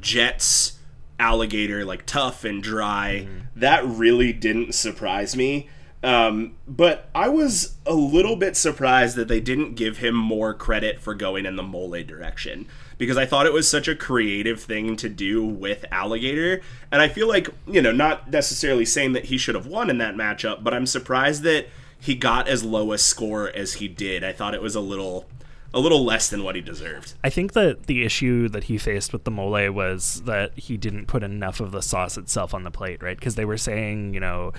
Jet's 0.00 0.78
alligator 1.18 1.84
like 1.84 2.06
tough 2.06 2.44
and 2.44 2.62
dry. 2.62 3.28
That 3.54 3.84
really 3.84 4.32
didn't 4.32 4.74
surprise 4.74 5.36
me. 5.36 5.68
Um, 6.02 6.56
but 6.66 7.10
I 7.14 7.28
was 7.28 7.76
a 7.84 7.92
little 7.92 8.36
bit 8.36 8.56
surprised 8.56 9.16
that 9.16 9.28
they 9.28 9.40
didn't 9.40 9.74
give 9.74 9.98
him 9.98 10.14
more 10.14 10.54
credit 10.54 11.00
for 11.00 11.14
going 11.14 11.44
in 11.44 11.56
the 11.56 11.62
mole 11.62 11.90
direction 12.02 12.66
because 12.96 13.18
I 13.18 13.26
thought 13.26 13.46
it 13.46 13.52
was 13.52 13.68
such 13.68 13.86
a 13.86 13.94
creative 13.94 14.62
thing 14.62 14.96
to 14.96 15.08
do 15.08 15.44
with 15.44 15.84
alligator. 15.90 16.62
And 16.90 17.02
I 17.02 17.08
feel 17.08 17.28
like, 17.28 17.48
you 17.66 17.82
know, 17.82 17.92
not 17.92 18.30
necessarily 18.30 18.86
saying 18.86 19.12
that 19.12 19.26
he 19.26 19.36
should 19.36 19.54
have 19.54 19.66
won 19.66 19.90
in 19.90 19.98
that 19.98 20.14
matchup, 20.14 20.64
but 20.64 20.72
I'm 20.72 20.86
surprised 20.86 21.42
that 21.42 21.66
he 21.98 22.14
got 22.14 22.48
as 22.48 22.64
low 22.64 22.92
a 22.92 22.98
score 22.98 23.50
as 23.54 23.74
he 23.74 23.88
did. 23.88 24.24
I 24.24 24.32
thought 24.32 24.54
it 24.54 24.62
was 24.62 24.74
a 24.74 24.80
little 24.80 25.26
a 25.72 25.78
little 25.78 26.04
less 26.04 26.28
than 26.28 26.42
what 26.42 26.56
he 26.56 26.60
deserved. 26.60 27.14
I 27.22 27.30
think 27.30 27.52
that 27.52 27.86
the 27.86 28.04
issue 28.04 28.48
that 28.48 28.64
he 28.64 28.76
faced 28.76 29.12
with 29.12 29.22
the 29.22 29.30
mole 29.30 29.70
was 29.70 30.22
that 30.24 30.58
he 30.58 30.76
didn't 30.76 31.06
put 31.06 31.22
enough 31.22 31.60
of 31.60 31.70
the 31.70 31.80
sauce 31.80 32.16
itself 32.16 32.54
on 32.54 32.64
the 32.64 32.72
plate, 32.72 33.02
right? 33.02 33.16
Because 33.16 33.36
they 33.36 33.44
were 33.44 33.56
saying, 33.56 34.12
you 34.14 34.18
know, 34.18 34.52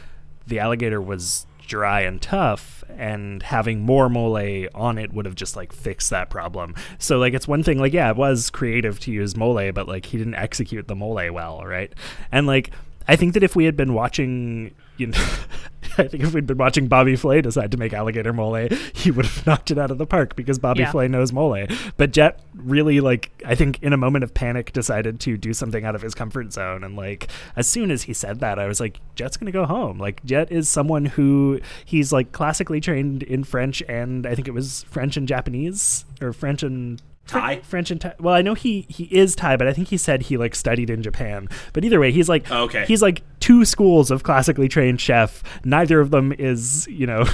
the 0.47 0.59
alligator 0.59 1.01
was 1.01 1.45
dry 1.67 2.01
and 2.01 2.21
tough, 2.21 2.83
and 2.89 3.43
having 3.43 3.79
more 3.79 4.09
mole 4.09 4.67
on 4.75 4.97
it 4.97 5.13
would 5.13 5.25
have 5.25 5.35
just 5.35 5.55
like 5.55 5.71
fixed 5.71 6.09
that 6.09 6.29
problem. 6.29 6.75
So, 6.99 7.17
like, 7.17 7.33
it's 7.33 7.47
one 7.47 7.63
thing, 7.63 7.79
like, 7.79 7.93
yeah, 7.93 8.09
it 8.09 8.17
was 8.17 8.49
creative 8.49 8.99
to 9.01 9.11
use 9.11 9.37
mole, 9.37 9.71
but 9.71 9.87
like, 9.87 10.05
he 10.07 10.17
didn't 10.17 10.35
execute 10.35 10.87
the 10.87 10.95
mole 10.95 11.31
well, 11.31 11.63
right? 11.65 11.93
And 12.31 12.45
like, 12.45 12.71
I 13.11 13.17
think 13.17 13.33
that 13.33 13.43
if 13.43 13.57
we 13.57 13.65
had 13.65 13.75
been 13.75 13.93
watching, 13.93 14.73
you 14.95 15.07
know, 15.07 15.17
I 15.97 16.07
think 16.07 16.23
if 16.23 16.33
we'd 16.33 16.47
been 16.47 16.57
watching 16.57 16.87
Bobby 16.87 17.17
Flay 17.17 17.41
decide 17.41 17.71
to 17.71 17.77
make 17.77 17.91
alligator 17.91 18.31
mole, 18.31 18.69
he 18.93 19.11
would 19.11 19.25
have 19.25 19.45
knocked 19.47 19.69
it 19.69 19.77
out 19.77 19.91
of 19.91 19.97
the 19.97 20.05
park 20.05 20.37
because 20.37 20.57
Bobby 20.59 20.79
Yeah. 20.81 20.91
Flay 20.91 21.09
knows 21.09 21.33
mole. 21.33 21.65
But 21.97 22.11
Jet 22.13 22.39
really, 22.55 23.01
like, 23.01 23.29
I 23.45 23.55
think 23.55 23.79
in 23.83 23.91
a 23.91 23.97
moment 23.97 24.23
of 24.23 24.33
panic 24.33 24.71
decided 24.71 25.19
to 25.21 25.35
do 25.35 25.53
something 25.53 25.83
out 25.83 25.93
of 25.93 26.01
his 26.01 26.15
comfort 26.15 26.53
zone. 26.53 26.85
And 26.85 26.95
like, 26.95 27.27
as 27.57 27.67
soon 27.67 27.91
as 27.91 28.03
he 28.03 28.13
said 28.13 28.39
that, 28.39 28.57
I 28.59 28.67
was 28.67 28.79
like, 28.79 29.01
Jet's 29.15 29.35
gonna 29.35 29.51
go 29.51 29.65
home. 29.65 29.99
Like, 29.99 30.23
Jet 30.23 30.49
is 30.49 30.69
someone 30.69 31.03
who 31.05 31.59
he's 31.83 32.13
like 32.13 32.31
classically 32.31 32.79
trained 32.79 33.23
in 33.23 33.43
French 33.43 33.83
and 33.89 34.25
I 34.25 34.35
think 34.35 34.47
it 34.47 34.53
was 34.53 34.83
French 34.83 35.17
and 35.17 35.27
Japanese 35.27 36.05
or 36.21 36.31
French 36.31 36.63
and 36.63 37.01
Thai? 37.27 37.59
French 37.61 37.91
and 37.91 38.01
Thai. 38.01 38.13
Well, 38.19 38.33
I 38.33 38.41
know 38.41 38.53
he 38.55 38.85
he 38.89 39.05
is 39.05 39.35
Thai, 39.35 39.55
but 39.57 39.67
I 39.67 39.73
think 39.73 39.87
he 39.87 39.97
said 39.97 40.23
he 40.23 40.37
like 40.37 40.53
studied 40.55 40.89
in 40.89 41.01
Japan. 41.01 41.47
But 41.73 41.85
either 41.85 41.99
way, 41.99 42.11
he's 42.11 42.27
like 42.27 42.49
oh, 42.51 42.63
Okay. 42.63 42.85
he's 42.87 43.01
like 43.01 43.21
two 43.39 43.63
schools 43.65 44.11
of 44.11 44.23
classically 44.23 44.67
trained 44.67 44.99
chef. 44.99 45.41
Neither 45.63 45.99
of 46.01 46.11
them 46.11 46.33
is 46.37 46.87
you 46.87 47.07
know 47.07 47.25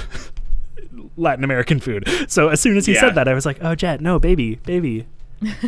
Latin 1.16 1.44
American 1.44 1.80
food. 1.80 2.08
So 2.28 2.48
as 2.48 2.60
soon 2.60 2.76
as 2.76 2.86
he 2.86 2.94
Yeah. 2.94 3.00
said 3.00 3.14
that, 3.16 3.28
I 3.28 3.34
was 3.34 3.46
like, 3.46 3.58
oh 3.62 3.74
Jet, 3.74 4.00
no, 4.00 4.18
baby, 4.18 4.56
baby, 4.64 5.06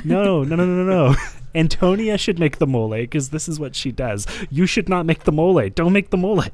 no, 0.05 0.43
no, 0.43 0.57
no, 0.57 0.57
no, 0.57 0.67
no, 0.67 0.85
no. 0.85 1.17
Antonia 1.55 2.17
should 2.17 2.39
make 2.39 2.59
the 2.59 2.67
mole 2.67 2.91
because 2.91 3.31
this 3.31 3.49
is 3.49 3.59
what 3.59 3.75
she 3.75 3.91
does. 3.91 4.25
You 4.51 4.67
should 4.67 4.89
not 4.89 5.05
make 5.05 5.25
the 5.25 5.33
mole. 5.33 5.69
Don't 5.71 5.93
make 5.93 6.11
the 6.11 6.17
mole. 6.17 6.45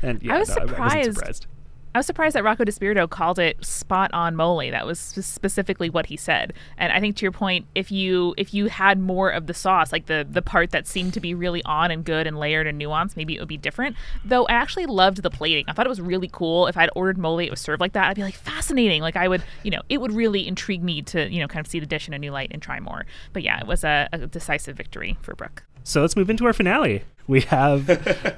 And 0.00 0.22
yeah, 0.22 0.36
I 0.36 0.38
was 0.38 0.48
no, 0.48 0.54
I 0.56 0.64
wasn't 1.04 1.14
surprised. 1.16 1.46
Surprised. 1.88 1.94
I 1.94 1.98
was 1.98 2.06
surprised 2.06 2.36
that 2.36 2.44
Rocco 2.44 2.64
DeSpirito 2.64 3.08
called 3.08 3.38
it 3.38 3.64
spot 3.64 4.10
on 4.12 4.36
mole. 4.36 4.58
That 4.70 4.86
was 4.86 4.98
specifically 4.98 5.90
what 5.90 6.06
he 6.06 6.16
said. 6.16 6.52
And 6.76 6.92
I 6.92 7.00
think 7.00 7.16
to 7.16 7.22
your 7.22 7.32
point, 7.32 7.66
if 7.74 7.90
you 7.92 8.34
if 8.36 8.52
you 8.52 8.66
had 8.66 8.98
more 8.98 9.30
of 9.30 9.46
the 9.46 9.54
sauce, 9.54 9.92
like 9.92 10.06
the 10.06 10.26
the 10.28 10.42
part 10.42 10.70
that 10.70 10.86
seemed 10.86 11.14
to 11.14 11.20
be 11.20 11.34
really 11.34 11.62
on 11.64 11.90
and 11.90 12.04
good 12.04 12.26
and 12.26 12.38
layered 12.38 12.66
and 12.66 12.80
nuanced, 12.80 13.16
maybe 13.16 13.36
it 13.36 13.40
would 13.40 13.48
be 13.48 13.56
different. 13.56 13.96
Though 14.24 14.46
I 14.46 14.52
actually 14.52 14.86
loved 14.86 15.22
the 15.22 15.30
plating. 15.30 15.64
I 15.68 15.72
thought 15.72 15.86
it 15.86 15.90
was 15.90 16.00
really 16.00 16.28
cool. 16.32 16.66
If 16.66 16.76
I'd 16.76 16.90
ordered 16.94 17.18
mole, 17.18 17.38
it 17.38 17.50
was 17.50 17.60
served 17.60 17.80
like 17.80 17.92
that. 17.92 18.08
I'd 18.08 18.16
be 18.16 18.22
like 18.22 18.34
fascinating. 18.34 19.02
Like 19.02 19.16
I 19.16 19.28
would, 19.28 19.42
you 19.62 19.70
know, 19.70 19.82
it 19.88 20.00
would 20.00 20.12
really 20.12 20.46
intrigue 20.46 20.82
me 20.82 21.02
to 21.02 21.30
you 21.30 21.40
know 21.40 21.48
kind 21.48 21.64
of 21.64 21.70
see 21.70 21.80
the 21.80 21.86
dish 21.86 22.08
in 22.08 22.14
a 22.14 22.18
new 22.18 22.30
light 22.30 22.50
and 22.50 22.62
try 22.62 22.80
more. 22.80 23.06
But 23.32 23.42
yeah, 23.42 23.58
it 23.60 23.66
was 23.66 23.84
a, 23.84 24.08
a 24.12 24.26
decisive 24.26 24.76
victory 24.76 25.16
for 25.22 25.34
Brooke. 25.34 25.64
So 25.84 26.02
let's 26.02 26.16
move 26.16 26.28
into 26.28 26.44
our 26.44 26.52
finale. 26.52 27.04
We 27.26 27.42
have 27.42 27.88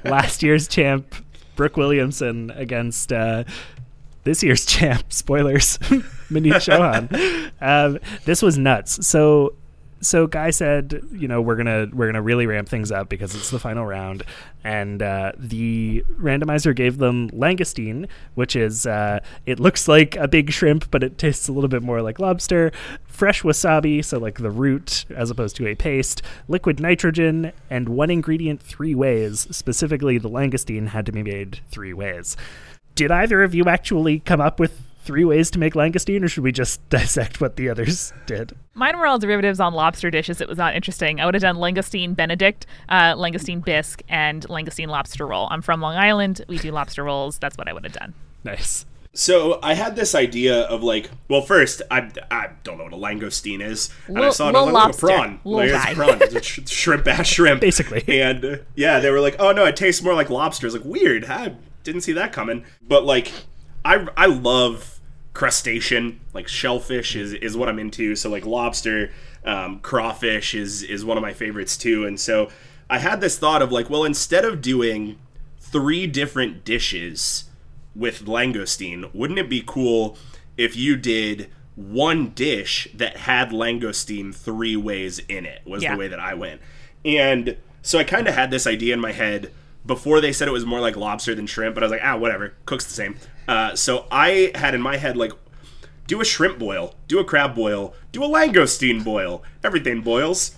last 0.05 0.41
year's 0.43 0.67
champ 0.67 1.15
Brooke 1.55 1.77
Williamson 1.77 2.51
against 2.51 3.11
uh, 3.13 3.43
this 4.23 4.43
year's 4.43 4.65
champ. 4.73 5.11
Spoilers, 5.11 5.77
Maneet 6.29 6.61
Chauhan. 6.61 7.51
Um, 7.63 7.99
this 8.25 8.41
was 8.41 8.57
nuts. 8.57 9.05
So, 9.05 9.53
so 10.01 10.27
Guy 10.27 10.49
said, 10.49 11.01
you 11.11 11.27
know, 11.27 11.41
we're 11.41 11.55
gonna 11.55 11.87
we're 11.93 12.07
gonna 12.07 12.21
really 12.21 12.47
ramp 12.47 12.67
things 12.67 12.91
up 12.91 13.07
because 13.07 13.35
it's 13.35 13.51
the 13.51 13.59
final 13.59 13.85
round, 13.85 14.23
and 14.63 15.01
uh, 15.01 15.31
the 15.37 16.03
randomizer 16.19 16.75
gave 16.75 16.97
them 16.97 17.29
langoustine, 17.29 18.07
which 18.33 18.55
is 18.55 18.85
uh, 18.87 19.19
it 19.45 19.59
looks 19.59 19.87
like 19.87 20.15
a 20.15 20.27
big 20.27 20.51
shrimp, 20.51 20.89
but 20.91 21.03
it 21.03 21.17
tastes 21.17 21.47
a 21.47 21.51
little 21.51 21.67
bit 21.67 21.83
more 21.83 22.01
like 22.01 22.19
lobster. 22.19 22.71
Fresh 23.05 23.43
wasabi, 23.43 24.03
so 24.03 24.17
like 24.17 24.39
the 24.39 24.51
root 24.51 25.05
as 25.15 25.29
opposed 25.29 25.55
to 25.57 25.67
a 25.67 25.75
paste, 25.75 26.21
liquid 26.47 26.79
nitrogen, 26.79 27.51
and 27.69 27.89
one 27.89 28.09
ingredient 28.09 28.61
three 28.61 28.95
ways. 28.95 29.47
Specifically, 29.51 30.17
the 30.17 30.29
langoustine 30.29 30.87
had 30.87 31.05
to 31.05 31.11
be 31.11 31.21
made 31.21 31.59
three 31.69 31.93
ways. 31.93 32.35
Did 32.95 33.11
either 33.11 33.43
of 33.43 33.55
you 33.55 33.65
actually 33.65 34.19
come 34.19 34.41
up 34.41 34.59
with 34.59 34.81
three 35.03 35.23
ways 35.23 35.49
to 35.51 35.59
make 35.59 35.73
langoustine, 35.73 36.23
or 36.23 36.27
should 36.27 36.43
we 36.43 36.51
just 36.51 36.87
dissect 36.89 37.41
what 37.41 37.55
the 37.55 37.69
others 37.69 38.13
did? 38.25 38.53
Mine 38.73 38.97
were 38.97 39.05
all 39.05 39.19
derivatives 39.19 39.59
on 39.59 39.73
lobster 39.73 40.09
dishes. 40.09 40.41
It 40.41 40.47
was 40.47 40.57
not 40.57 40.75
interesting. 40.75 41.19
I 41.19 41.25
would 41.25 41.33
have 41.33 41.41
done 41.41 41.57
langoustine 41.57 42.15
Benedict, 42.15 42.65
uh, 42.89 43.15
langoustine 43.15 43.63
bisque, 43.63 44.01
and 44.07 44.47
langoustine 44.47 44.87
lobster 44.87 45.27
roll. 45.27 45.47
I'm 45.51 45.61
from 45.61 45.81
Long 45.81 45.95
Island. 45.95 46.43
We 46.47 46.57
do 46.57 46.71
lobster 46.71 47.03
rolls. 47.03 47.37
That's 47.37 47.57
what 47.57 47.67
I 47.67 47.73
would 47.73 47.83
have 47.83 47.93
done. 47.93 48.13
Nice. 48.43 48.85
So 49.13 49.59
I 49.61 49.73
had 49.73 49.97
this 49.97 50.15
idea 50.15 50.61
of 50.61 50.83
like, 50.83 51.09
well, 51.27 51.41
first 51.41 51.81
I, 51.91 52.09
I 52.29 52.51
don't 52.63 52.77
know 52.77 52.85
what 52.85 52.93
a 52.93 52.95
langoustine 52.95 53.61
is, 53.61 53.89
and 54.07 54.19
I 54.19 54.29
saw 54.29 54.45
it 54.45 54.49
and 54.49 54.57
I 54.57 54.61
was 54.63 54.73
like, 54.73 54.93
a 54.93 54.97
prawn, 54.97 55.39
Lil 55.43 55.73
like, 55.73 55.91
a 55.91 55.95
prawn, 55.95 56.21
it's 56.21 56.33
a 56.33 56.41
sh- 56.41 56.59
shrimp 56.67 57.05
ass 57.07 57.27
shrimp, 57.27 57.59
Basically. 57.59 58.21
And 58.21 58.45
uh, 58.45 58.57
yeah, 58.75 58.99
they 58.99 59.11
were 59.11 59.19
like, 59.19 59.35
oh 59.37 59.51
no, 59.51 59.65
it 59.65 59.75
tastes 59.75 60.01
more 60.01 60.13
like 60.13 60.29
lobster. 60.29 60.65
It's 60.65 60.75
like 60.75 60.85
weird. 60.85 61.25
I 61.25 61.55
didn't 61.83 62.01
see 62.01 62.13
that 62.13 62.31
coming. 62.31 62.63
But 62.81 63.03
like, 63.03 63.33
I 63.83 64.07
I 64.17 64.25
love 64.27 64.99
crustacean, 65.33 66.19
like 66.33 66.47
shellfish 66.47 67.15
is 67.15 67.33
is 67.33 67.55
what 67.57 67.69
I'm 67.69 67.79
into. 67.79 68.15
So 68.15 68.29
like 68.29 68.45
lobster, 68.45 69.11
um, 69.45 69.79
crawfish 69.79 70.53
is 70.53 70.83
is 70.83 71.03
one 71.05 71.17
of 71.17 71.21
my 71.21 71.33
favorites 71.33 71.77
too. 71.77 72.05
And 72.05 72.19
so 72.19 72.49
I 72.89 72.99
had 72.99 73.21
this 73.21 73.37
thought 73.39 73.61
of 73.61 73.71
like, 73.71 73.89
well, 73.89 74.03
instead 74.03 74.45
of 74.45 74.61
doing 74.61 75.17
three 75.59 76.05
different 76.07 76.65
dishes 76.65 77.45
with 77.95 78.25
langoustine, 78.25 79.13
wouldn't 79.13 79.39
it 79.39 79.49
be 79.49 79.63
cool 79.65 80.17
if 80.57 80.75
you 80.75 80.95
did 80.97 81.49
one 81.75 82.29
dish 82.29 82.87
that 82.93 83.17
had 83.17 83.51
langoustine 83.51 84.35
three 84.35 84.75
ways 84.75 85.19
in 85.19 85.45
it? 85.45 85.61
Was 85.65 85.83
Yeah. 85.83 85.93
the 85.93 85.99
way 85.99 86.07
that 86.09 86.19
I 86.19 86.33
went. 86.33 86.61
And 87.05 87.57
so 87.81 87.97
I 87.97 88.03
kind 88.03 88.27
of 88.27 88.35
had 88.35 88.51
this 88.51 88.67
idea 88.67 88.93
in 88.93 88.99
my 88.99 89.13
head 89.13 89.51
before 89.85 90.21
they 90.21 90.31
said 90.31 90.47
it 90.47 90.51
was 90.51 90.65
more 90.65 90.79
like 90.81 90.95
lobster 90.95 91.33
than 91.33 91.47
shrimp, 91.47 91.73
but 91.73 91.83
I 91.83 91.85
was 91.87 91.91
like, 91.91 92.01
ah, 92.03 92.15
whatever, 92.17 92.53
cooks 92.65 92.85
the 92.85 92.93
same. 92.93 93.15
Uh, 93.51 93.75
so 93.75 94.07
I 94.09 94.53
had 94.55 94.73
in 94.73 94.81
my 94.81 94.95
head 94.95 95.17
like, 95.17 95.33
do 96.07 96.21
a 96.21 96.25
shrimp 96.25 96.57
boil, 96.57 96.95
do 97.09 97.19
a 97.19 97.25
crab 97.25 97.53
boil, 97.53 97.93
do 98.13 98.23
a 98.23 98.27
langoustine 98.27 99.03
boil. 99.03 99.43
Everything 99.61 100.01
boils. 100.01 100.57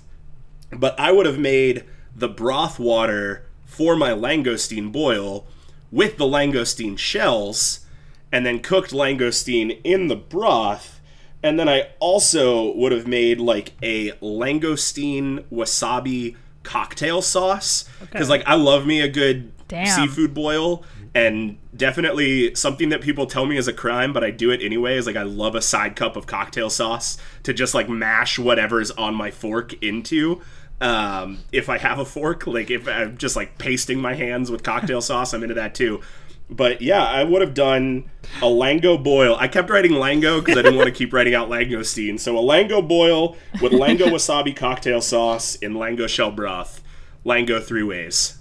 But 0.72 1.00
I 1.00 1.12
would 1.12 1.26
have 1.26 1.40
made 1.40 1.86
the 2.16 2.28
broth 2.28 2.78
water 2.78 3.48
for 3.66 3.96
my 3.96 4.12
langoustine 4.12 4.92
boil 4.92 5.48
with 5.92 6.18
the 6.18 6.26
langoustine 6.26 6.96
shells 7.00 7.84
and 8.32 8.46
then 8.46 8.60
cooked 8.60 8.92
langoustine 8.92 9.82
in 9.84 10.08
the 10.08 10.16
broth. 10.16 11.02
And 11.42 11.60
then 11.60 11.68
I 11.68 11.90
also 12.00 12.76
would 12.76 12.92
have 12.92 13.08
made 13.08 13.40
like 13.40 13.74
a 13.82 14.12
langoustine 14.22 15.46
wasabi 15.52 16.36
cocktail 16.62 17.24
sauce. 17.24 17.86
Because, 18.00 18.30
like, 18.30 18.44
I 18.46 18.54
love 18.54 18.86
me 18.86 19.02
a 19.02 19.08
good 19.08 19.52
Damn. 19.68 19.88
seafood 19.88 20.36
boil. 20.36 20.84
And 21.16 21.58
definitely 21.76 22.56
something 22.56 22.90
that 22.90 23.02
people 23.02 23.26
tell 23.26 23.46
me 23.46 23.58
is 23.58 23.68
a 23.68 23.74
crime, 23.74 24.14
but 24.14 24.24
I 24.24 24.32
do 24.32 24.52
it 24.52 24.62
anyway. 24.62 24.98
Is 24.98 25.08
like 25.08 25.16
I 25.16 25.24
love 25.24 25.56
a 25.56 25.62
side 25.62 25.96
cup 25.96 26.16
of 26.16 26.28
cocktail 26.28 26.70
sauce 26.70 27.18
to 27.44 27.54
just 27.54 27.74
like 27.74 27.90
mash 27.90 28.38
whatever's 28.40 28.92
on 28.92 29.16
my 29.16 29.32
fork 29.32 29.74
into. 29.84 30.42
Um, 30.82 31.40
if 31.52 31.70
I 31.70 31.78
have 31.78 32.00
a 32.00 32.06
fork, 32.06 32.46
like 32.48 32.70
if 32.70 32.88
I'm 32.88 33.18
just 33.18 33.36
like 33.36 33.58
pasting 33.58 34.00
my 34.00 34.14
hands 34.16 34.52
with 34.52 34.64
cocktail 34.64 35.02
sauce, 35.02 35.34
I'm 35.34 35.44
into 35.44 35.56
that 35.56 35.76
too. 35.76 36.02
But 36.50 36.82
yeah, 36.82 37.04
I 37.04 37.24
would 37.24 37.42
have 37.42 37.54
done 37.54 38.10
a 38.38 38.46
Lango 38.46 39.02
boil. 39.02 39.36
I 39.40 39.48
kept 39.48 39.70
writing 39.70 39.94
Lango 39.94 40.40
because 40.40 40.58
I 40.58 40.62
didn't 40.62 40.78
want 40.78 40.88
to 40.88 40.94
keep 40.94 41.14
writing 41.14 41.34
out 41.34 41.50
Langoustine. 41.50 42.20
So 42.20 42.38
a 42.38 42.42
Lango 42.42 42.86
boil 42.86 43.38
with 43.62 43.72
Lango 43.72 43.98
wasabi 44.12 44.56
cocktail 44.56 45.02
sauce 45.02 45.56
in 45.56 45.74
Lango 45.74 46.08
shell 46.08 46.32
broth. 46.32 46.84
Lango 47.26 47.64
three 47.64 47.84
ways. 47.84 48.38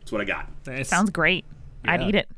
That's 0.00 0.12
what 0.12 0.20
I 0.20 0.24
got. 0.24 0.50
Nice. 0.66 0.88
Sounds 0.88 1.10
great. 1.10 1.44
I'd 1.84 2.02
eat 2.02 2.14
it. 2.14 2.28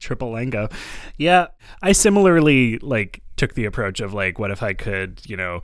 Triple 0.00 0.32
lango. 0.32 0.72
Yeah, 1.16 1.48
I 1.82 1.92
similarly 1.92 2.78
like 2.78 3.22
took 3.36 3.54
the 3.54 3.64
approach 3.64 4.00
of 4.00 4.12
like, 4.12 4.38
what 4.38 4.50
if 4.50 4.62
I 4.62 4.72
could, 4.72 5.20
you 5.24 5.36
know, 5.36 5.62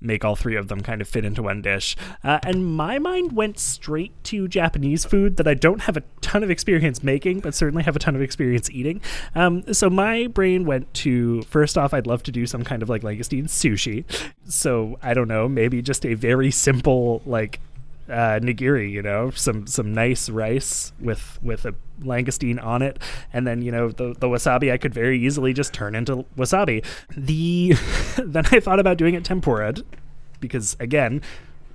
make 0.00 0.24
all 0.24 0.36
three 0.36 0.56
of 0.56 0.68
them 0.68 0.80
kind 0.80 1.00
of 1.00 1.08
fit 1.08 1.24
into 1.24 1.42
one 1.42 1.62
dish. 1.62 1.96
Uh, 2.22 2.38
and 2.44 2.64
my 2.76 2.98
mind 2.98 3.32
went 3.32 3.58
straight 3.58 4.12
to 4.24 4.46
Japanese 4.48 5.04
food 5.04 5.36
that 5.36 5.48
I 5.48 5.54
don't 5.54 5.80
have 5.82 5.96
a 5.96 6.02
ton 6.20 6.42
of 6.42 6.50
experience 6.50 7.02
making, 7.02 7.40
but 7.40 7.54
certainly 7.54 7.82
have 7.82 7.96
a 7.96 7.98
ton 7.98 8.14
of 8.14 8.22
experience 8.22 8.70
eating. 8.70 9.00
Um, 9.34 9.72
so 9.72 9.90
my 9.90 10.26
brain 10.28 10.64
went 10.64 10.92
to 10.94 11.42
first 11.42 11.76
off, 11.76 11.92
I'd 11.92 12.06
love 12.06 12.22
to 12.24 12.32
do 12.32 12.46
some 12.46 12.62
kind 12.62 12.82
of 12.82 12.88
like 12.88 13.02
langoustine 13.02 13.44
sushi. 13.44 14.04
So 14.48 14.98
I 15.02 15.14
don't 15.14 15.28
know, 15.28 15.48
maybe 15.48 15.82
just 15.82 16.06
a 16.06 16.14
very 16.14 16.50
simple 16.50 17.22
like 17.26 17.60
uh, 18.08 18.40
nigiri, 18.40 18.90
you 18.90 19.02
know, 19.02 19.30
some 19.30 19.66
some 19.66 19.92
nice 19.92 20.28
rice 20.30 20.92
with 21.00 21.38
with 21.42 21.64
a 21.64 21.74
langoustine 22.00 22.62
on 22.62 22.82
it, 22.82 22.98
and 23.32 23.46
then 23.46 23.62
you 23.62 23.70
know 23.70 23.90
the 23.90 24.14
the 24.18 24.26
wasabi 24.26 24.72
I 24.72 24.78
could 24.78 24.94
very 24.94 25.18
easily 25.18 25.52
just 25.52 25.72
turn 25.72 25.94
into 25.94 26.24
wasabi. 26.36 26.84
The 27.16 27.74
then 28.22 28.44
I 28.46 28.60
thought 28.60 28.80
about 28.80 28.96
doing 28.96 29.14
it 29.14 29.24
tempura 29.24 29.74
because 30.40 30.76
again, 30.80 31.22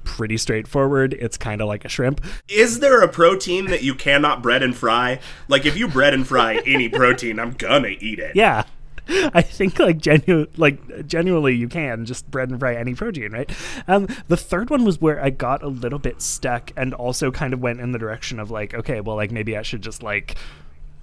pretty 0.04 0.38
straightforward. 0.38 1.14
It's 1.14 1.38
kind 1.38 1.62
of 1.62 1.68
like 1.68 1.86
a 1.86 1.90
shrimp. 1.90 2.24
Is 2.48 2.80
there 2.80 3.02
a 3.02 3.08
protein 3.08 3.66
that 3.68 3.84
you 3.84 3.96
cannot 3.96 4.42
bread 4.42 4.64
and 4.64 4.76
fry? 4.76 5.20
Like 5.48 5.66
if 5.66 5.78
you 5.78 5.88
bread 5.88 6.14
and 6.14 6.28
fry 6.28 6.62
any 6.66 6.90
protein, 6.90 7.40
I'm 7.40 7.52
gonna 7.52 7.96
eat 8.00 8.20
it. 8.20 8.36
Yeah. 8.36 8.64
I 9.34 9.42
think 9.42 9.80
like 9.80 9.98
genu- 9.98 10.48
like 10.58 11.08
genuinely 11.08 11.56
you 11.56 11.68
can 11.68 12.06
just 12.06 12.30
bread 12.30 12.50
and 12.50 12.60
fry 12.60 12.76
any 12.76 12.94
protein, 12.96 13.32
right? 13.32 13.52
Um, 13.88 14.08
the 14.28 14.38
third 14.38 14.70
one 14.70 14.86
was 14.86 15.02
where 15.02 15.22
I 15.24 15.30
got 15.30 15.64
a 15.64 15.68
little 15.68 16.00
bit 16.00 16.22
stuck 16.22 16.72
and 16.78 16.94
also 16.94 17.32
kind 17.32 17.54
of 17.54 17.62
went 17.62 17.80
in 17.80 17.92
the 17.92 18.00
direction 18.00 18.40
of 18.40 18.52
like, 18.52 18.74
okay, 18.74 19.02
well, 19.02 19.16
like 19.16 19.32
maybe 19.32 19.58
I 19.58 19.62
should 19.62 19.82
just 19.82 20.04
like 20.04 20.36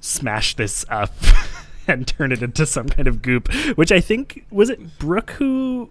smash 0.00 0.56
this 0.56 0.84
up 0.88 1.12
and 1.86 2.06
turn 2.06 2.32
it 2.32 2.42
into 2.42 2.64
some 2.66 2.88
kind 2.88 3.06
of 3.06 3.22
goop, 3.22 3.52
which 3.76 3.92
I 3.92 4.00
think 4.00 4.46
was 4.50 4.70
it 4.70 4.98
Brooke 4.98 5.30
who 5.32 5.90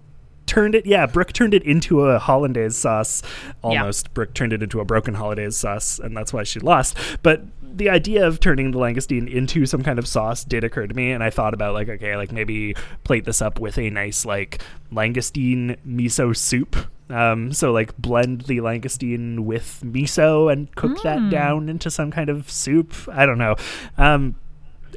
turned 0.49 0.73
it. 0.73 0.85
Yeah, 0.85 1.05
Brooke 1.05 1.31
turned 1.31 1.53
it 1.53 1.63
into 1.63 2.01
a 2.01 2.17
hollandaise 2.17 2.75
sauce. 2.75 3.21
Almost, 3.61 4.13
Brooke 4.13 4.33
turned 4.33 4.51
it 4.51 4.63
into 4.63 4.79
a 4.79 4.85
broken 4.85 5.13
hollandaise 5.13 5.55
sauce, 5.55 5.99
and 5.99 6.17
that's 6.17 6.33
why 6.33 6.43
she 6.43 6.59
lost. 6.59 6.97
But 7.21 7.43
the 7.75 7.89
idea 7.89 8.25
of 8.25 8.39
turning 8.39 8.71
the 8.71 8.79
langoustine 8.79 9.31
into 9.31 9.65
some 9.65 9.83
kind 9.83 9.99
of 9.99 10.07
sauce 10.07 10.43
did 10.43 10.63
occur 10.63 10.87
to 10.87 10.93
me, 10.93 11.11
and 11.11 11.23
I 11.23 11.29
thought 11.29 11.53
about 11.53 11.73
like, 11.73 11.89
okay, 11.89 12.15
like 12.15 12.31
maybe 12.31 12.75
plate 13.03 13.25
this 13.25 13.41
up 13.41 13.59
with 13.59 13.77
a 13.77 13.89
nice 13.89 14.25
like 14.25 14.61
langoustine 14.91 15.77
miso 15.87 16.35
soup. 16.35 16.75
Um, 17.09 17.53
so 17.53 17.71
like 17.71 17.97
blend 17.97 18.41
the 18.41 18.57
langoustine 18.57 19.39
with 19.39 19.81
miso 19.83 20.51
and 20.51 20.73
cook 20.75 21.01
that 21.01 21.29
down 21.31 21.67
into 21.67 21.89
some 21.89 22.11
kind 22.11 22.29
of 22.29 22.51
soup. 22.51 22.93
I 23.11 23.25
don't 23.25 23.39
know. 23.39 23.55
Um, 23.97 24.35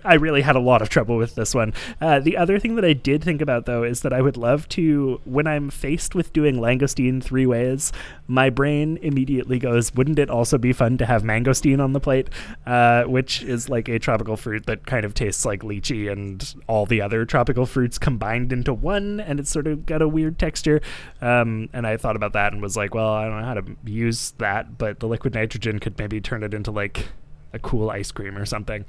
I 0.05 0.15
really 0.15 0.43
had 0.43 0.57
a 0.57 0.61
lot 0.61 0.83
of 0.83 0.89
trouble 0.89 1.17
with 1.17 1.35
this 1.35 1.55
one. 1.55 1.73
Uh, 2.01 2.21
the 2.21 2.37
other 2.37 2.59
thing 2.59 2.75
that 2.77 2.85
I 2.85 2.93
did 2.93 3.23
think 3.23 3.41
about, 3.41 3.67
though, 3.67 3.83
is 3.83 4.03
that 4.03 4.13
I 4.13 4.21
would 4.21 4.37
love 4.37 4.69
to, 4.71 5.21
when 5.25 5.47
I'm 5.47 5.71
faced 5.71 6.15
with 6.15 6.33
doing 6.33 6.57
langoustine 6.57 7.23
three 7.23 7.47
ways, 7.47 7.93
my 8.27 8.51
brain 8.51 8.99
immediately 9.03 9.59
goes, 9.59 9.95
wouldn't 9.95 10.19
it 10.19 10.31
also 10.31 10.59
be 10.59 10.73
fun 10.73 10.99
to 10.99 11.07
have 11.07 11.23
mangosteen 11.23 11.83
on 11.83 11.93
the 11.93 12.01
plate? 12.01 12.29
Uh, 12.67 13.05
which 13.05 13.43
is 13.43 13.69
like 13.69 13.89
a 13.89 13.99
tropical 13.99 14.37
fruit 14.37 14.67
that 14.67 14.87
kind 14.87 15.05
of 15.05 15.15
tastes 15.15 15.45
like 15.45 15.63
lychee 15.63 16.11
and 16.11 16.55
all 16.67 16.87
the 16.87 17.01
other 17.01 17.25
tropical 17.25 17.67
fruits 17.67 17.99
combined 17.99 18.53
into 18.53 18.73
one, 18.73 19.21
and 19.21 19.39
it's 19.39 19.51
sort 19.51 19.67
of 19.67 19.87
got 19.87 20.03
a 20.03 20.09
weird 20.09 20.39
texture. 20.39 20.81
Um, 21.21 21.69
and 21.73 21.87
I 21.87 21.97
thought 21.97 22.17
about 22.17 22.33
that 22.33 22.53
and 22.53 22.63
was 22.63 22.77
like, 22.77 22.95
well, 22.95 23.13
I 23.13 23.25
don't 23.27 23.41
know 23.41 23.47
how 23.47 23.55
to 23.55 23.77
use 23.85 24.33
that, 24.39 24.79
but 24.79 25.01
the 25.01 25.07
liquid 25.07 25.35
nitrogen 25.35 25.79
could 25.79 25.99
maybe 25.99 26.21
turn 26.21 26.43
it 26.43 26.55
into 26.55 26.71
like 26.71 27.09
a 27.53 27.59
cool 27.59 27.91
ice 27.91 28.11
cream 28.11 28.39
or 28.39 28.47
something. 28.47 28.85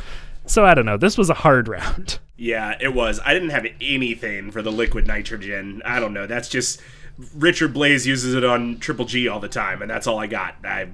So 0.46 0.66
I 0.66 0.74
don't 0.74 0.86
know. 0.86 0.98
This 0.98 1.18
was 1.18 1.30
a 1.30 1.34
hard 1.36 1.68
round. 1.68 2.20
Yeah, 2.36 2.76
it 2.82 2.94
was. 2.94 3.22
I 3.24 3.34
didn't 3.34 3.52
have 3.52 3.66
anything 3.80 4.52
for 4.52 4.62
the 4.62 4.72
liquid 4.72 5.08
nitrogen. 5.08 5.82
I 5.86 6.00
don't 6.02 6.14
know. 6.14 6.26
That's 6.28 6.50
just 6.50 6.82
Richard 7.36 7.74
Blais 7.74 8.06
uses 8.06 8.34
it 8.34 8.44
on 8.44 8.80
Triple 8.80 9.06
G 9.06 9.28
all 9.30 9.40
the 9.40 9.48
time, 9.48 9.82
and 9.82 9.90
that's 9.90 10.08
all 10.08 10.20
I 10.20 10.28
got. 10.28 10.56
I, 10.66 10.90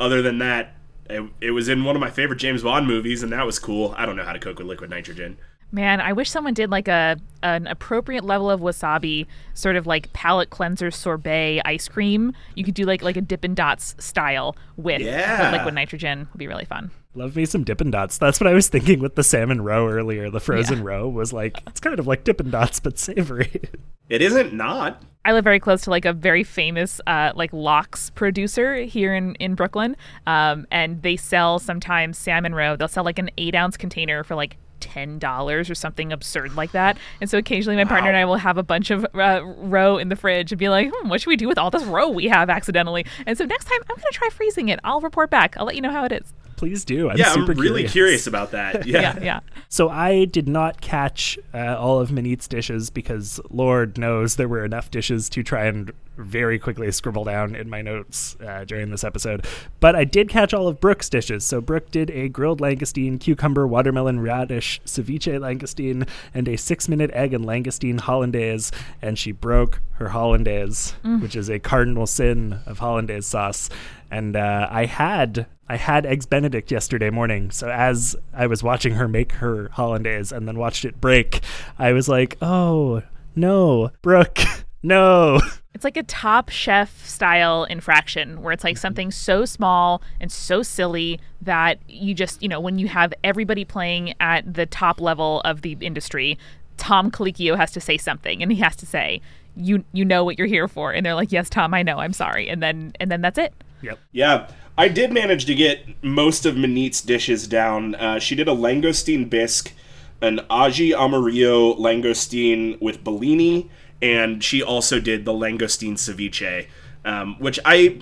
other 0.00 0.20
than 0.20 0.38
that, 0.40 0.74
it, 1.08 1.22
it 1.40 1.52
was 1.52 1.68
in 1.70 1.84
one 1.84 1.96
of 1.96 2.00
my 2.00 2.10
favorite 2.10 2.38
James 2.38 2.64
Bond 2.64 2.86
movies, 2.86 3.22
and 3.22 3.32
that 3.32 3.46
was 3.46 3.58
cool. 3.58 3.94
I 3.96 4.04
don't 4.04 4.16
know 4.16 4.24
how 4.24 4.32
to 4.34 4.38
cook 4.40 4.58
with 4.58 4.66
liquid 4.66 4.90
nitrogen. 4.90 5.38
Man, 5.72 6.00
I 6.00 6.12
wish 6.12 6.28
someone 6.28 6.52
did 6.54 6.70
like 6.70 6.88
a 6.88 7.16
an 7.42 7.66
appropriate 7.68 8.24
level 8.24 8.50
of 8.50 8.60
wasabi, 8.60 9.26
sort 9.54 9.76
of 9.76 9.86
like 9.86 10.12
palate 10.12 10.50
cleanser 10.50 10.90
sorbet 10.90 11.62
ice 11.64 11.88
cream. 11.88 12.34
You 12.56 12.64
could 12.64 12.74
do 12.74 12.84
like 12.84 13.00
like 13.00 13.16
a 13.16 13.22
Dippin' 13.22 13.54
Dots 13.54 13.94
style 14.00 14.56
with 14.76 15.00
Yeah. 15.00 15.52
liquid 15.52 15.72
nitrogen. 15.74 16.28
Would 16.32 16.38
be 16.38 16.48
really 16.48 16.64
fun. 16.66 16.90
Love 17.14 17.34
me 17.34 17.44
some 17.44 17.64
Dippin' 17.64 17.90
Dots. 17.90 18.18
That's 18.18 18.38
what 18.40 18.46
I 18.46 18.52
was 18.52 18.68
thinking 18.68 19.00
with 19.00 19.16
the 19.16 19.24
salmon 19.24 19.62
roe 19.62 19.88
earlier. 19.88 20.30
The 20.30 20.38
frozen 20.40 20.78
Yeah. 20.78 20.84
roe 20.84 21.08
was 21.08 21.32
like 21.32 21.60
it's 21.66 21.80
kind 21.80 21.98
of 21.98 22.06
like 22.06 22.22
Dippin' 22.24 22.50
Dots 22.50 22.78
but 22.80 22.98
savory. 22.98 23.60
It 24.08 24.22
isn't 24.22 24.52
not. 24.52 25.02
I 25.24 25.32
live 25.32 25.44
very 25.44 25.60
close 25.60 25.82
to 25.82 25.90
like 25.90 26.04
a 26.04 26.12
very 26.12 26.42
famous 26.44 27.00
uh, 27.06 27.32
like 27.34 27.52
lox 27.52 28.10
producer 28.10 28.76
here 28.76 29.14
in 29.14 29.34
in 29.36 29.54
Brooklyn, 29.54 29.96
um, 30.26 30.66
and 30.70 31.02
they 31.02 31.16
sell 31.16 31.58
sometimes 31.58 32.16
salmon 32.18 32.54
roe. 32.54 32.74
They'll 32.76 32.88
sell 32.88 33.04
like 33.04 33.18
an 33.18 33.30
eight 33.38 33.54
ounce 33.54 33.76
container 33.76 34.24
for 34.24 34.34
like 34.34 34.56
ten 34.80 35.18
dollars 35.18 35.68
or 35.68 35.74
something 35.74 36.10
absurd 36.12 36.56
like 36.56 36.72
that. 36.72 36.96
And 37.20 37.28
so 37.28 37.38
occasionally 37.38 37.76
my 37.76 37.84
partner 37.84 38.08
and 38.08 38.16
I 38.16 38.24
will 38.24 38.36
have 38.36 38.56
a 38.56 38.62
bunch 38.62 38.90
of 38.90 39.04
uh, 39.14 39.42
roe 39.44 39.98
in 39.98 40.08
the 40.08 40.16
fridge 40.16 40.52
and 40.52 40.58
be 40.58 40.68
like, 40.70 40.90
hmm, 40.92 41.08
what 41.08 41.20
should 41.20 41.28
we 41.28 41.36
do 41.36 41.48
with 41.48 41.58
all 41.58 41.70
this 41.70 41.84
roe 41.84 42.08
we 42.08 42.28
have 42.28 42.48
accidentally? 42.48 43.04
And 43.26 43.36
so 43.36 43.44
next 43.44 43.66
time 43.66 43.78
I'm 43.90 43.96
gonna 43.96 44.06
try 44.12 44.28
freezing 44.30 44.70
it. 44.70 44.80
I'll 44.84 45.00
report 45.02 45.28
back. 45.28 45.56
I'll 45.58 45.66
let 45.66 45.74
you 45.76 45.82
know 45.82 45.90
how 45.92 46.04
it 46.04 46.12
is. 46.12 46.32
Please 46.60 46.84
do. 46.84 47.08
I'm 47.08 47.16
yeah, 47.16 47.32
I'm 47.32 47.46
super 47.46 47.54
really 47.54 47.88
curious. 47.88 48.26
about 48.26 48.50
that. 48.50 48.86
Yeah. 48.90 49.00
Yeah, 49.16 49.22
yeah. 49.22 49.40
So 49.70 49.88
I 49.88 50.26
did 50.26 50.46
not 50.46 50.82
catch 50.82 51.38
uh, 51.54 51.76
all 51.78 52.00
of 52.00 52.10
Maneet's 52.10 52.46
dishes 52.46 52.90
because 52.90 53.40
Lord 53.48 53.96
knows 53.96 54.36
there 54.36 54.48
were 54.48 54.64
enough 54.64 54.90
dishes 54.90 55.30
to 55.30 55.42
try 55.42 55.64
and 55.64 55.90
very 56.18 56.58
quickly 56.58 56.90
scribble 56.92 57.24
down 57.24 57.54
in 57.54 57.70
my 57.70 57.80
notes 57.80 58.36
uh, 58.46 58.64
during 58.64 58.90
this 58.90 59.04
episode. 59.04 59.46
But 59.78 59.96
I 59.96 60.04
did 60.04 60.28
catch 60.28 60.52
all 60.52 60.68
of 60.68 60.80
Brooke's 60.80 61.08
dishes. 61.08 61.44
So 61.44 61.62
Brooke 61.62 61.90
did 61.90 62.10
a 62.10 62.28
grilled 62.28 62.60
langoustine, 62.60 63.18
cucumber, 63.18 63.66
watermelon, 63.66 64.20
radish, 64.20 64.82
ceviche 64.84 65.38
langoustine, 65.38 66.06
and 66.34 66.46
a 66.46 66.56
six-minute 66.56 67.10
egg 67.12 67.32
and 67.32 67.46
langoustine 67.46 68.00
hollandaise. 68.00 68.70
And 69.00 69.18
she 69.18 69.32
broke 69.32 69.80
her 69.94 70.10
hollandaise, 70.10 70.94
which 71.20 71.36
is 71.36 71.48
a 71.48 71.58
cardinal 71.58 72.06
sin 72.06 72.60
of 72.66 72.80
hollandaise 72.80 73.26
sauce. 73.26 73.70
And 74.10 74.36
uh, 74.36 74.68
I 74.70 74.86
had 74.86 75.46
I 75.68 75.76
had 75.76 76.04
eggs 76.04 76.26
Benedict 76.26 76.72
yesterday 76.72 77.10
morning. 77.10 77.52
So 77.52 77.70
as 77.70 78.16
I 78.32 78.48
was 78.48 78.60
watching 78.60 78.94
her 78.94 79.06
make 79.06 79.32
her 79.34 79.68
hollandaise 79.72 80.32
and 80.32 80.48
then 80.48 80.58
watched 80.58 80.84
it 80.84 81.00
break, 81.00 81.42
I 81.78 81.92
was 81.92 82.08
like, 82.08 82.36
"Oh 82.42 83.02
no, 83.36 83.92
Brooke, 84.02 84.40
no." 84.82 85.40
It's 85.72 85.84
like 85.84 85.96
a 85.96 86.02
top 86.02 86.48
chef 86.48 87.06
style 87.06 87.64
infraction 87.64 88.42
where 88.42 88.52
it's 88.52 88.64
like 88.64 88.76
something 88.76 89.12
so 89.12 89.44
small 89.44 90.02
and 90.20 90.30
so 90.30 90.62
silly 90.64 91.20
that 91.40 91.78
you 91.88 92.12
just, 92.12 92.42
you 92.42 92.48
know, 92.48 92.58
when 92.58 92.78
you 92.78 92.88
have 92.88 93.14
everybody 93.22 93.64
playing 93.64 94.14
at 94.18 94.52
the 94.52 94.66
top 94.66 95.00
level 95.00 95.40
of 95.42 95.62
the 95.62 95.76
industry, 95.80 96.36
Tom 96.76 97.12
Colicchio 97.12 97.56
has 97.56 97.70
to 97.70 97.80
say 97.80 97.96
something 97.96 98.42
and 98.42 98.50
he 98.50 98.58
has 98.58 98.74
to 98.76 98.86
say, 98.86 99.20
you 99.56 99.84
you 99.92 100.04
know 100.04 100.24
what 100.24 100.36
you're 100.36 100.48
here 100.48 100.66
for. 100.66 100.92
And 100.92 101.06
they're 101.06 101.14
like 101.14 101.30
yes 101.30 101.48
tom 101.48 101.72
i 101.74 101.82
know. 101.84 101.98
I'm 101.98 102.12
sorry. 102.12 102.48
And 102.48 102.60
then 102.60 102.92
and 102.98 103.08
then 103.08 103.20
that's 103.20 103.38
it 103.38 103.54
Yep. 103.82 103.98
Yeah, 104.12 104.48
I 104.76 104.88
did 104.88 105.12
manage 105.12 105.44
to 105.46 105.54
get 105.54 106.02
most 106.02 106.46
of 106.46 106.54
Maneet's 106.54 107.00
dishes 107.00 107.46
down. 107.46 107.94
Uh, 107.94 108.18
she 108.18 108.34
did 108.34 108.48
a 108.48 108.54
langoustine 108.54 109.28
bisque, 109.28 109.72
an 110.20 110.40
aji 110.50 110.92
amarillo 110.92 111.74
langoustine 111.74 112.80
with 112.80 113.02
bellini, 113.02 113.70
and 114.02 114.42
she 114.42 114.62
also 114.62 115.00
did 115.00 115.24
the 115.24 115.32
langoustine 115.32 115.94
ceviche, 115.94 116.66
um, 117.04 117.36
which 117.38 117.58
I. 117.64 118.00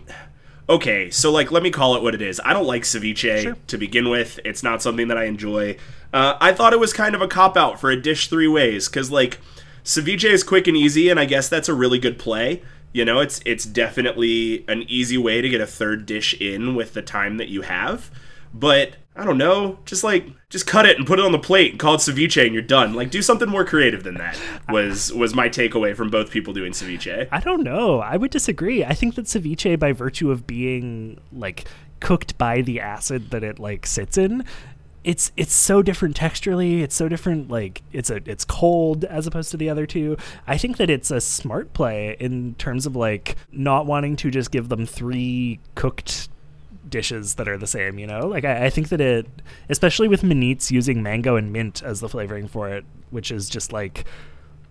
Okay, 0.70 1.10
so 1.10 1.32
like, 1.32 1.50
let 1.50 1.62
me 1.62 1.70
call 1.70 1.96
it 1.96 2.02
what 2.02 2.14
it 2.14 2.20
is. 2.20 2.42
I 2.44 2.52
don't 2.52 2.66
like 2.66 2.82
ceviche 2.82 3.56
to 3.68 3.78
begin 3.78 4.10
with. 4.10 4.38
It's 4.44 4.62
not 4.62 4.82
something 4.82 5.08
that 5.08 5.16
I 5.16 5.24
enjoy. 5.24 5.78
Uh, 6.12 6.36
I 6.40 6.52
thought 6.52 6.74
it 6.74 6.78
was 6.78 6.92
kind 6.92 7.14
of 7.14 7.22
a 7.22 7.28
cop 7.28 7.56
out 7.56 7.80
for 7.80 7.90
a 7.90 7.98
dish 7.98 8.28
three 8.28 8.48
ways, 8.48 8.86
because 8.86 9.10
like, 9.10 9.38
ceviche 9.82 10.30
is 10.30 10.44
quick 10.44 10.66
and 10.66 10.76
easy, 10.76 11.08
and 11.08 11.18
I 11.18 11.24
guess 11.24 11.48
that's 11.48 11.70
a 11.70 11.74
really 11.74 11.98
good 11.98 12.18
play. 12.18 12.62
You 12.92 13.04
know, 13.04 13.20
it's 13.20 13.40
it's 13.44 13.64
definitely 13.64 14.64
an 14.68 14.84
easy 14.88 15.18
way 15.18 15.40
to 15.40 15.48
get 15.48 15.60
a 15.60 15.66
third 15.66 16.06
dish 16.06 16.34
in 16.40 16.74
with 16.74 16.94
the 16.94 17.02
time 17.02 17.36
that 17.36 17.48
you 17.48 17.62
have. 17.62 18.10
But 18.54 18.96
I 19.14 19.24
don't 19.24 19.36
know, 19.36 19.78
just 19.84 20.04
like 20.04 20.26
just 20.48 20.66
cut 20.66 20.86
it 20.86 20.96
and 20.96 21.06
put 21.06 21.18
it 21.18 21.24
on 21.24 21.32
the 21.32 21.38
plate 21.38 21.72
and 21.72 21.80
call 21.80 21.94
it 21.94 21.98
ceviche 21.98 22.42
and 22.44 22.54
you're 22.54 22.62
done. 22.62 22.94
Like 22.94 23.10
do 23.10 23.20
something 23.20 23.48
more 23.48 23.64
creative 23.64 24.04
than 24.04 24.14
that. 24.14 24.38
Was 24.68 25.12
was 25.12 25.34
my 25.34 25.48
takeaway 25.48 25.96
from 25.96 26.10
both 26.10 26.30
people 26.30 26.52
doing 26.52 26.72
ceviche. 26.72 27.28
I 27.32 27.40
don't 27.40 27.62
know. 27.62 28.00
I 28.00 28.16
would 28.16 28.30
disagree. 28.30 28.84
I 28.84 28.94
think 28.94 29.16
that 29.16 29.24
ceviche, 29.24 29.78
by 29.78 29.92
virtue 29.92 30.30
of 30.30 30.46
being 30.46 31.20
like 31.32 31.66
cooked 32.00 32.38
by 32.38 32.60
the 32.60 32.80
acid 32.80 33.30
that 33.30 33.42
it 33.42 33.58
like 33.58 33.86
sits 33.86 34.16
in, 34.18 34.44
it's 35.04 35.32
it's 35.36 35.52
so 35.52 35.82
different 35.82 36.16
texturally. 36.16 36.80
It's 36.82 36.94
so 36.94 37.08
different. 37.08 37.50
Like 37.50 37.82
it's 37.92 38.10
a 38.10 38.20
it's 38.26 38.44
cold 38.44 39.04
as 39.04 39.26
opposed 39.26 39.50
to 39.52 39.56
the 39.56 39.70
other 39.70 39.86
two. 39.86 40.16
I 40.46 40.58
think 40.58 40.76
that 40.78 40.90
it's 40.90 41.10
a 41.10 41.20
smart 41.20 41.72
play 41.72 42.16
in 42.18 42.54
terms 42.56 42.86
of 42.86 42.96
like 42.96 43.36
not 43.52 43.86
wanting 43.86 44.16
to 44.16 44.30
just 44.30 44.50
give 44.50 44.68
them 44.68 44.86
three 44.86 45.60
cooked 45.74 46.28
dishes 46.88 47.34
that 47.34 47.48
are 47.48 47.58
the 47.58 47.66
same, 47.66 47.98
you 47.98 48.06
know? 48.06 48.26
Like 48.26 48.44
I, 48.44 48.66
I 48.66 48.70
think 48.70 48.88
that 48.88 49.00
it 49.00 49.26
especially 49.68 50.08
with 50.08 50.22
Maneet's 50.22 50.70
using 50.70 51.02
mango 51.02 51.36
and 51.36 51.52
mint 51.52 51.82
as 51.82 52.00
the 52.00 52.08
flavoring 52.08 52.48
for 52.48 52.68
it, 52.68 52.84
which 53.10 53.30
is 53.30 53.48
just 53.48 53.72
like 53.72 54.04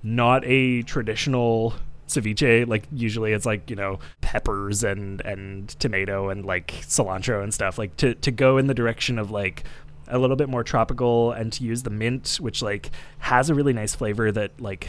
not 0.04 0.44
a 0.46 0.84
traditional 0.84 1.74
ceviche 2.08 2.66
like 2.68 2.88
usually 2.94 3.34
it's 3.34 3.46
like 3.46 3.70
you 3.70 3.76
know 3.76 4.00
peppers 4.22 4.82
and 4.82 5.20
and 5.22 5.70
tomato 5.80 6.30
and 6.30 6.46
like 6.46 6.68
cilantro 6.84 7.44
and 7.44 7.54
stuff 7.54 7.78
like 7.78 7.96
to 7.98 8.16
to 8.16 8.32
go 8.32 8.58
in 8.58 8.68
the 8.68 8.74
direction 8.74 9.20
of 9.20 9.30
like 9.30 9.66
a 10.10 10.18
little 10.18 10.36
bit 10.36 10.50
more 10.50 10.64
tropical 10.64 11.32
and 11.32 11.52
to 11.54 11.64
use 11.64 11.84
the 11.84 11.90
mint 11.90 12.38
which 12.42 12.62
like 12.62 12.92
has 13.20 13.50
a 13.50 13.56
really 13.56 13.74
nice 13.74 13.94
flavor 13.96 14.32
that 14.32 14.60
like 14.60 14.88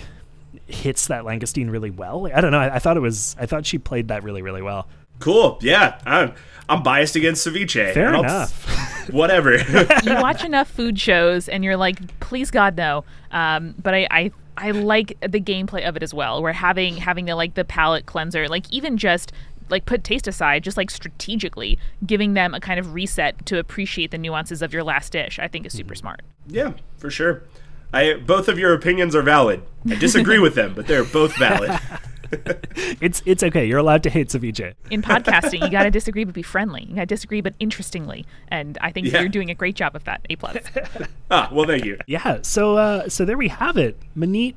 hits 0.66 1.08
that 1.08 1.24
langoustine 1.24 1.70
really 1.70 1.90
well 1.90 2.22
like, 2.22 2.34
i 2.34 2.40
don't 2.40 2.52
know 2.52 2.58
I, 2.60 2.76
I 2.76 2.78
thought 2.78 2.96
it 2.96 3.00
was 3.00 3.36
i 3.38 3.46
thought 3.46 3.66
she 3.66 3.78
played 3.78 4.08
that 4.08 4.22
really 4.22 4.42
really 4.42 4.62
well 4.62 4.88
Cool. 5.20 5.58
Yeah. 5.62 5.98
I'm 6.06 6.32
I'm 6.68 6.84
biased 6.84 7.16
against 7.16 7.44
ceviche. 7.44 7.92
fair 7.92 8.14
I'll- 8.14 8.22
enough 8.22 9.08
Whatever. 9.12 9.56
you 10.04 10.14
watch 10.14 10.44
enough 10.44 10.68
food 10.70 11.00
shows 11.00 11.48
and 11.48 11.64
you're 11.64 11.76
like 11.76 12.20
please 12.20 12.50
god 12.52 12.76
no 12.76 13.04
um, 13.32 13.74
but 13.82 13.94
I, 13.94 14.06
I 14.10 14.30
i 14.56 14.70
like 14.72 15.16
the 15.20 15.40
gameplay 15.40 15.88
of 15.88 15.96
it 15.96 16.02
as 16.02 16.12
well 16.14 16.40
where 16.42 16.52
having 16.52 16.96
having 16.98 17.24
the 17.24 17.34
like 17.34 17.54
the 17.54 17.64
palate 17.64 18.06
cleanser 18.06 18.48
like 18.48 18.70
even 18.70 18.96
just 18.96 19.32
like 19.70 19.84
put 19.86 20.04
taste 20.04 20.26
aside 20.26 20.62
just 20.64 20.76
like 20.76 20.90
strategically 20.90 21.78
giving 22.06 22.34
them 22.34 22.54
a 22.54 22.60
kind 22.60 22.78
of 22.80 22.94
reset 22.94 23.44
to 23.46 23.58
appreciate 23.58 24.10
the 24.10 24.18
nuances 24.18 24.62
of 24.62 24.72
your 24.72 24.82
last 24.82 25.12
dish 25.12 25.38
i 25.38 25.48
think 25.48 25.66
is 25.66 25.72
super 25.72 25.94
smart 25.94 26.20
yeah, 26.50 26.72
for 26.96 27.10
sure. 27.10 27.42
I 27.92 28.14
both 28.14 28.48
of 28.48 28.58
your 28.58 28.72
opinions 28.72 29.14
are 29.14 29.22
valid. 29.22 29.62
I 29.88 29.94
disagree 29.96 30.38
with 30.38 30.54
them, 30.54 30.72
but 30.74 30.86
they're 30.86 31.04
both 31.04 31.36
valid. 31.36 31.78
it's 33.00 33.22
it's 33.24 33.42
okay 33.42 33.64
you're 33.64 33.78
allowed 33.78 34.02
to 34.02 34.10
hate 34.10 34.28
ceviche 34.28 34.74
in 34.90 35.00
podcasting 35.00 35.62
you 35.64 35.70
got 35.70 35.84
to 35.84 35.90
disagree 35.90 36.24
but 36.24 36.34
be 36.34 36.42
friendly 36.42 36.84
you 36.84 36.94
got 36.94 37.00
to 37.00 37.06
disagree 37.06 37.40
but 37.40 37.54
interestingly 37.58 38.26
and 38.48 38.76
i 38.82 38.92
think 38.92 39.06
Yeah. 39.06 39.20
you're 39.20 39.30
doing 39.30 39.48
a 39.50 39.54
great 39.54 39.74
job 39.76 39.96
of 39.96 40.04
that 40.04 40.20
a 40.28 40.36
plus 40.36 40.58
ah, 41.30 41.48
well, 41.50 41.66
thank 41.66 41.86
you. 41.86 41.96
yeah 42.06 42.40
so 42.42 42.76
uh 42.76 43.08
so 43.08 43.24
there 43.24 43.38
we 43.38 43.48
have 43.48 43.78
it 43.78 43.98
maneet 44.14 44.56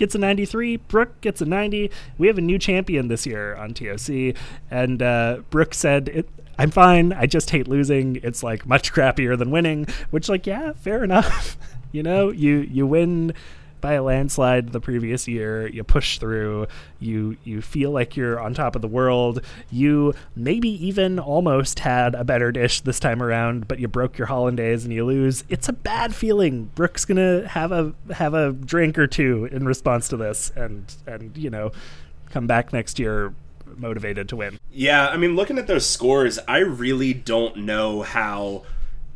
gets 0.00 0.14
a 0.14 0.18
93 0.18 0.78
brooke 0.78 1.20
gets 1.20 1.42
a 1.42 1.44
90 1.44 1.90
we 2.16 2.26
have 2.26 2.38
a 2.38 2.40
new 2.40 2.58
champion 2.58 3.08
this 3.08 3.26
year 3.26 3.54
on 3.54 3.74
toc 3.74 4.34
and 4.70 5.02
uh 5.02 5.38
brooke 5.50 5.74
said 5.74 6.08
it 6.08 6.28
i'm 6.58 6.70
fine. 6.70 7.12
I 7.12 7.24
just 7.26 7.48
hate 7.50 7.68
losing. 7.68 8.16
It's 8.22 8.42
like 8.42 8.66
much 8.66 8.92
crappier 8.92 9.38
than 9.38 9.50
winning. 9.50 9.86
Which 10.10 10.28
like 10.28 10.46
yeah 10.46 10.72
fair 10.72 11.02
enough. 11.04 11.56
You 11.92 12.04
know 12.04 12.30
you 12.30 12.58
you 12.58 12.86
win 12.86 13.34
by 13.80 13.94
a 13.94 14.02
landslide 14.02 14.70
the 14.70 14.80
previous 14.80 15.26
year 15.26 15.66
you 15.68 15.84
push 15.84 16.18
through 16.18 16.66
you 16.98 17.36
you 17.44 17.62
feel 17.62 17.90
like 17.90 18.16
you're 18.16 18.40
on 18.40 18.54
top 18.54 18.76
of 18.76 18.82
the 18.82 18.88
world. 18.88 19.44
You 19.70 20.14
maybe 20.36 20.68
even 20.86 21.18
almost 21.18 21.80
had 21.80 22.14
a 22.14 22.24
better 22.24 22.52
dish 22.52 22.80
this 22.80 23.00
time 23.00 23.22
around 23.22 23.68
but 23.68 23.78
you 23.78 23.88
broke 23.88 24.18
your 24.18 24.26
hollandaise 24.26 24.84
and 24.84 24.92
you 24.92 25.04
lose. 25.04 25.44
It's 25.48 25.68
a 25.68 25.72
bad 25.72 26.14
feeling. 26.14 26.70
Brooke's 26.74 27.04
gonna 27.04 27.48
have 27.48 27.72
a 27.72 27.92
have 28.12 28.34
a 28.34 28.52
drink 28.52 28.98
or 28.98 29.06
two 29.06 29.48
in 29.50 29.66
response 29.66 30.08
to 30.08 30.16
this 30.16 30.50
and 30.56 30.94
and 31.06 31.36
you 31.36 31.50
know 31.50 31.72
come 32.30 32.46
back 32.46 32.72
next 32.72 32.98
year 32.98 33.34
motivated 33.76 34.28
to 34.28 34.36
win. 34.36 34.58
Yeah, 34.72 35.08
I 35.08 35.16
mean, 35.16 35.36
looking 35.36 35.58
at 35.58 35.66
those 35.66 35.86
scores, 35.86 36.38
I 36.46 36.58
really 36.58 37.14
don't 37.14 37.58
know 37.58 38.02
how 38.02 38.64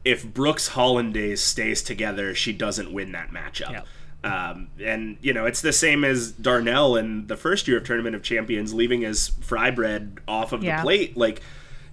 if 0.05 0.25
Brooke's 0.25 0.69
Hollandaise 0.69 1.41
stays 1.41 1.83
together, 1.83 2.35
she 2.35 2.53
doesn't 2.53 2.93
win 2.93 3.12
that 3.12 3.31
matchup. 3.31 3.85
Um, 4.25 4.68
and 4.83 5.18
you 5.20 5.33
know, 5.35 5.45
it's 5.47 5.61
the 5.61 5.72
same 5.72 6.03
as 6.05 6.33
Darnell 6.33 6.97
in 6.97 7.27
the 7.27 7.37
first 7.37 7.68
year 7.68 7.77
of 7.79 7.85
Tournament 7.85 8.16
of 8.16 8.22
Champions, 8.22 8.72
leaving 8.72 9.03
his 9.03 9.29
fry 9.41 9.70
bread 9.70 10.18
off 10.27 10.53
of 10.53 10.64
Yeah. 10.64 10.79
the 10.79 10.83
plate. 10.83 11.16
Like, 11.16 11.43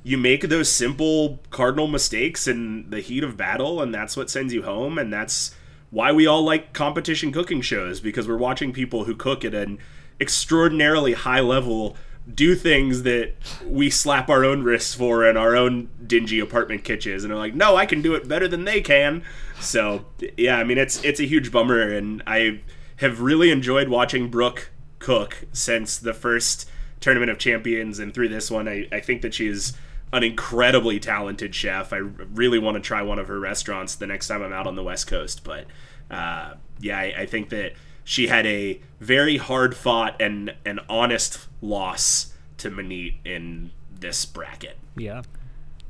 you 0.03 0.17
make 0.17 0.47
those 0.49 0.71
simple 0.71 1.39
cardinal 1.51 1.88
mistakes 1.88 2.47
in 2.47 2.89
the 2.89 3.01
heat 3.01 3.23
of 3.23 3.38
battle, 3.38 3.82
and 3.82 3.93
that's 3.93 4.15
what 4.17 4.29
sends 4.29 4.53
you 4.53 4.63
home. 4.63 4.97
And 4.97 5.11
that's 5.11 5.53
why 5.89 6.11
we 6.11 6.25
all 6.25 6.43
like 6.43 6.71
competition 6.73 7.32
cooking 7.34 7.61
shows 7.61 7.99
because 7.99 8.27
we're 8.27 8.38
watching 8.38 8.71
people 8.71 9.03
who 9.03 9.13
cook 9.13 9.43
at 9.43 9.53
an 9.53 9.77
extraordinarily 10.21 11.13
high 11.13 11.41
level 11.41 11.97
do 12.34 12.55
things 12.55 13.03
that 13.03 13.34
we 13.65 13.89
slap 13.89 14.29
our 14.29 14.45
own 14.45 14.63
wrists 14.63 14.93
for 14.93 15.25
in 15.27 15.36
our 15.36 15.55
own 15.55 15.89
dingy 16.07 16.39
apartment 16.39 16.84
kitchens 16.84 17.23
and 17.23 17.34
are 17.34 17.38
like 17.38 17.55
no 17.55 17.75
i 17.75 17.86
can 17.86 18.01
do 18.01 18.13
it 18.13 18.27
better 18.27 18.47
than 18.47 18.63
they 18.63 18.79
can 18.79 19.23
so 19.62 20.05
yeah 20.38 20.57
i 20.57 20.64
mean 20.64 20.78
it's 20.78 21.03
it's 21.03 21.20
a 21.20 21.26
huge 21.26 21.51
bummer 21.51 21.82
and 21.82 22.22
i 22.28 22.59
have 22.97 23.22
really 23.22 23.51
enjoyed 23.51 23.89
watching 23.89 24.30
brooke 24.30 24.72
cook 24.99 25.45
since 25.53 25.97
the 25.97 26.14
first 26.14 26.70
tournament 26.99 27.32
of 27.32 27.38
champions 27.38 27.99
and 27.99 28.14
through 28.14 28.28
this 28.28 28.51
one 28.51 28.68
i, 28.68 28.88
I 28.91 28.99
think 28.99 29.22
that 29.22 29.34
she's 29.34 29.74
an 30.14 30.24
incredibly 30.24 30.99
talented 30.99 31.55
chef 31.55 31.93
i 31.93 31.97
really 31.97 32.59
want 32.59 32.76
to 32.76 32.82
try 32.82 33.01
one 33.01 33.20
of 33.20 33.28
her 33.28 33.39
restaurants 33.39 33.95
the 33.95 34.07
next 34.07 34.28
time 34.28 34.41
i'm 34.41 34.53
out 34.53 34.68
on 34.68 34.76
the 34.76 34.84
west 34.84 35.07
coast 35.07 35.43
but 35.43 35.66
uh, 36.09 36.55
yeah 36.80 36.97
I, 36.97 37.14
I 37.20 37.26
think 37.26 37.49
that 37.49 37.74
she 38.03 38.28
had 38.28 38.45
a 38.45 38.82
very 38.99 39.38
hard 39.38 39.76
fought 39.76 40.22
and 40.22 40.53
an 40.66 40.80
honest 40.89 41.47
loss 41.62 42.34
to 42.57 42.70
Maneet 42.70 43.16
in 43.24 43.72
this 43.89 44.26
bracket. 44.26 44.78
yeah 44.97 45.22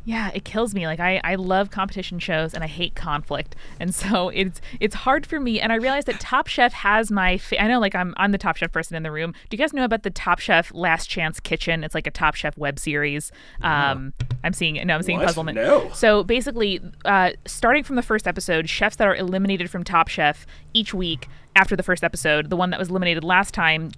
Yeah, 0.04 0.32
it 0.34 0.44
kills 0.46 0.74
me. 0.74 0.88
Like 0.88 1.00
I, 1.00 1.22
I 1.24 1.36
love 1.36 1.70
competition 1.70 2.18
shows 2.18 2.56
and 2.56 2.64
I 2.64 2.68
hate 2.68 2.96
conflict, 2.96 3.56
and 3.80 3.94
so 3.94 4.30
it's 4.34 4.60
it's 4.80 4.96
hard 4.96 5.28
for 5.28 5.40
me. 5.40 5.60
And 5.62 5.72
I 5.72 5.76
realize 5.76 6.06
that 6.06 6.20
Top 6.20 6.48
Chef 6.48 6.74
has 6.74 7.12
my. 7.12 7.38
Fa- 7.38 7.62
I 7.62 7.68
know, 7.68 7.80
like 7.80 7.94
I'm 7.94 8.14
I'm 8.18 8.32
the 8.32 8.40
Top 8.40 8.56
Chef 8.56 8.72
person 8.72 8.96
in 8.96 9.04
the 9.04 9.12
room. 9.12 9.32
Do 9.50 9.56
you 9.56 9.60
guys 9.60 9.74
know 9.74 9.84
about 9.86 10.02
the 10.04 10.10
Top 10.10 10.40
Chef 10.40 10.72
Last 10.74 11.06
Chance 11.08 11.40
Kitchen? 11.40 11.84
It's 11.84 11.94
like 11.94 12.08
a 12.08 12.12
Top 12.12 12.34
Chef 12.34 12.58
web 12.58 12.80
series. 12.80 13.32
Um, 13.62 14.14
I'm 14.44 14.54
seeing 14.54 14.76
no, 14.88 14.96
I'm 14.96 15.04
seeing 15.04 15.20
What? 15.20 15.28
puzzlement. 15.28 15.56
No. 15.56 15.92
So 15.94 16.24
basically, 16.24 16.82
uh, 17.06 17.32
starting 17.46 17.84
from 17.84 17.96
the 17.96 18.02
first 18.04 18.28
episode, 18.28 18.68
chefs 18.70 18.96
that 18.96 19.08
are 19.08 19.16
eliminated 19.16 19.70
from 19.70 19.84
Top 19.84 20.08
Chef 20.08 20.48
each 20.74 20.94
week 20.96 21.28
after 21.56 21.76
the 21.76 21.84
first 21.84 22.04
episode, 22.04 22.50
the 22.50 22.56
one 22.58 22.72
that 22.72 22.80
was 22.80 22.90
eliminated 22.90 23.24
last 23.24 23.54
time. 23.54 23.92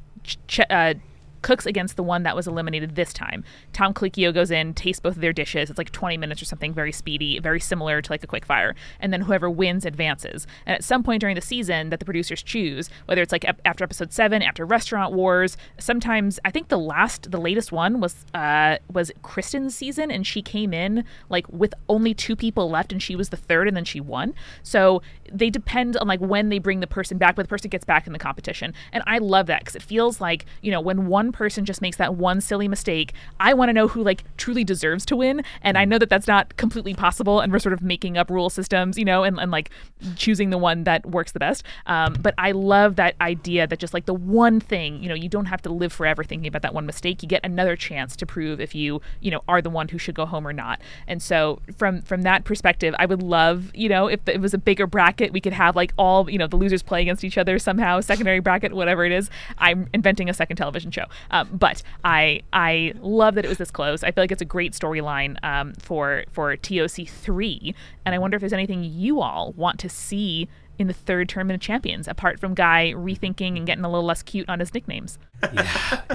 Ch- 0.48 0.60
uh, 0.70 0.96
cooks 1.44 1.68
against 1.68 1.96
the 1.96 2.04
one 2.04 2.24
that 2.24 2.36
was 2.36 2.48
eliminated 2.48 2.96
this 2.96 3.14
time. 3.14 3.44
Tom 3.72 3.94
Colicchio 3.94 4.34
goes 4.34 4.50
in, 4.50 4.74
tastes 4.74 5.00
both 5.00 5.16
of 5.16 5.22
their 5.22 5.34
dishes. 5.34 5.70
It's 5.70 5.78
like 5.78 5.92
20 5.92 6.18
minutes 6.18 6.42
or 6.42 6.46
something, 6.46 6.74
very 6.74 6.92
speedy, 6.92 7.40
very 7.40 7.60
similar 7.60 8.02
to 8.02 8.12
like 8.12 8.24
a 8.24 8.28
quick 8.28 8.46
fire. 8.46 8.74
And 9.00 9.14
then 9.14 9.22
whoever 9.22 9.50
wins 9.50 9.86
advances. 9.86 10.48
And 10.66 10.74
at 10.74 10.84
some 10.84 11.04
point 11.04 11.22
during 11.22 11.36
the 11.36 11.42
season 11.42 11.90
that 11.92 12.00
the 12.00 12.06
producers 12.06 12.42
choose, 12.42 12.90
whether 13.06 13.22
it's 13.22 13.32
like 13.32 13.46
ep- 13.46 13.62
after 13.66 13.84
episode 13.84 14.12
seven, 14.12 14.42
after 14.42 14.66
Restaurant 14.66 15.14
Wars, 15.14 15.58
sometimes 15.78 16.40
I 16.44 16.52
think 16.52 16.70
the 16.70 16.80
last, 16.80 17.30
the 17.30 17.40
latest 17.40 17.72
one 17.72 18.00
was 18.00 18.26
uh, 18.34 18.78
was 18.92 19.12
Kristen's 19.22 19.76
season, 19.76 20.10
and 20.10 20.26
she 20.26 20.42
came 20.42 20.74
in 20.74 21.04
like 21.30 21.48
with 21.50 21.74
only 21.90 22.14
two 22.14 22.36
people 22.36 22.70
left, 22.70 22.92
and 22.92 23.04
she 23.04 23.16
was 23.16 23.30
the 23.30 23.38
third, 23.38 23.68
and 23.68 23.76
then 23.76 23.86
she 23.86 24.00
won. 24.00 24.34
So 24.64 25.02
they 25.34 25.50
depend 25.50 25.98
on 25.98 26.08
like 26.08 26.20
when 26.20 26.50
they 26.50 26.60
bring 26.60 26.80
the 26.80 26.88
person 26.88 27.18
back, 27.18 27.36
but 27.36 27.44
the 27.44 27.50
person 27.50 27.70
gets 27.70 27.86
back 27.86 28.08
in 28.08 28.14
the 28.14 28.20
competition. 28.20 28.74
And 28.92 29.04
I 29.08 29.18
love 29.18 29.48
that 29.48 29.62
because 29.62 29.76
it 29.76 29.82
feels 29.82 30.22
like, 30.22 30.46
you 30.62 30.72
know, 30.72 30.80
when 30.80 31.08
one 31.08 31.32
person 31.32 31.66
just 31.66 31.82
makes 31.82 31.98
that 31.98 32.16
one 32.16 32.40
silly 32.40 32.68
mistake, 32.68 33.14
I 33.40 33.54
want 33.54 33.70
to 33.70 33.74
know 33.74 33.88
who 33.88 34.04
like 34.04 34.24
truly 34.38 34.64
deserves 34.64 35.06
to 35.08 35.16
win. 35.16 35.44
And 35.62 35.78
I 35.78 35.86
know 35.86 35.98
that 35.98 36.10
that's 36.10 36.28
not 36.28 36.56
completely 36.58 36.94
possible. 36.94 37.40
And 37.40 37.52
we're 37.52 37.60
sort 37.60 37.74
of 37.74 37.82
making 37.82 38.18
up 38.18 38.30
rule 38.30 38.50
systems, 38.50 38.98
you 38.98 39.06
know, 39.06 39.24
and, 39.24 39.40
and 39.40 39.52
like 39.52 39.70
choosing 40.16 40.50
the 40.52 40.58
one 40.58 40.84
that 40.84 41.06
works 41.06 41.32
the 41.32 41.40
best. 41.40 41.64
Um, 41.88 42.14
but 42.20 42.34
I 42.38 42.52
love 42.52 42.96
that 42.98 43.16
idea 43.22 43.66
that 43.68 43.80
just 43.80 43.94
like 43.94 44.06
the 44.06 44.14
one 44.14 44.60
thing, 44.60 45.02
you 45.02 45.10
know, 45.10 45.16
you 45.16 45.30
don't 45.30 45.46
have 45.46 45.62
to 45.64 45.72
live 45.72 45.92
forever 45.92 46.24
thinking 46.24 46.48
about 46.48 46.62
that 46.62 46.74
one 46.74 46.86
mistake. 46.86 47.24
You 47.24 47.30
get 47.30 47.44
another 47.44 47.76
chance 47.76 48.16
to 48.18 48.26
prove 48.26 48.60
if 48.60 48.76
you, 48.76 49.02
you 49.20 49.32
know, 49.32 49.42
are 49.48 49.62
the 49.62 49.70
one 49.70 49.88
who 49.88 49.98
should 49.98 50.16
go 50.16 50.26
home 50.26 50.48
or 50.48 50.54
not. 50.54 50.82
And 51.08 51.22
so 51.22 51.62
from 51.78 52.02
from 52.02 52.24
that 52.24 52.44
perspective, 52.44 52.94
I 53.00 53.06
would 53.06 53.24
love, 53.24 53.72
you 53.74 53.90
know, 53.90 54.08
if 54.08 54.28
it 54.28 54.42
was 54.42 54.54
a 54.54 54.58
bigger 54.58 54.88
bracket, 54.88 55.23
we 55.32 55.42
could 55.42 55.54
have 55.54 55.76
like 55.76 55.94
all, 55.98 56.30
you 56.30 56.38
know, 56.38 56.48
the 56.48 56.56
losers 56.56 56.84
play 56.84 57.02
against 57.02 57.24
each 57.24 57.38
other 57.38 57.60
somehow, 57.60 58.02
secondary 58.02 58.40
bracket, 58.40 58.74
whatever 58.74 59.06
it 59.06 59.12
is. 59.12 59.30
I'm 59.58 59.88
inventing 59.94 60.30
a 60.30 60.34
second 60.34 60.58
television 60.58 60.92
show. 60.92 61.06
Um, 61.32 61.50
but 61.54 61.84
I 62.04 62.42
I 62.52 62.94
love 63.00 63.36
that 63.36 63.46
it 63.46 63.48
was 63.48 63.58
this 63.58 63.72
close. 63.72 64.04
I 64.04 64.12
feel 64.12 64.24
like 64.24 64.32
it's 64.32 64.42
a 64.42 64.46
great 64.46 64.74
storyline 64.74 65.38
um, 65.44 65.74
for 65.76 66.24
for 66.32 66.56
TOC 66.56 67.08
three, 67.08 67.76
and 68.06 68.16
I 68.16 68.18
wonder 68.18 68.36
if 68.36 68.42
there's 68.42 68.54
anything 68.54 68.84
you 68.84 69.22
all 69.22 69.54
want 69.56 69.80
to 69.80 69.90
see 69.90 70.48
in 70.80 70.88
the 70.88 70.94
third 70.94 71.30
tournament 71.30 71.56
of 71.56 71.62
champions, 71.62 72.08
apart 72.08 72.40
from 72.40 72.54
Guy 72.54 72.94
rethinking 72.96 73.58
and 73.58 73.66
getting 73.66 73.84
a 73.84 73.90
little 73.90 74.06
less 74.06 74.24
cute 74.24 74.50
on 74.50 74.60
his 74.60 74.74
nicknames. 74.74 75.20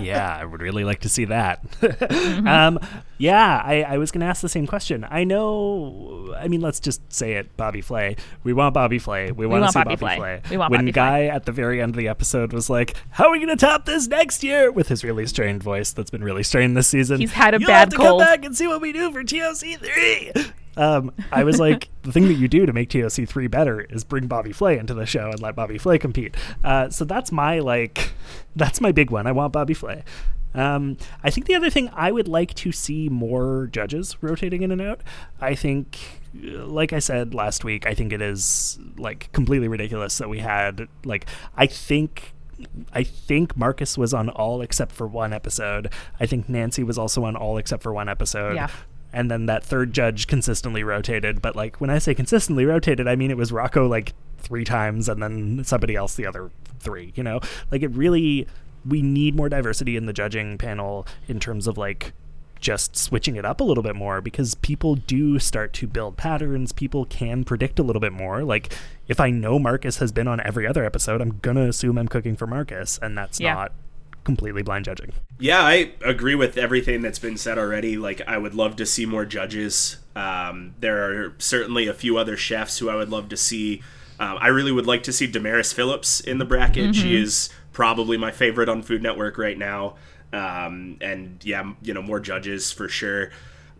yeah, 0.01 0.37
I 0.41 0.45
would 0.45 0.61
really 0.61 0.85
like 0.85 1.01
to 1.01 1.09
see 1.09 1.27
that. 1.27 1.61
um, 2.47 2.79
yeah, 3.19 3.63
I, 3.65 3.83
I 3.83 3.99
was 3.99 4.11
going 4.11 4.21
to 4.21 4.27
ask 4.27 4.43
the 4.43 4.49
same 4.49 4.67
question. 4.67 5.07
I 5.09 5.25
know, 5.25 6.35
I 6.37 6.49
mean, 6.49 6.61
let's 6.61 6.81
just 6.81 7.01
say 7.13 7.35
it 7.35 7.57
Bobby 7.57 7.81
Flay. 7.81 8.17
We 8.43 8.53
want 8.53 8.75
Bobby 8.75 8.99
Flay. 8.99 9.31
We, 9.31 9.47
want 9.47 9.61
to 9.61 9.63
want 9.63 9.73
see 9.73 9.79
Bobby 9.79 9.97
Bobby, 9.97 10.17
Flay. 10.17 10.17
Flay. 10.17 10.43
We 10.51 10.57
want 10.57 10.71
when 10.71 10.81
Bobby 10.81 10.93
Guy 10.93 11.27
at 11.27 11.45
the 11.45 11.53
very 11.53 11.81
end 11.81 11.91
of 11.91 11.97
the 11.97 12.09
episode 12.09 12.53
was 12.53 12.69
like, 12.69 12.97
How 13.11 13.27
are 13.27 13.31
we 13.33 13.39
going 13.39 13.49
to 13.49 13.57
top 13.57 13.87
this 13.87 14.09
next 14.09 14.43
year? 14.43 14.73
with 14.73 14.89
his 14.89 15.05
really 15.05 15.27
strained 15.27 15.63
voice 15.63 15.93
that's 15.93 16.11
been 16.11 16.25
really 16.25 16.43
strained 16.43 16.77
this 16.77 16.89
season. 16.89 17.21
He's 17.21 17.33
had 17.33 17.55
a 17.55 17.61
You'll 17.61 17.69
bad 17.69 17.79
have 17.79 17.89
to 17.91 17.97
cold." 17.97 18.09
come 18.09 18.19
back 18.19 18.45
and 18.45 18.57
see 18.57 18.67
what 18.67 18.81
we 18.81 18.93
do 18.93 19.11
for 19.13 19.23
TOC3. 19.23 20.53
Um, 20.79 21.13
I 21.33 21.45
was 21.45 21.59
like, 21.59 21.89
the 22.03 22.13
thing 22.13 22.29
that 22.29 22.35
you 22.35 22.49
do 22.49 22.65
to 22.65 22.73
make 22.73 22.89
TOC 22.89 23.29
three 23.29 23.49
better 23.49 23.81
is 23.81 24.05
bring 24.05 24.27
Bobby 24.27 24.53
Flay 24.53 24.79
into 24.79 24.95
the 24.95 25.07
show 25.07 25.31
and 25.31 25.43
let 25.43 25.57
Bobby 25.57 25.77
Flay 25.77 25.99
compete. 25.99 26.37
Uh, 26.65 26.89
so 26.89 27.05
that's 27.05 27.33
my 27.33 27.59
like, 27.59 28.13
that's 28.57 28.81
my 28.81 28.93
big 28.93 29.11
one. 29.11 29.27
I 29.27 29.33
want 29.33 29.53
Bobby 29.53 29.75
Flay. 29.75 30.05
Um, 30.55 30.97
I 31.23 31.31
think 31.31 31.47
the 31.47 31.55
other 31.55 31.69
thing 31.69 31.91
I 31.93 32.11
would 32.11 32.29
like 32.29 32.55
to 32.55 32.73
see 32.73 33.09
more 33.09 33.69
judges 33.71 34.17
rotating 34.23 34.63
in 34.63 34.73
and 34.73 34.81
out. 34.81 35.03
I 35.41 35.55
think, 35.55 35.99
uh, 36.35 36.65
like 36.65 36.93
I 36.93 37.01
said 37.01 37.35
last 37.35 37.65
week, 37.65 37.87
I 37.87 37.95
think 37.95 38.13
it 38.13 38.23
is 38.23 38.79
like 38.97 39.31
completely 39.33 39.69
ridiculous 39.69 40.17
that 40.19 40.29
we 40.29 40.39
had 40.39 40.89
like 41.05 41.27
I 41.57 41.67
think 41.67 42.33
I 42.93 43.05
think 43.05 43.57
Marcus 43.57 43.99
was 43.99 44.15
on 44.15 44.31
all 44.31 44.63
except 44.63 44.93
for 44.93 45.07
one 45.07 45.33
episode. 45.33 45.93
I 46.19 46.27
think 46.27 46.49
Nancy 46.49 46.83
was 46.83 46.99
also 46.99 47.25
on 47.25 47.37
all 47.37 47.59
except 47.59 47.83
for 47.83 47.93
one 47.93 48.09
episode. 48.09 48.55
Yeah. 48.55 48.69
And 49.13 49.31
then 49.31 49.47
that 49.47 49.65
third 49.65 49.93
judge 49.93 50.27
consistently 50.27 50.83
rotated. 50.85 51.41
But 51.41 51.57
like 51.57 51.81
when 51.81 51.91
I 51.91 51.99
say 51.99 52.15
consistently 52.15 52.65
rotated, 52.67 53.09
I 53.09 53.17
mean 53.17 53.31
it 53.31 53.37
was 53.37 53.53
Rocco 53.53 53.87
like 53.87 54.13
three 54.39 54.65
times 54.65 55.09
and 55.09 55.23
then 55.23 55.65
somebody 55.65 55.97
else 55.97 56.15
the 56.15 56.27
other 56.27 56.51
three, 56.81 57.13
you 57.17 57.23
know? 57.23 57.41
Like 57.71 57.83
it 57.83 57.89
really 57.89 58.47
we 58.87 59.03
need 59.03 59.35
more 59.35 59.49
diversity 59.49 59.97
in 59.97 60.07
the 60.07 60.13
judging 60.13 60.57
panel 60.59 61.07
in 61.27 61.41
terms 61.41 61.67
of 61.67 61.77
like 61.77 62.13
just 62.61 62.97
switching 62.97 63.37
it 63.37 63.45
up 63.45 63.61
a 63.61 63.65
little 63.65 63.83
bit 63.83 63.95
more 63.95 64.21
because 64.21 64.55
people 64.57 64.97
do 64.97 65.39
start 65.39 65.73
to 65.73 65.87
build 65.87 66.17
patterns. 66.17 66.73
People 66.73 67.05
can 67.05 67.45
predict 67.45 67.79
a 67.79 67.83
little 67.85 68.01
bit 68.01 68.13
more. 68.13 68.43
Like, 68.43 68.75
if 69.07 69.21
I 69.21 69.31
know 69.31 69.61
Marcus 69.61 69.99
has 69.99 70.11
been 70.11 70.27
on 70.27 70.41
every 70.41 70.67
other 70.67 70.85
episode, 70.85 71.21
I'm 71.21 71.39
going 71.41 71.57
to 71.57 71.69
assume 71.69 71.97
I'm 71.99 72.09
cooking 72.09 72.35
for 72.35 72.49
Marcus, 72.49 72.99
and 73.01 73.17
that's 73.17 73.39
Yeah. 73.39 73.55
not 73.55 73.73
completely 74.29 74.61
blind 74.63 74.85
judging. 74.85 75.11
Yeah, 75.39 75.63
I 75.63 75.93
agree 76.05 76.35
with 76.35 76.59
everything 76.59 77.01
that's 77.01 77.19
been 77.19 77.39
said 77.39 77.57
already. 77.57 77.97
Like, 77.97 78.21
I 78.29 78.37
would 78.37 78.53
love 78.53 78.77
to 78.77 78.85
see 78.85 79.07
more 79.07 79.25
judges. 79.25 79.97
Um, 80.15 80.75
there 80.79 80.99
are 80.99 81.35
certainly 81.39 81.89
a 81.89 81.95
few 81.95 82.19
other 82.19 82.37
chefs 82.37 82.77
who 82.77 82.91
I 82.91 82.95
would 82.95 83.09
love 83.09 83.31
to 83.31 83.39
see. 83.39 83.83
Um, 84.21 84.37
I 84.39 84.49
really 84.49 84.71
would 84.71 84.87
like 84.87 85.03
to 85.05 85.15
see 85.15 85.27
Damaris 85.27 85.73
Phillips 85.73 86.21
in 86.21 86.37
the 86.37 86.45
bracket. 86.45 86.95
She 86.95 87.17
is 87.17 87.49
probably 87.73 88.19
my 88.19 88.31
favorite 88.31 88.69
on 88.69 88.83
Food 88.83 89.03
Network 89.03 89.39
right 89.39 89.57
now. 89.57 89.95
Um, 90.31 90.99
and 91.01 91.43
yeah, 91.43 91.73
you 91.81 91.95
know, 91.95 92.03
more 92.03 92.21
judges 92.21 92.71
for 92.71 92.87
sure. 92.87 93.31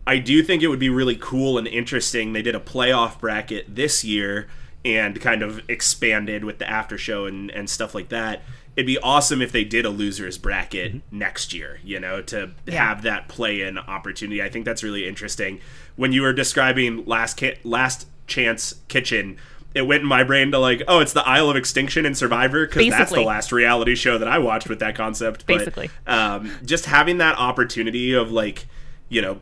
I 0.07 0.17
do 0.17 0.41
think 0.41 0.63
it 0.63 0.67
would 0.69 0.79
be 0.79 0.89
really 0.89 1.15
cool 1.15 1.59
and 1.59 1.67
interesting. 1.67 2.33
They 2.33 2.41
did 2.41 2.55
a 2.55 2.59
playoff 2.59 3.19
bracket 3.19 3.75
this 3.75 4.03
year 4.03 4.47
and 4.83 5.21
kind 5.21 5.43
of 5.43 5.61
expanded 5.69 6.43
with 6.43 6.57
the 6.57 6.67
after 6.67 6.97
show 6.97 7.25
and, 7.27 7.51
and 7.51 7.69
stuff 7.69 7.93
like 7.93 8.09
that. 8.09 8.41
It'd 8.79 8.87
be 8.87 8.97
awesome 8.99 9.41
if 9.41 9.51
they 9.51 9.65
did 9.65 9.83
a 9.83 9.89
losers 9.89 10.37
bracket 10.37 11.01
next 11.11 11.53
year, 11.53 11.81
you 11.83 11.99
know, 11.99 12.21
to 12.21 12.51
have 12.69 13.01
that 13.01 13.27
play 13.27 13.59
in 13.61 13.77
opportunity. 13.77 14.41
I 14.41 14.47
think 14.47 14.63
that's 14.63 14.83
really 14.83 15.05
interesting. 15.05 15.59
When 15.97 16.13
you 16.13 16.21
were 16.21 16.31
describing 16.31 17.03
last 17.03 17.35
Ki- 17.35 17.57
last 17.65 18.07
chance 18.25 18.75
kitchen, 18.87 19.35
it 19.75 19.81
went 19.81 20.03
in 20.03 20.07
my 20.07 20.23
brain 20.23 20.51
to 20.51 20.59
like, 20.59 20.81
oh, 20.87 21.01
it's 21.01 21.11
the 21.11 21.27
Isle 21.27 21.49
of 21.49 21.57
Extinction 21.57 22.05
and 22.05 22.17
Survivor 22.17 22.65
because 22.65 22.89
that's 22.89 23.11
the 23.11 23.19
last 23.19 23.51
reality 23.51 23.95
show 23.95 24.17
that 24.17 24.29
I 24.29 24.37
watched 24.37 24.69
with 24.69 24.79
that 24.79 24.95
concept. 24.95 25.45
But, 25.45 25.57
Basically. 25.57 25.89
um, 26.07 26.49
just 26.63 26.85
having 26.85 27.17
that 27.17 27.37
opportunity 27.37 28.13
of 28.13 28.31
like, 28.31 28.65
you 29.09 29.21
know, 29.21 29.41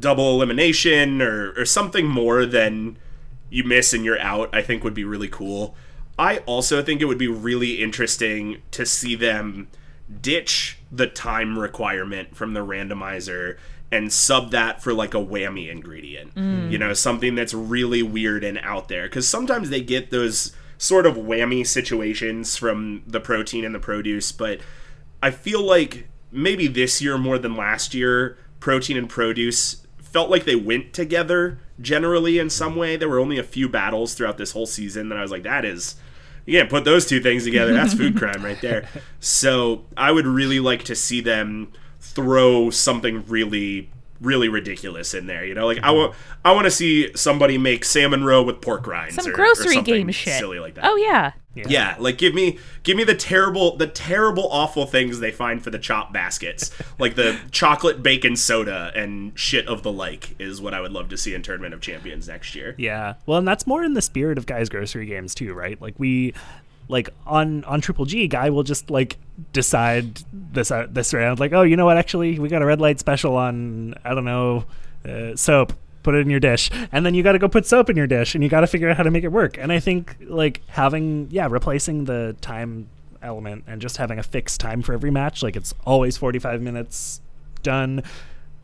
double 0.00 0.34
elimination 0.34 1.20
or, 1.20 1.52
or 1.58 1.66
something 1.66 2.06
more 2.06 2.46
than 2.46 2.96
you 3.50 3.64
miss 3.64 3.92
and 3.92 4.02
you're 4.02 4.18
out, 4.18 4.48
I 4.54 4.62
think 4.62 4.82
would 4.82 4.94
be 4.94 5.04
really 5.04 5.28
cool. 5.28 5.76
I 6.18 6.38
also 6.38 6.82
think 6.82 7.00
it 7.00 7.04
would 7.04 7.18
be 7.18 7.28
really 7.28 7.82
interesting 7.82 8.62
to 8.72 8.84
see 8.84 9.14
them 9.14 9.68
ditch 10.20 10.78
the 10.90 11.06
time 11.06 11.58
requirement 11.58 12.34
from 12.34 12.54
the 12.54 12.64
randomizer 12.64 13.58
and 13.90 14.12
sub 14.12 14.50
that 14.50 14.82
for 14.82 14.92
like 14.92 15.14
a 15.14 15.18
whammy 15.18 15.70
ingredient. 15.70 16.34
Mm. 16.34 16.70
You 16.70 16.78
know, 16.78 16.92
something 16.92 17.34
that's 17.34 17.54
really 17.54 18.02
weird 18.02 18.44
and 18.44 18.58
out 18.58 18.88
there. 18.88 19.04
Because 19.04 19.28
sometimes 19.28 19.70
they 19.70 19.80
get 19.80 20.10
those 20.10 20.54
sort 20.76 21.06
of 21.06 21.16
whammy 21.16 21.66
situations 21.66 22.56
from 22.56 23.02
the 23.06 23.20
protein 23.20 23.64
and 23.64 23.74
the 23.74 23.80
produce, 23.80 24.32
but 24.32 24.60
I 25.22 25.30
feel 25.30 25.62
like 25.62 26.08
maybe 26.30 26.66
this 26.66 27.00
year 27.00 27.18
more 27.18 27.38
than 27.38 27.56
last 27.56 27.94
year, 27.94 28.38
protein 28.60 28.96
and 28.96 29.08
produce 29.08 29.86
felt 30.00 30.30
like 30.30 30.44
they 30.44 30.56
went 30.56 30.92
together 30.92 31.58
generally 31.80 32.38
in 32.38 32.50
some 32.50 32.76
way. 32.76 32.96
There 32.96 33.08
were 33.08 33.18
only 33.18 33.38
a 33.38 33.42
few 33.42 33.68
battles 33.68 34.14
throughout 34.14 34.38
this 34.38 34.52
whole 34.52 34.66
season 34.66 35.08
that 35.08 35.18
I 35.18 35.22
was 35.22 35.30
like, 35.30 35.42
that 35.42 35.64
is. 35.64 35.96
You 36.48 36.58
can't 36.60 36.70
put 36.70 36.84
those 36.86 37.04
two 37.04 37.20
things 37.20 37.44
together. 37.44 37.74
That's 37.74 37.92
food 37.92 38.16
crime 38.18 38.42
right 38.42 38.58
there. 38.62 38.88
So 39.20 39.84
I 39.98 40.10
would 40.10 40.26
really 40.26 40.60
like 40.60 40.82
to 40.84 40.94
see 40.94 41.20
them 41.20 41.70
throw 42.00 42.70
something 42.70 43.26
really, 43.26 43.90
really 44.20 44.48
ridiculous 44.48 45.14
in 45.14 45.26
there. 45.26 45.44
You 45.44 45.54
know, 45.54 45.66
like 45.66 45.78
I 45.82 45.90
want, 45.90 46.14
I 46.44 46.52
want 46.52 46.64
to 46.66 46.70
see 46.70 47.10
somebody 47.14 47.58
make 47.58 47.84
salmon 47.84 48.24
roe 48.24 48.42
with 48.42 48.60
pork 48.60 48.86
rinds. 48.86 49.14
Some 49.14 49.26
or- 49.26 49.30
or 49.30 49.34
grocery 49.34 49.74
something 49.74 49.84
game 49.94 50.10
shit. 50.10 50.38
silly 50.38 50.58
like 50.58 50.74
that. 50.74 50.84
Oh 50.86 50.96
yeah. 50.96 51.32
Yeah, 51.66 51.96
like 51.98 52.18
give 52.18 52.34
me 52.34 52.56
give 52.84 52.96
me 52.96 53.02
the 53.02 53.16
terrible 53.16 53.76
the 53.76 53.88
terrible 53.88 54.48
awful 54.52 54.86
things 54.86 55.18
they 55.18 55.32
find 55.32 55.60
for 55.60 55.70
the 55.70 55.78
chop 55.80 56.12
baskets. 56.12 56.70
like 57.00 57.16
the 57.16 57.36
chocolate 57.50 58.00
bacon 58.00 58.36
soda 58.36 58.92
and 58.94 59.36
shit 59.36 59.66
of 59.66 59.82
the 59.82 59.90
like 59.90 60.36
is 60.40 60.60
what 60.60 60.72
I 60.72 60.80
would 60.80 60.92
love 60.92 61.08
to 61.08 61.16
see 61.16 61.34
in 61.34 61.42
Tournament 61.42 61.74
of 61.74 61.80
Champions 61.80 62.28
next 62.28 62.54
year. 62.54 62.76
Yeah. 62.78 63.14
Well, 63.26 63.38
and 63.38 63.48
that's 63.48 63.66
more 63.66 63.82
in 63.82 63.94
the 63.94 64.02
spirit 64.02 64.38
of 64.38 64.46
Guy's 64.46 64.68
grocery 64.68 65.06
games 65.06 65.34
too, 65.34 65.52
right? 65.52 65.80
Like 65.82 65.94
we 65.98 66.32
like 66.86 67.10
on 67.26 67.64
on 67.64 67.80
Triple 67.80 68.04
G, 68.04 68.28
guy 68.28 68.50
will 68.50 68.62
just 68.62 68.88
like 68.88 69.18
decide 69.52 70.20
this 70.32 70.70
uh, 70.70 70.86
this 70.90 71.14
round 71.14 71.40
like, 71.40 71.52
"Oh, 71.52 71.62
you 71.62 71.76
know 71.76 71.84
what? 71.84 71.96
Actually, 71.96 72.38
we 72.38 72.48
got 72.48 72.62
a 72.62 72.66
red 72.66 72.80
light 72.80 72.98
special 72.98 73.36
on 73.36 73.94
I 74.04 74.14
don't 74.14 74.24
know, 74.24 74.64
uh, 75.08 75.36
soap. 75.36 75.72
Put 76.02 76.14
it 76.14 76.18
in 76.18 76.30
your 76.30 76.40
dish." 76.40 76.70
And 76.92 77.04
then 77.04 77.14
you 77.14 77.22
got 77.22 77.32
to 77.32 77.38
go 77.38 77.48
put 77.48 77.66
soap 77.66 77.90
in 77.90 77.96
your 77.96 78.06
dish 78.06 78.34
and 78.34 78.42
you 78.42 78.50
got 78.50 78.60
to 78.60 78.66
figure 78.66 78.88
out 78.88 78.96
how 78.96 79.02
to 79.02 79.10
make 79.10 79.24
it 79.24 79.32
work. 79.32 79.58
And 79.58 79.72
I 79.72 79.80
think 79.80 80.16
like 80.20 80.62
having 80.68 81.28
yeah, 81.30 81.48
replacing 81.50 82.04
the 82.04 82.36
time 82.40 82.88
element 83.22 83.64
and 83.66 83.80
just 83.80 83.96
having 83.96 84.18
a 84.18 84.22
fixed 84.22 84.60
time 84.60 84.82
for 84.82 84.92
every 84.92 85.10
match, 85.10 85.42
like 85.42 85.56
it's 85.56 85.74
always 85.84 86.16
45 86.16 86.62
minutes 86.62 87.20
done 87.62 88.02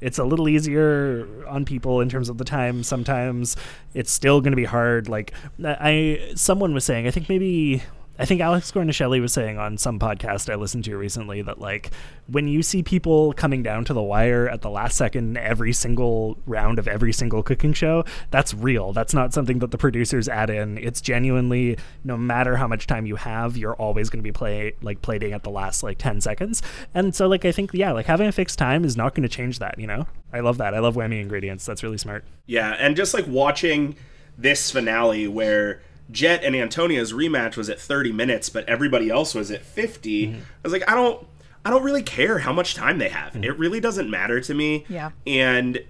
it's 0.01 0.18
a 0.18 0.25
little 0.25 0.49
easier 0.49 1.27
on 1.49 1.64
people 1.64 2.01
in 2.01 2.09
terms 2.09 2.29
of 2.29 2.37
the 2.37 2.45
time 2.45 2.83
sometimes 2.83 3.57
it's 3.95 4.12
still 4.12 4.41
going 4.41 4.53
to 4.53 4.57
be 4.57 4.64
hard 4.64 5.09
like 5.09 5.33
i 5.64 6.20
someone 6.35 6.75
was 6.75 6.85
saying 6.85 7.07
i 7.07 7.11
think 7.11 7.29
maybe 7.29 7.83
I 8.16 8.26
think 8.26 8.40
Alex 8.40 8.70
Guarnaschelli 8.70 9.20
was 9.20 9.32
saying 9.32 9.58
on 9.58 9.76
some 9.76 9.98
podcast 9.98 10.50
I 10.50 10.54
listened 10.54 10.84
to 10.84 10.96
recently 10.96 11.42
that 11.42 11.60
like 11.60 11.90
when 12.28 12.46
you 12.46 12.62
see 12.62 12.82
people 12.82 13.32
coming 13.32 13.62
down 13.62 13.84
to 13.86 13.92
the 13.92 14.02
wire 14.02 14.48
at 14.48 14.62
the 14.62 14.70
last 14.70 14.96
second 14.96 15.36
every 15.36 15.72
single 15.72 16.38
round 16.46 16.78
of 16.78 16.86
every 16.86 17.12
single 17.12 17.42
cooking 17.42 17.72
show, 17.72 18.04
that's 18.30 18.54
real. 18.54 18.92
That's 18.92 19.14
not 19.14 19.34
something 19.34 19.58
that 19.58 19.72
the 19.72 19.78
producers 19.78 20.28
add 20.28 20.48
in. 20.48 20.78
It's 20.78 21.00
genuinely 21.00 21.76
no 22.04 22.16
matter 22.16 22.56
how 22.56 22.68
much 22.68 22.86
time 22.86 23.04
you 23.04 23.16
have, 23.16 23.56
you're 23.56 23.74
always 23.74 24.10
going 24.10 24.20
to 24.20 24.24
be 24.24 24.32
play 24.32 24.74
like 24.80 25.02
plating 25.02 25.32
at 25.32 25.42
the 25.42 25.50
last 25.50 25.82
like 25.82 25.98
10 25.98 26.20
seconds. 26.20 26.62
And 26.94 27.16
so 27.16 27.26
like 27.26 27.44
I 27.44 27.50
think 27.50 27.72
yeah, 27.74 27.90
like 27.90 28.06
having 28.06 28.28
a 28.28 28.32
fixed 28.32 28.58
time 28.58 28.84
is 28.84 28.96
not 28.96 29.16
going 29.16 29.28
to 29.28 29.28
change 29.28 29.58
that, 29.58 29.78
you 29.78 29.88
know? 29.88 30.06
I 30.32 30.38
love 30.40 30.58
that. 30.58 30.72
I 30.72 30.78
love 30.78 30.94
whammy 30.94 31.20
ingredients. 31.20 31.66
That's 31.66 31.82
really 31.82 31.98
smart. 31.98 32.24
Yeah, 32.46 32.76
and 32.78 32.94
just 32.94 33.12
like 33.12 33.26
watching 33.26 33.96
this 34.38 34.70
finale 34.70 35.28
where 35.28 35.80
Jet 36.11 36.44
and 36.44 36.55
Antonia's 36.55 37.12
rematch 37.12 37.57
was 37.57 37.68
at 37.70 37.80
30 37.80 38.12
minutes, 38.12 38.48
but 38.48 38.68
everybody 38.68 39.11
else 39.11 39.34
was 39.34 39.50
at 39.50 39.62
50. 39.62 40.26
Mm-hmm. 40.26 40.38
I 40.38 40.42
was 40.62 40.72
like, 40.72 40.88
I 40.88 40.94
don't 40.94 41.26
I 41.64 41.70
don't 41.70 41.82
really 41.82 42.02
care 42.02 42.38
how 42.38 42.52
much 42.52 42.74
time 42.74 42.98
they 42.98 43.09
have. 43.09 43.32
Mm-hmm. 43.32 43.44
It 43.44 43.59
really 43.59 43.80
doesn't 43.80 44.11
matter 44.11 44.40
to 44.40 44.55
me. 44.55 44.84
Yeah. 44.88 45.12
And 45.26 45.82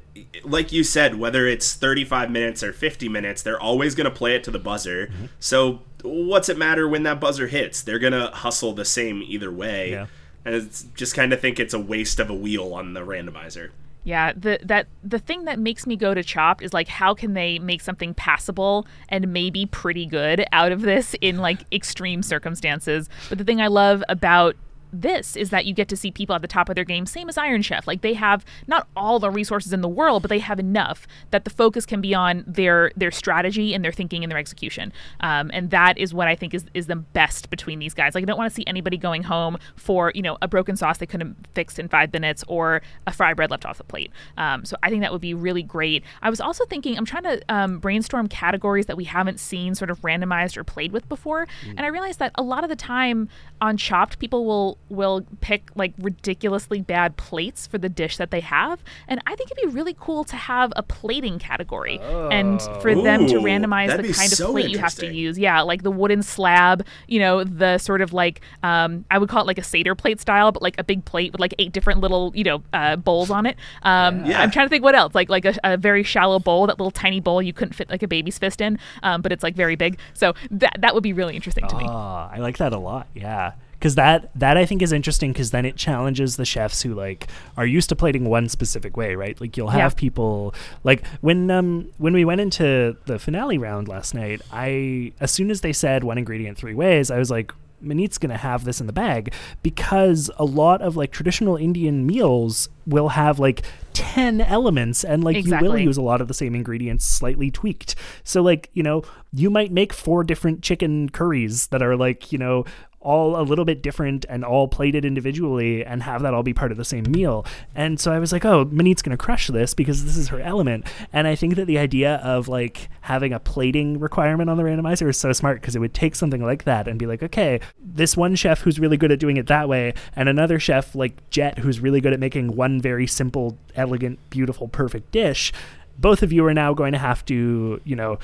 like 0.44 0.70
you 0.70 0.84
said, 0.84 1.16
whether 1.16 1.46
it's 1.46 1.74
35 1.74 2.30
minutes 2.30 2.62
or 2.62 2.72
50 2.72 3.08
minutes, 3.08 3.42
they're 3.42 3.60
always 3.60 3.94
going 3.94 4.04
to 4.04 4.10
play 4.10 4.36
it 4.36 4.44
to 4.44 4.50
the 4.52 4.58
buzzer. 4.58 5.08
Mm-hmm. 5.08 5.26
So 5.40 5.82
what's 6.02 6.48
it 6.48 6.56
matter 6.56 6.88
when 6.88 7.02
that 7.02 7.20
buzzer 7.20 7.48
hits? 7.48 7.82
They're 7.82 7.98
going 7.98 8.12
to 8.12 8.28
hustle 8.28 8.72
the 8.72 8.84
same 8.84 9.22
either 9.26 9.50
way. 9.50 9.90
Yeah. 9.90 10.06
And 10.44 10.54
it's 10.54 10.82
just 10.94 11.14
kind 11.14 11.32
of 11.32 11.40
think 11.40 11.58
it's 11.58 11.74
a 11.74 11.80
waste 11.80 12.20
of 12.20 12.30
a 12.30 12.34
wheel 12.34 12.74
on 12.74 12.92
the 12.92 13.00
randomizer. 13.00 13.70
Yeah, 14.04 14.32
the 14.36 14.60
that 14.64 14.86
the 15.02 15.18
thing 15.18 15.44
that 15.46 15.58
makes 15.58 15.86
me 15.86 15.96
go 15.96 16.12
to 16.12 16.22
Chopped 16.22 16.62
is 16.62 16.74
like 16.74 16.88
how 16.88 17.14
can 17.14 17.32
they 17.32 17.58
make 17.58 17.80
something 17.80 18.12
passable 18.12 18.86
and 19.08 19.32
maybe 19.32 19.64
pretty 19.64 20.04
good 20.04 20.44
out 20.52 20.72
of 20.72 20.82
this 20.82 21.16
in 21.22 21.38
like 21.38 21.60
extreme 21.72 22.22
circumstances. 22.22 23.08
But 23.30 23.38
the 23.38 23.44
thing 23.44 23.62
I 23.62 23.68
love 23.68 24.04
about 24.10 24.56
this 25.00 25.36
is 25.36 25.50
that 25.50 25.66
you 25.66 25.74
get 25.74 25.88
to 25.88 25.96
see 25.96 26.10
people 26.10 26.34
at 26.34 26.42
the 26.42 26.48
top 26.48 26.68
of 26.68 26.74
their 26.74 26.84
game, 26.84 27.06
same 27.06 27.28
as 27.28 27.36
Iron 27.36 27.62
Chef. 27.62 27.86
Like 27.86 28.02
they 28.02 28.14
have 28.14 28.44
not 28.66 28.86
all 28.96 29.18
the 29.18 29.30
resources 29.30 29.72
in 29.72 29.80
the 29.80 29.88
world, 29.88 30.22
but 30.22 30.28
they 30.28 30.38
have 30.38 30.60
enough 30.60 31.06
that 31.30 31.44
the 31.44 31.50
focus 31.50 31.86
can 31.86 32.00
be 32.00 32.14
on 32.14 32.44
their 32.46 32.92
their 32.96 33.10
strategy 33.10 33.74
and 33.74 33.84
their 33.84 33.92
thinking 33.92 34.22
and 34.22 34.30
their 34.30 34.38
execution. 34.38 34.92
Um, 35.20 35.50
and 35.52 35.70
that 35.70 35.98
is 35.98 36.14
what 36.14 36.28
I 36.28 36.34
think 36.34 36.54
is 36.54 36.64
is 36.74 36.86
the 36.86 36.96
best 36.96 37.50
between 37.50 37.78
these 37.78 37.94
guys. 37.94 38.14
Like 38.14 38.22
I 38.22 38.26
don't 38.26 38.38
want 38.38 38.50
to 38.50 38.54
see 38.54 38.64
anybody 38.66 38.96
going 38.96 39.22
home 39.22 39.58
for 39.76 40.12
you 40.14 40.22
know 40.22 40.38
a 40.42 40.48
broken 40.48 40.76
sauce 40.76 40.98
they 40.98 41.06
couldn't 41.06 41.46
fix 41.54 41.78
in 41.78 41.88
five 41.88 42.12
minutes 42.12 42.44
or 42.48 42.82
a 43.06 43.12
fry 43.12 43.34
bread 43.34 43.50
left 43.50 43.66
off 43.66 43.78
the 43.78 43.84
plate. 43.84 44.10
Um, 44.36 44.64
so 44.64 44.76
I 44.82 44.90
think 44.90 45.02
that 45.02 45.12
would 45.12 45.20
be 45.20 45.34
really 45.34 45.62
great. 45.62 46.04
I 46.22 46.30
was 46.30 46.40
also 46.40 46.64
thinking 46.66 46.96
I'm 46.96 47.04
trying 47.04 47.24
to 47.24 47.42
um, 47.48 47.78
brainstorm 47.78 48.28
categories 48.28 48.86
that 48.86 48.96
we 48.96 49.04
haven't 49.04 49.40
seen 49.40 49.74
sort 49.74 49.90
of 49.90 50.00
randomized 50.02 50.56
or 50.56 50.64
played 50.64 50.92
with 50.92 51.08
before, 51.08 51.46
and 51.66 51.80
I 51.80 51.88
realized 51.88 52.18
that 52.20 52.32
a 52.36 52.42
lot 52.42 52.64
of 52.64 52.70
the 52.70 52.76
time 52.76 53.28
on 53.60 53.76
Chopped, 53.76 54.18
people 54.18 54.44
will 54.44 54.78
will 54.88 55.26
pick 55.40 55.70
like 55.74 55.92
ridiculously 55.98 56.80
bad 56.80 57.16
plates 57.16 57.66
for 57.66 57.78
the 57.78 57.88
dish 57.88 58.16
that 58.16 58.30
they 58.30 58.40
have, 58.40 58.82
and 59.08 59.20
I 59.26 59.34
think 59.34 59.50
it'd 59.50 59.70
be 59.70 59.74
really 59.74 59.96
cool 59.98 60.24
to 60.24 60.36
have 60.36 60.72
a 60.76 60.82
plating 60.82 61.38
category 61.38 61.98
and 62.00 62.60
for 62.80 62.94
them 62.94 63.26
to 63.26 63.34
randomize 63.36 63.94
the 63.96 64.02
be 64.02 64.12
kind 64.12 64.32
of 64.32 64.38
plate 64.38 64.70
you 64.70 64.78
have 64.78 64.94
to 64.96 65.12
use. 65.12 65.38
Yeah, 65.38 65.60
like 65.62 65.82
the 65.82 65.90
wooden 65.90 66.22
slab, 66.22 66.84
you 67.08 67.18
know, 67.20 67.44
the 67.44 67.78
sort 67.78 68.00
of 68.00 68.12
like 68.12 68.40
um, 68.62 69.04
I 69.10 69.18
would 69.18 69.28
call 69.28 69.42
it 69.42 69.46
like 69.46 69.58
a 69.58 69.62
Seder 69.64 69.94
plate 69.94 70.20
style, 70.20 70.52
but 70.52 70.62
like 70.62 70.78
a 70.78 70.84
big 70.84 71.04
plate 71.04 71.32
with 71.32 71.40
like 71.40 71.54
eight 71.58 71.72
different 71.72 72.00
little 72.00 72.32
you 72.34 72.44
know 72.44 72.62
uh, 72.72 72.96
bowls 72.96 73.30
on 73.30 73.46
it. 73.46 73.56
Um, 73.82 74.24
Yeah. 74.24 74.40
I'm 74.42 74.50
trying 74.50 74.66
to 74.66 74.70
think 74.70 74.84
what 74.84 74.94
else, 74.94 75.14
like 75.14 75.28
like 75.28 75.44
a, 75.44 75.54
a 75.64 75.76
very 75.76 76.02
shallow 76.02 76.38
bowl, 76.38 76.66
that 76.66 76.78
little 76.78 76.90
tiny 76.90 77.20
bowl 77.20 77.40
you 77.42 77.52
couldn't 77.52 77.72
fit 77.74 77.88
like 77.90 78.02
a 78.02 78.08
baby's 78.08 78.38
fist 78.38 78.60
in, 78.60 78.78
um, 79.02 79.22
but 79.22 79.32
it's 79.32 79.42
like 79.42 79.54
very 79.54 79.76
big. 79.76 79.98
So 80.12 80.34
that 80.50 80.76
that 80.80 80.94
would 80.94 81.02
be 81.02 81.12
really 81.12 81.34
interesting 81.36 81.66
to 81.68 81.76
me. 81.76 81.84
Ah, 81.88 82.30
I 82.32 82.38
like 82.38 82.58
that 82.58 82.72
a 82.72 82.78
lot. 82.78 83.06
Yeah. 83.14 83.52
Because 83.84 83.96
that 83.96 84.30
that 84.34 84.56
I 84.56 84.64
think 84.64 84.80
is 84.80 84.92
interesting 84.92 85.30
because 85.34 85.50
then 85.50 85.66
it 85.66 85.76
challenges 85.76 86.38
the 86.38 86.46
chefs 86.46 86.80
who 86.80 86.94
like 86.94 87.26
are 87.58 87.66
used 87.66 87.90
to 87.90 87.94
plating 87.94 88.24
one 88.24 88.48
specific 88.48 88.96
way, 88.96 89.14
right? 89.14 89.38
Like 89.38 89.58
you'll 89.58 89.68
have 89.68 89.92
Yeah. 89.92 90.00
people 90.00 90.54
like 90.84 91.06
when 91.20 91.50
um 91.50 91.90
when 91.98 92.14
we 92.14 92.24
went 92.24 92.40
into 92.40 92.96
the 93.04 93.18
finale 93.18 93.58
round 93.58 93.86
last 93.86 94.14
night, 94.14 94.40
I 94.50 95.12
as 95.20 95.30
soon 95.32 95.50
as 95.50 95.60
they 95.60 95.74
said 95.74 96.02
one 96.02 96.16
ingredient 96.16 96.56
three 96.56 96.72
ways, 96.72 97.10
I 97.10 97.18
was 97.18 97.30
like, 97.30 97.52
Maneet's 97.82 98.16
gonna 98.16 98.38
have 98.38 98.64
this 98.64 98.80
in 98.80 98.86
the 98.86 98.94
bag 98.94 99.34
because 99.62 100.30
a 100.38 100.46
lot 100.46 100.80
of 100.80 100.96
like 100.96 101.10
traditional 101.10 101.58
Indian 101.58 102.06
meals 102.06 102.70
will 102.86 103.10
have 103.10 103.38
like 103.38 103.64
10 103.92 104.40
elements 104.40 105.04
and 105.04 105.22
like 105.22 105.44
you 105.44 105.56
will 105.58 105.76
use 105.78 105.98
a 105.98 106.02
lot 106.02 106.22
of 106.22 106.28
the 106.28 106.34
same 106.34 106.54
ingredients 106.54 107.04
slightly 107.04 107.50
tweaked. 107.50 107.94
So 108.24 108.40
like, 108.42 108.70
you 108.72 108.82
know, 108.82 109.02
you 109.32 109.50
might 109.50 109.70
make 109.70 109.92
four 109.92 110.24
different 110.24 110.62
chicken 110.62 111.10
curries 111.10 111.66
that 111.68 111.82
are 111.82 111.94
like, 111.96 112.32
you 112.32 112.38
know, 112.38 112.64
all 113.04 113.40
a 113.40 113.42
little 113.42 113.64
bit 113.64 113.82
different 113.82 114.24
and 114.28 114.44
all 114.44 114.66
plated 114.66 115.04
individually 115.04 115.84
and 115.84 116.02
have 116.02 116.22
that 116.22 116.34
all 116.34 116.42
be 116.42 116.54
part 116.54 116.72
of 116.72 116.78
the 116.78 116.84
same 116.84 117.04
meal. 117.08 117.46
And 117.74 118.00
so 118.00 118.12
I 118.12 118.18
was 118.18 118.32
like, 118.32 118.44
oh, 118.44 118.64
Maneet's 118.64 119.02
going 119.02 119.16
to 119.16 119.22
crush 119.22 119.46
this 119.48 119.74
because 119.74 120.04
this 120.04 120.16
is 120.16 120.28
her 120.28 120.40
element. 120.40 120.86
And 121.12 121.28
I 121.28 121.36
think 121.36 121.54
that 121.56 121.66
the 121.66 121.78
idea 121.78 122.16
of 122.16 122.48
like 122.48 122.88
having 123.02 123.32
a 123.32 123.38
plating 123.38 124.00
requirement 124.00 124.50
on 124.50 124.56
the 124.56 124.62
randomizer 124.62 125.08
is 125.08 125.18
so 125.18 125.32
smart 125.32 125.60
because 125.60 125.76
it 125.76 125.80
would 125.80 125.94
take 125.94 126.16
something 126.16 126.42
like 126.42 126.64
that 126.64 126.88
and 126.88 126.98
be 126.98 127.06
like, 127.06 127.22
okay, 127.22 127.60
this 127.78 128.16
one 128.16 128.34
chef 128.34 128.62
who's 128.62 128.80
really 128.80 128.96
good 128.96 129.12
at 129.12 129.20
doing 129.20 129.36
it 129.36 129.46
that 129.46 129.68
way 129.68 129.94
and 130.16 130.28
another 130.28 130.58
chef 130.58 130.94
like 130.94 131.28
Jet 131.30 131.58
who's 131.58 131.80
really 131.80 132.00
good 132.00 132.12
at 132.12 132.20
making 132.20 132.56
one 132.56 132.80
very 132.80 133.06
simple, 133.06 133.58
elegant, 133.76 134.18
beautiful, 134.30 134.68
perfect 134.68 135.12
dish. 135.12 135.52
Both 135.98 136.22
of 136.22 136.32
you 136.32 136.44
are 136.46 136.54
now 136.54 136.74
going 136.74 136.92
to 136.92 136.98
have 136.98 137.24
to, 137.26 137.80
you 137.84 137.96
know, 137.96 138.18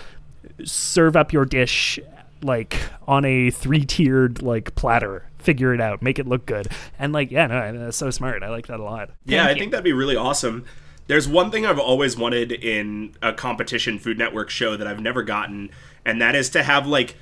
serve 0.65 1.17
up 1.17 1.33
your 1.33 1.45
dish 1.45 2.01
like 2.43 2.77
on 3.07 3.25
a 3.25 3.51
three-tiered 3.51 4.43
like 4.43 4.75
platter 4.75 5.25
figure 5.39 5.73
it 5.75 5.81
out 5.81 6.03
make 6.03 6.19
it 6.19 6.27
look 6.27 6.45
good 6.47 6.69
and 6.99 7.13
like 7.13 7.31
yeah 7.31 7.47
no 7.47 7.79
that's 7.79 7.97
so 7.97 8.11
smart 8.11 8.43
i 8.43 8.49
like 8.49 8.67
that 8.67 8.79
a 8.79 8.83
lot 8.83 9.11
Yeah, 9.25 9.47
I 9.47 9.51
you. 9.51 9.57
think 9.59 9.71
that'd 9.73 9.85
be 9.85 9.93
really 9.93 10.17
awesome. 10.17 10.65
There's 11.07 11.27
one 11.27 11.51
thing 11.51 11.67
I've 11.67 11.79
always 11.79 12.17
wanted 12.17 12.53
in 12.53 13.15
a 13.21 13.33
competition 13.33 13.99
Food 13.99 14.17
Network 14.17 14.49
show 14.49 14.77
that 14.77 14.87
I've 14.87 15.01
never 15.01 15.23
gotten, 15.25 15.71
and 16.05 16.23
that 16.23 16.37
is 16.37 16.51
to 16.51 16.63
have 16.63 16.87
like 16.87 17.17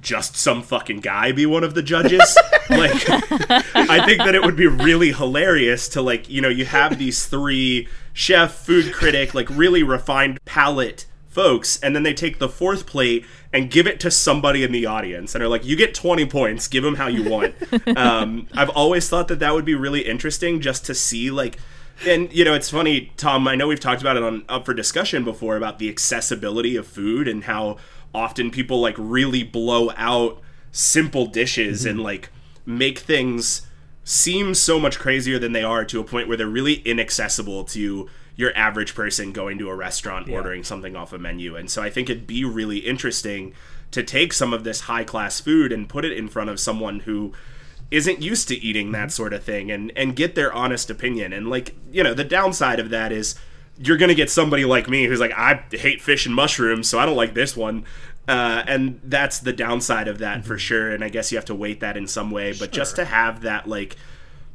just 0.00 0.34
some 0.36 0.62
fucking 0.62 0.98
guy 1.00 1.30
be 1.32 1.46
one 1.46 1.62
of 1.62 1.74
the 1.74 1.82
judges. 1.82 2.36
like 2.70 3.08
I 3.74 4.04
think 4.04 4.18
that 4.18 4.34
it 4.34 4.42
would 4.42 4.56
be 4.56 4.66
really 4.66 5.12
hilarious 5.12 5.88
to 5.90 6.02
like, 6.02 6.28
you 6.28 6.40
know, 6.40 6.48
you 6.48 6.64
have 6.64 6.98
these 6.98 7.26
three 7.26 7.86
chef, 8.12 8.52
food 8.54 8.92
critic, 8.92 9.32
like 9.34 9.48
really 9.50 9.82
refined 9.84 10.38
palate 10.44 11.06
folks, 11.30 11.80
and 11.80 11.94
then 11.94 12.02
they 12.02 12.12
take 12.12 12.38
the 12.38 12.48
fourth 12.48 12.86
plate 12.86 13.24
and 13.52 13.70
give 13.70 13.86
it 13.86 14.00
to 14.00 14.10
somebody 14.10 14.62
in 14.62 14.72
the 14.72 14.84
audience 14.84 15.34
and 15.34 15.42
are 15.42 15.48
like, 15.48 15.64
you 15.64 15.76
get 15.76 15.94
20 15.94 16.26
points, 16.26 16.68
give 16.68 16.82
them 16.82 16.96
how 16.96 17.06
you 17.06 17.28
want. 17.30 17.54
um, 17.96 18.48
I've 18.52 18.68
always 18.70 19.08
thought 19.08 19.28
that 19.28 19.38
that 19.38 19.54
would 19.54 19.64
be 19.64 19.74
really 19.74 20.02
interesting 20.02 20.60
just 20.60 20.84
to 20.86 20.94
see, 20.94 21.30
like, 21.30 21.58
and 22.06 22.32
you 22.32 22.44
know, 22.44 22.54
it's 22.54 22.70
funny, 22.70 23.12
Tom. 23.16 23.46
I 23.46 23.54
know 23.54 23.68
we've 23.68 23.80
talked 23.80 24.00
about 24.00 24.16
it 24.16 24.22
on 24.22 24.44
Up 24.48 24.66
for 24.66 24.74
Discussion 24.74 25.22
before 25.22 25.56
about 25.56 25.78
the 25.78 25.88
accessibility 25.88 26.74
of 26.76 26.86
food 26.86 27.28
and 27.28 27.44
how 27.44 27.76
often 28.14 28.50
people 28.50 28.80
like 28.80 28.96
really 28.98 29.42
blow 29.42 29.92
out 29.96 30.40
simple 30.72 31.26
dishes 31.26 31.84
and 31.84 32.00
like 32.00 32.30
make 32.64 32.98
things 32.98 33.62
seem 34.02 34.54
so 34.54 34.80
much 34.80 34.98
crazier 34.98 35.38
than 35.38 35.52
they 35.52 35.62
are 35.62 35.84
to 35.84 36.00
a 36.00 36.04
point 36.04 36.26
where 36.26 36.36
they're 36.36 36.48
really 36.48 36.76
inaccessible 36.86 37.64
to 37.64 38.08
your 38.36 38.56
average 38.56 38.94
person 38.94 39.32
going 39.32 39.58
to 39.58 39.68
a 39.68 39.74
restaurant 39.74 40.28
ordering 40.28 40.64
something 40.64 40.96
off 40.96 41.12
a 41.12 41.18
menu. 41.18 41.56
And 41.56 41.70
so 41.70 41.82
I 41.82 41.90
think 41.90 42.08
it'd 42.08 42.26
be 42.26 42.44
really 42.44 42.78
interesting 42.78 43.52
to 43.90 44.02
take 44.02 44.32
some 44.32 44.52
of 44.52 44.64
this 44.64 44.82
high 44.82 45.04
class 45.04 45.40
food 45.40 45.72
and 45.72 45.88
put 45.88 46.04
it 46.04 46.16
in 46.16 46.28
front 46.28 46.50
of 46.50 46.60
someone 46.60 47.00
who 47.00 47.32
isn't 47.90 48.22
used 48.22 48.48
to 48.48 48.56
eating 48.56 48.92
that 48.92 49.10
sort 49.10 49.32
of 49.32 49.42
thing 49.42 49.70
and 49.70 49.92
and 49.96 50.14
get 50.14 50.34
their 50.34 50.52
honest 50.52 50.90
opinion. 50.90 51.32
And 51.32 51.50
like, 51.50 51.74
you 51.90 52.02
know, 52.02 52.14
the 52.14 52.24
downside 52.24 52.78
of 52.78 52.90
that 52.90 53.12
is 53.12 53.34
you're 53.78 53.96
going 53.96 54.10
to 54.10 54.14
get 54.14 54.30
somebody 54.30 54.64
like 54.64 54.88
me 54.88 55.04
who's 55.06 55.20
like 55.20 55.32
I 55.36 55.64
hate 55.72 56.00
fish 56.00 56.26
and 56.26 56.34
mushrooms, 56.34 56.88
so 56.88 56.98
I 56.98 57.06
don't 57.06 57.16
like 57.16 57.34
this 57.34 57.56
one. 57.56 57.84
Uh, 58.28 58.62
and 58.66 59.00
that's 59.02 59.40
the 59.40 59.52
downside 59.52 60.06
of 60.06 60.18
that 60.18 60.44
for 60.44 60.56
sure. 60.56 60.92
And 60.92 61.02
I 61.02 61.08
guess 61.08 61.32
you 61.32 61.38
have 61.38 61.46
to 61.46 61.54
weight 61.54 61.80
that 61.80 61.96
in 61.96 62.06
some 62.06 62.30
way. 62.30 62.52
But 62.52 62.70
just 62.70 62.94
to 62.96 63.04
have 63.04 63.40
that, 63.42 63.66
like, 63.66 63.96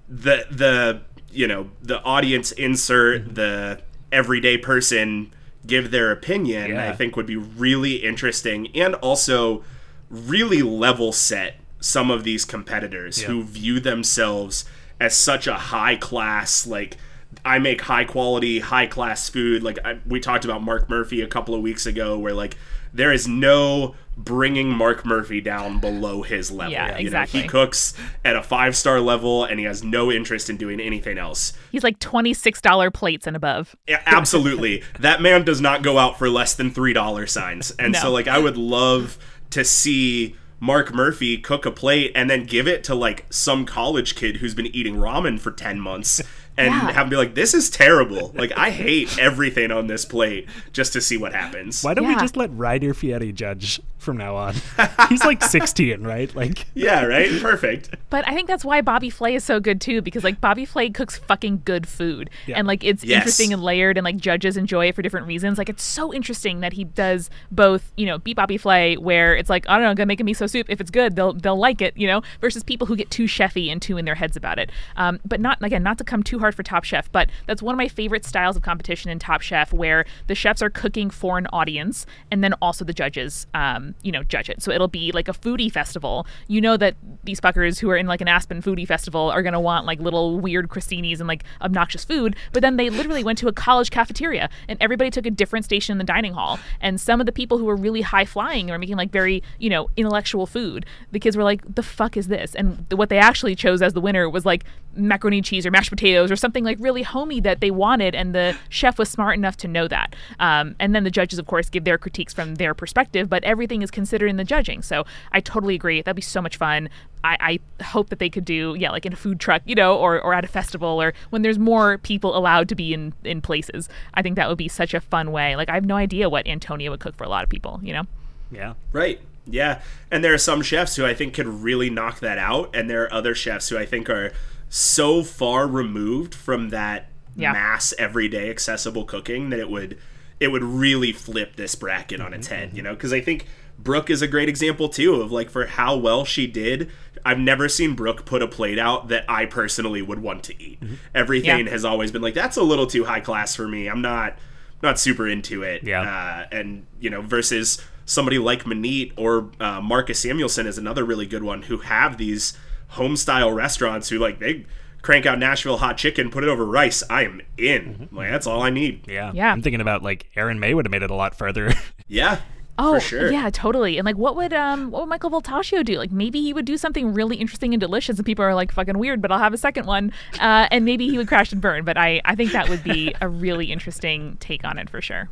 the 0.07 0.45
the 0.49 1.01
you 1.35 1.47
know 1.47 1.69
the 1.81 2.01
audience 2.03 2.51
insert 2.53 3.23
mm-hmm. 3.25 3.33
the 3.33 3.81
everyday 4.11 4.57
person 4.57 5.33
give 5.65 5.91
their 5.91 6.11
opinion 6.11 6.71
Yeah. 6.71 6.89
i 6.89 6.95
think 6.95 7.15
would 7.15 7.25
be 7.25 7.35
really 7.35 7.95
interesting 7.97 8.69
and 8.75 8.95
also 8.95 9.63
really 10.09 10.61
level 10.61 11.11
set 11.11 11.59
some 11.79 12.09
of 12.09 12.23
these 12.23 12.45
competitors 12.45 13.21
who 13.23 13.43
view 13.43 13.79
themselves 13.79 14.65
as 14.99 15.15
such 15.15 15.45
a 15.47 15.55
high 15.55 15.95
class 15.95 16.65
like 16.65 16.97
i 17.43 17.59
make 17.59 17.81
high 17.81 18.05
quality 18.05 18.59
high 18.59 18.87
class 18.87 19.27
food. 19.29 19.61
Like 19.61 19.77
I, 19.83 19.99
we 20.05 20.19
talked 20.19 20.45
about 20.45 20.63
marc 20.63 20.89
murphy 20.89 21.21
a 21.21 21.27
couple 21.27 21.53
of 21.53 21.61
weeks 21.61 21.85
ago 21.85 22.17
where 22.17 22.33
like 22.33 22.57
there 22.93 23.11
is 23.11 23.27
no 23.27 23.95
bringing 24.17 24.69
marc 24.69 25.05
murphy 25.05 25.41
down 25.41 25.79
below 25.79 26.21
his 26.21 26.49
level 26.49 26.71
Yeah, 26.71 26.85
you 26.85 26.91
know, 26.93 26.97
exactly. 26.99 27.41
he 27.41 27.47
cooks 27.47 27.93
at 28.23 28.35
a 28.35 28.41
five 28.41 28.75
star 28.75 29.01
level 29.01 29.43
and 29.43 29.59
he 29.59 29.65
has 29.65 29.83
no 29.83 30.11
interest 30.11 30.49
in 30.49 30.55
doing 30.57 30.79
anything 30.79 31.17
else. 31.17 31.51
He's 31.71 31.83
like 31.83 31.99
twenty 31.99 32.33
six 32.33 32.61
dollar 32.61 32.89
plates 32.91 33.27
and 33.27 33.35
above. 33.35 33.75
Yeah, 33.87 34.01
absolutely. 34.05 34.83
that 34.99 35.21
man 35.21 35.43
does 35.43 35.59
not 35.59 35.83
go 35.83 35.97
out 35.97 36.17
for 36.17 36.29
less 36.29 36.53
than 36.55 36.71
three 36.71 36.93
dollar 36.93 37.27
signs. 37.27 37.71
And 37.71 37.95
so 37.95 38.09
like 38.11 38.27
I 38.27 38.39
would 38.39 38.57
love 38.57 39.17
to 39.51 39.63
see 39.65 40.35
Marc 40.61 40.93
Murphy 40.93 41.37
cook 41.37 41.65
a 41.65 41.71
plate 41.71 42.11
and 42.15 42.29
then 42.29 42.45
give 42.45 42.67
it 42.67 42.83
to 42.85 42.95
like 42.95 43.25
some 43.29 43.65
college 43.65 44.15
kid 44.15 44.37
who's 44.37 44.55
been 44.55 44.67
eating 44.67 44.95
ramen 44.95 45.39
for 45.39 45.51
10 45.51 45.79
months 45.79 46.21
and 46.57 46.67
Yeah. 46.73 46.91
have 46.93 47.07
him 47.07 47.09
be 47.09 47.15
like, 47.17 47.35
this 47.35 47.53
is 47.53 47.69
terrible. 47.69 48.31
Like, 48.33 48.53
I 48.57 48.69
hate 48.69 49.19
everything 49.19 49.71
on 49.71 49.87
this 49.87 50.05
plate 50.05 50.47
just 50.71 50.93
to 50.93 51.01
see 51.01 51.17
what 51.17 51.33
happens. 51.35 51.83
Why 51.83 51.93
don't 51.93 52.07
we 52.07 52.15
just 52.15 52.37
let 52.37 52.49
Ryder 52.53 52.93
Fieri 52.93 53.33
judge 53.33 53.81
from 54.05 54.15
now 54.17 54.35
on? 54.35 54.55
He's 55.09 55.25
like 55.25 55.43
16, 55.43 56.01
right? 56.03 56.33
Like, 56.35 56.65
Yeah, 56.73 57.03
right? 57.05 57.29
Perfect. 57.41 57.89
But 58.09 58.25
I 58.27 58.33
think 58.33 58.47
that's 58.47 58.63
why 58.63 58.79
Bobby 58.81 59.09
Flay 59.09 59.35
is 59.35 59.43
so 59.43 59.59
good 59.59 59.81
too, 59.81 60.01
because 60.01 60.23
like 60.23 60.39
Bobby 60.39 60.63
Flay 60.63 60.89
cooks 60.89 61.17
fucking 61.17 61.63
good 61.65 61.87
food, 61.87 62.29
Yeah. 62.47 62.57
and 62.57 62.67
like 62.67 62.83
it's 62.83 63.03
Yes. 63.03 63.17
interesting 63.17 63.51
and 63.51 63.61
layered, 63.61 63.97
and 63.97 64.05
like 64.05 64.17
judges 64.17 64.55
enjoy 64.55 64.87
it 64.87 64.95
for 64.95 65.01
different 65.01 65.27
reasons. 65.27 65.57
Like 65.57 65.67
it's 65.69 65.83
so 65.83 66.13
interesting 66.13 66.61
that 66.61 66.73
he 66.73 66.83
does 66.85 67.29
both, 67.51 67.91
you 67.97 68.05
know, 68.05 68.19
beat 68.19 68.37
Bobby 68.37 68.57
Flay, 68.57 68.95
where 68.95 69.35
it's 69.35 69.49
like 69.49 69.67
I 69.67 69.73
don't 69.73 69.83
know, 69.83 69.89
I'm 69.89 69.95
gonna 69.95 70.05
make 70.07 70.21
a 70.21 70.23
miso 70.23 70.49
soup. 70.49 70.67
If 70.69 70.79
it's 70.79 70.91
good, 70.91 71.15
they'll 71.15 71.33
they'll 71.33 71.57
like 71.59 71.81
it, 71.81 71.97
you 71.97 72.07
know, 72.07 72.21
versus 72.39 72.63
people 72.63 72.87
who 72.87 72.95
get 72.95 73.09
too 73.09 73.25
chefy 73.25 73.71
and 73.71 73.81
too 73.81 73.97
in 73.97 74.05
their 74.05 74.15
heads 74.15 74.37
about 74.37 74.59
it. 74.59 74.69
Um, 74.95 75.19
but 75.25 75.39
not 75.41 75.57
again, 75.63 75.83
not 75.83 75.97
to 75.97 76.03
come 76.03 76.21
too 76.23 76.39
hard 76.39 76.53
for 76.55 76.61
Top 76.63 76.83
Chef, 76.83 77.11
but 77.11 77.29
that's 77.47 77.61
one 77.61 77.73
of 77.73 77.77
my 77.77 77.87
favorite 77.87 78.23
styles 78.25 78.55
of 78.55 78.61
competition 78.61 79.09
in 79.09 79.17
Top 79.19 79.41
Chef, 79.41 79.73
where 79.73 80.05
the 80.27 80.35
chefs 80.35 80.61
are 80.61 80.69
cooking 80.69 81.09
for 81.09 81.37
an 81.37 81.47
audience, 81.47 82.05
and 82.29 82.43
then 82.43 82.53
also 82.61 82.85
the 82.85 82.93
judges, 82.93 83.47
um, 83.53 83.94
you 84.01 84.11
know, 84.11 84.23
judge 84.23 84.49
it. 84.49 84.61
So 84.61 84.71
it'll 84.71 84.87
be 84.87 85.11
like 85.11 85.27
a 85.27 85.33
foodie 85.33 85.71
festival. 85.71 86.27
You 86.47 86.61
know 86.61 86.77
that 86.77 86.95
these 87.23 87.39
fuckers 87.41 87.79
who 87.79 87.89
are 87.89 87.97
in 87.97 88.07
like 88.07 88.21
an 88.21 88.27
Aspen 88.27 88.61
foodie 88.61 88.87
festival 88.87 89.31
are 89.31 89.41
gonna 89.41 89.59
want 89.59 89.85
like 89.85 89.99
little 89.99 90.39
weird 90.39 90.69
crostinis 90.69 91.19
and 91.19 91.27
like 91.27 91.43
obnoxious 91.61 92.05
food, 92.05 92.35
but 92.53 92.61
then 92.61 92.77
they 92.77 92.89
literally 92.89 93.23
went 93.23 93.37
to 93.39 93.47
a 93.47 93.53
college 93.53 93.91
cafeteria 93.91 94.49
and 94.67 94.77
everybody 94.81 95.09
took 95.09 95.25
a 95.25 95.31
different 95.31 95.65
station 95.65 95.93
in 95.93 95.97
the 95.97 96.03
dining 96.03 96.33
hall. 96.33 96.59
And 96.81 96.99
some 96.99 97.19
of 97.19 97.25
the 97.25 97.31
people 97.31 97.57
who 97.57 97.65
were 97.65 97.75
really 97.75 98.01
high 98.01 98.25
flying 98.25 98.69
or 98.69 98.77
making 98.77 98.97
like 98.97 99.11
very 99.11 99.43
you 99.59 99.69
know 99.69 99.89
intellectual 99.97 100.45
food, 100.45 100.85
the 101.11 101.19
kids 101.19 101.35
were 101.35 101.43
like, 101.43 101.75
"The 101.75 101.83
fuck 101.83 102.17
is 102.17 102.27
this?" 102.27 102.55
And 102.55 102.85
what 102.91 103.09
they 103.09 103.17
actually 103.17 103.55
chose 103.55 103.81
as 103.81 103.93
the 103.93 104.01
winner 104.01 104.29
was 104.29 104.45
like 104.45 104.65
macaroni 104.95 105.41
cheese 105.41 105.65
or 105.65 105.71
mashed 105.71 105.89
potatoes 105.89 106.31
or 106.31 106.35
something 106.35 106.63
like 106.63 106.77
really 106.79 107.03
homey 107.03 107.39
that 107.41 107.61
they 107.61 107.71
wanted, 107.71 108.15
and 108.15 108.33
the 108.33 108.57
chef 108.69 108.97
was 108.97 109.09
smart 109.09 109.37
enough 109.37 109.57
to 109.57 109.67
know 109.67 109.87
that. 109.87 110.15
Um, 110.39 110.75
and 110.79 110.95
then 110.95 111.03
the 111.03 111.11
judges, 111.11 111.39
of 111.39 111.45
course, 111.45 111.69
give 111.69 111.83
their 111.83 111.97
critiques 111.97 112.33
from 112.33 112.55
their 112.55 112.73
perspective, 112.73 113.29
but 113.29 113.43
everything 113.43 113.81
is 113.81 113.91
considered 113.91 114.27
in 114.27 114.37
the 114.37 114.43
judging. 114.43 114.81
So 114.81 115.05
I 115.31 115.39
totally 115.39 115.75
agree. 115.75 116.01
That'd 116.01 116.15
be 116.15 116.21
so 116.21 116.41
much 116.41 116.57
fun. 116.57 116.89
I, 117.23 117.59
I 117.79 117.83
hope 117.83 118.09
that 118.09 118.19
they 118.19 118.29
could 118.29 118.45
do, 118.45 118.75
yeah, 118.77 118.91
like 118.91 119.05
in 119.05 119.13
a 119.13 119.15
food 119.15 119.39
truck, 119.39 119.63
you 119.65 119.73
know, 119.73 119.97
or, 119.97 120.21
or 120.21 120.33
at 120.33 120.45
a 120.45 120.47
festival 120.47 121.01
or 121.01 121.13
when 121.31 121.41
there's 121.41 121.57
more 121.57 121.97
people 121.99 122.37
allowed 122.37 122.69
to 122.69 122.75
be 122.75 122.93
in, 122.93 123.13
in 123.23 123.41
places. 123.41 123.89
I 124.13 124.21
think 124.21 124.35
that 124.35 124.47
would 124.47 124.57
be 124.57 124.67
such 124.67 124.93
a 124.93 125.01
fun 125.01 125.31
way. 125.31 125.55
Like, 125.55 125.69
I 125.69 125.73
have 125.73 125.85
no 125.85 125.95
idea 125.95 126.29
what 126.29 126.47
Antonia 126.47 126.91
would 126.91 126.99
cook 126.99 127.15
for 127.15 127.23
a 127.23 127.29
lot 127.29 127.43
of 127.43 127.49
people, 127.49 127.79
you 127.81 127.93
know? 127.93 128.03
yeah. 128.51 128.73
Right. 128.91 129.19
Yeah. 129.45 129.81
And 130.11 130.23
there 130.23 130.33
are 130.33 130.39
some 130.39 130.61
chefs 130.61 130.95
who 130.95 131.05
I 131.05 131.13
think 131.13 131.33
could 131.33 131.47
really 131.47 131.89
knock 131.89 132.19
that 132.19 132.37
out. 132.37 132.75
And 132.75 132.89
there 132.89 133.03
are 133.03 133.13
other 133.13 133.35
chefs 133.35 133.69
who 133.69 133.77
I 133.77 133.85
think 133.85 134.09
are 134.09 134.31
so 134.69 135.23
far 135.23 135.67
removed 135.67 136.33
from 136.35 136.69
that 136.69 137.09
Yeah. 137.35 137.51
mass 137.53 137.93
everyday 137.97 138.49
accessible 138.49 139.03
cooking 139.05 139.49
that 139.49 139.59
it 139.59 139.69
would 139.69 139.97
it 140.39 140.49
would 140.51 140.63
really 140.63 141.13
flip 141.13 141.55
this 141.55 141.75
bracket 141.75 142.19
on 142.19 142.33
its 142.33 142.47
head, 142.47 142.71
you 142.73 142.81
know? 142.81 142.93
Because 142.93 143.13
I 143.13 143.21
think 143.21 143.45
Brooke 143.79 144.09
is 144.09 144.21
a 144.21 144.27
great 144.27 144.49
example 144.49 144.89
too 144.89 145.15
of 145.21 145.31
like 145.31 145.49
for 145.49 145.65
how 145.65 145.95
well 145.95 146.25
she 146.25 146.45
did. 146.45 146.91
I've 147.25 147.39
never 147.39 147.69
seen 147.69 147.93
Brooke 147.95 148.25
put 148.25 148.41
a 148.43 148.47
plate 148.47 148.77
out 148.77 149.07
that 149.07 149.23
I 149.29 149.45
personally 149.45 150.01
would 150.01 150.19
want 150.19 150.43
to 150.45 150.61
eat. 150.61 150.79
Everything 151.13 151.65
Yeah. 151.65 151.71
has 151.71 151.85
always 151.85 152.11
been 152.11 152.21
like 152.21 152.33
that's 152.33 152.57
a 152.57 152.63
little 152.63 152.85
too 152.87 153.05
high 153.05 153.21
class 153.21 153.55
for 153.55 153.67
me. 153.67 153.87
I'm 153.87 154.01
not 154.01 154.37
not 154.83 154.99
super 154.99 155.25
into 155.27 155.63
it. 155.63 155.83
Yeah. 155.83 156.01
Uh, 156.01 156.45
and 156.51 156.85
you 156.99 157.09
know, 157.09 157.21
versus 157.21 157.81
somebody 158.05 158.37
like 158.37 158.65
Maneet 158.65 159.13
or 159.17 159.49
uh, 159.59 159.79
Marcus 159.81 160.19
Samuelsson 160.23 160.67
is 160.67 160.77
another 160.77 161.03
really 161.05 161.25
good 161.25 161.43
one 161.43 161.63
who 161.63 161.77
have 161.77 162.17
these 162.17 162.57
home 162.89 163.15
style 163.17 163.51
restaurants 163.51 164.09
who 164.09 164.17
like 164.19 164.39
they 164.39 164.65
crank 165.01 165.25
out 165.25 165.37
Nashville 165.37 165.77
hot 165.77 165.97
chicken, 165.97 166.31
put 166.31 166.43
it 166.43 166.49
over 166.49 166.65
rice. 166.65 167.03
I 167.09 167.23
am 167.25 167.41
in. 167.57 168.09
Like 168.11 168.29
that's 168.29 168.47
all 168.47 168.61
I 168.63 168.69
need. 168.69 169.07
Yeah. 169.07 169.31
Yeah. 169.33 169.51
I'm 169.51 169.61
thinking 169.61 169.81
about 169.81 170.01
like 170.03 170.27
Aaron 170.35 170.59
May 170.59 170.73
would 170.73 170.85
have 170.85 170.91
made 170.91 171.03
it 171.03 171.11
a 171.11 171.15
lot 171.15 171.35
further. 171.37 171.73
Yeah. 172.07 172.39
Oh, 172.77 172.95
for 172.95 172.99
sure. 172.99 173.31
yeah, 173.31 173.49
totally. 173.49 173.97
And 173.97 174.05
like, 174.05 174.17
what 174.17 174.35
would 174.35 174.53
um, 174.53 174.91
what 174.91 175.01
would 175.01 175.09
Michael 175.09 175.31
Voltaggio 175.31 175.83
do? 175.83 175.97
Like, 175.97 176.11
maybe 176.11 176.41
he 176.41 176.53
would 176.53 176.65
do 176.65 176.77
something 176.77 177.13
really 177.13 177.37
interesting 177.37 177.73
and 177.73 177.79
delicious, 177.79 178.17
and 178.17 178.25
people 178.25 178.45
are 178.45 178.53
like 178.53 178.71
fucking 178.71 178.99
weird, 178.99 179.21
but 179.23 179.31
I'll 179.31 179.39
have 179.39 179.53
a 179.53 179.57
second 179.57 179.87
one. 179.87 180.11
Uh, 180.39 180.67
and 180.69 180.83
maybe 180.85 181.09
he 181.09 181.17
would 181.17 181.27
crash 181.27 181.51
and 181.51 181.61
burn. 181.61 181.83
But 181.85 181.97
I, 181.97 182.21
I 182.25 182.35
think 182.35 182.51
that 182.51 182.69
would 182.69 182.83
be 182.83 183.15
a 183.21 183.27
really 183.29 183.71
interesting 183.71 184.37
take 184.39 184.63
on 184.65 184.77
it 184.77 184.87
for 184.89 185.01
sure. 185.01 185.29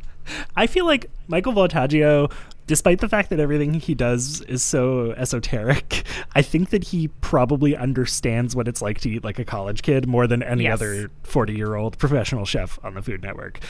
I 0.56 0.66
feel 0.66 0.86
like 0.86 1.10
Michael 1.28 1.52
Voltaggio, 1.52 2.32
despite 2.66 3.00
the 3.00 3.08
fact 3.08 3.30
that 3.30 3.40
everything 3.40 3.74
he 3.74 3.94
does 3.94 4.40
is 4.42 4.62
so 4.62 5.12
esoteric, 5.12 6.04
I 6.34 6.42
think 6.42 6.70
that 6.70 6.84
he 6.84 7.08
probably 7.08 7.76
understands 7.76 8.54
what 8.56 8.68
it's 8.68 8.80
like 8.82 9.00
to 9.02 9.10
eat 9.10 9.24
like 9.24 9.38
a 9.38 9.44
college 9.44 9.82
kid 9.82 10.06
more 10.06 10.26
than 10.26 10.42
any 10.42 10.64
Yes. 10.64 10.74
other 10.74 11.10
40 11.24 11.54
year 11.54 11.74
old 11.74 11.98
professional 11.98 12.44
chef 12.44 12.78
on 12.82 12.94
the 12.94 13.02
Food 13.02 13.22
Network. 13.22 13.60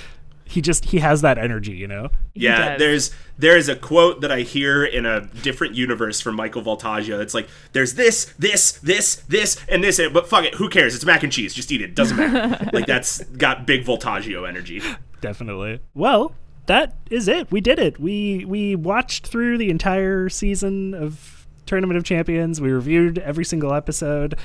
He 0.46 0.60
just, 0.60 0.84
he 0.84 0.98
has 0.98 1.22
that 1.22 1.38
energy, 1.38 1.72
you 1.72 1.88
know? 1.88 2.10
Yeah, 2.34 2.76
there's 2.76 3.10
there 3.38 3.56
is 3.56 3.68
a 3.70 3.74
quote 3.74 4.20
that 4.20 4.30
I 4.30 4.40
hear 4.42 4.84
in 4.84 5.06
a 5.06 5.22
different 5.42 5.74
universe 5.74 6.20
from 6.20 6.36
Michael 6.36 6.62
Voltaggio. 6.62 7.18
It's 7.20 7.32
like 7.32 7.48
there's 7.72 7.94
this, 7.94 8.26
this, 8.38 8.72
this, 8.72 9.16
this, 9.26 9.56
and 9.70 9.82
this, 9.82 9.98
but 10.12 10.28
fuck 10.28 10.44
it, 10.44 10.54
who 10.56 10.68
cares? 10.68 10.94
It's 10.94 11.04
mac 11.06 11.22
and 11.22 11.32
cheese. 11.32 11.54
Just 11.54 11.72
eat 11.72 11.80
it. 11.80 11.94
Doesn't 11.94 12.16
matter. 12.18 12.68
like 12.74 12.84
that's 12.86 13.24
got 13.24 13.66
big 13.66 13.84
Voltaggio 13.86 14.46
energy. 14.46 14.82
Definitely. 15.22 15.80
Well, 15.94 16.34
that 16.66 16.94
is 17.10 17.28
it. 17.28 17.50
We 17.50 17.60
did 17.60 17.78
it. 17.78 17.98
We 18.00 18.44
we 18.44 18.74
watched 18.74 19.26
through 19.26 19.58
the 19.58 19.70
entire 19.70 20.28
season 20.28 20.94
of 20.94 21.46
Tournament 21.66 21.98
of 21.98 22.04
Champions. 22.04 22.60
We 22.60 22.70
reviewed 22.72 23.18
every 23.18 23.44
single 23.44 23.74
episode. 23.74 24.36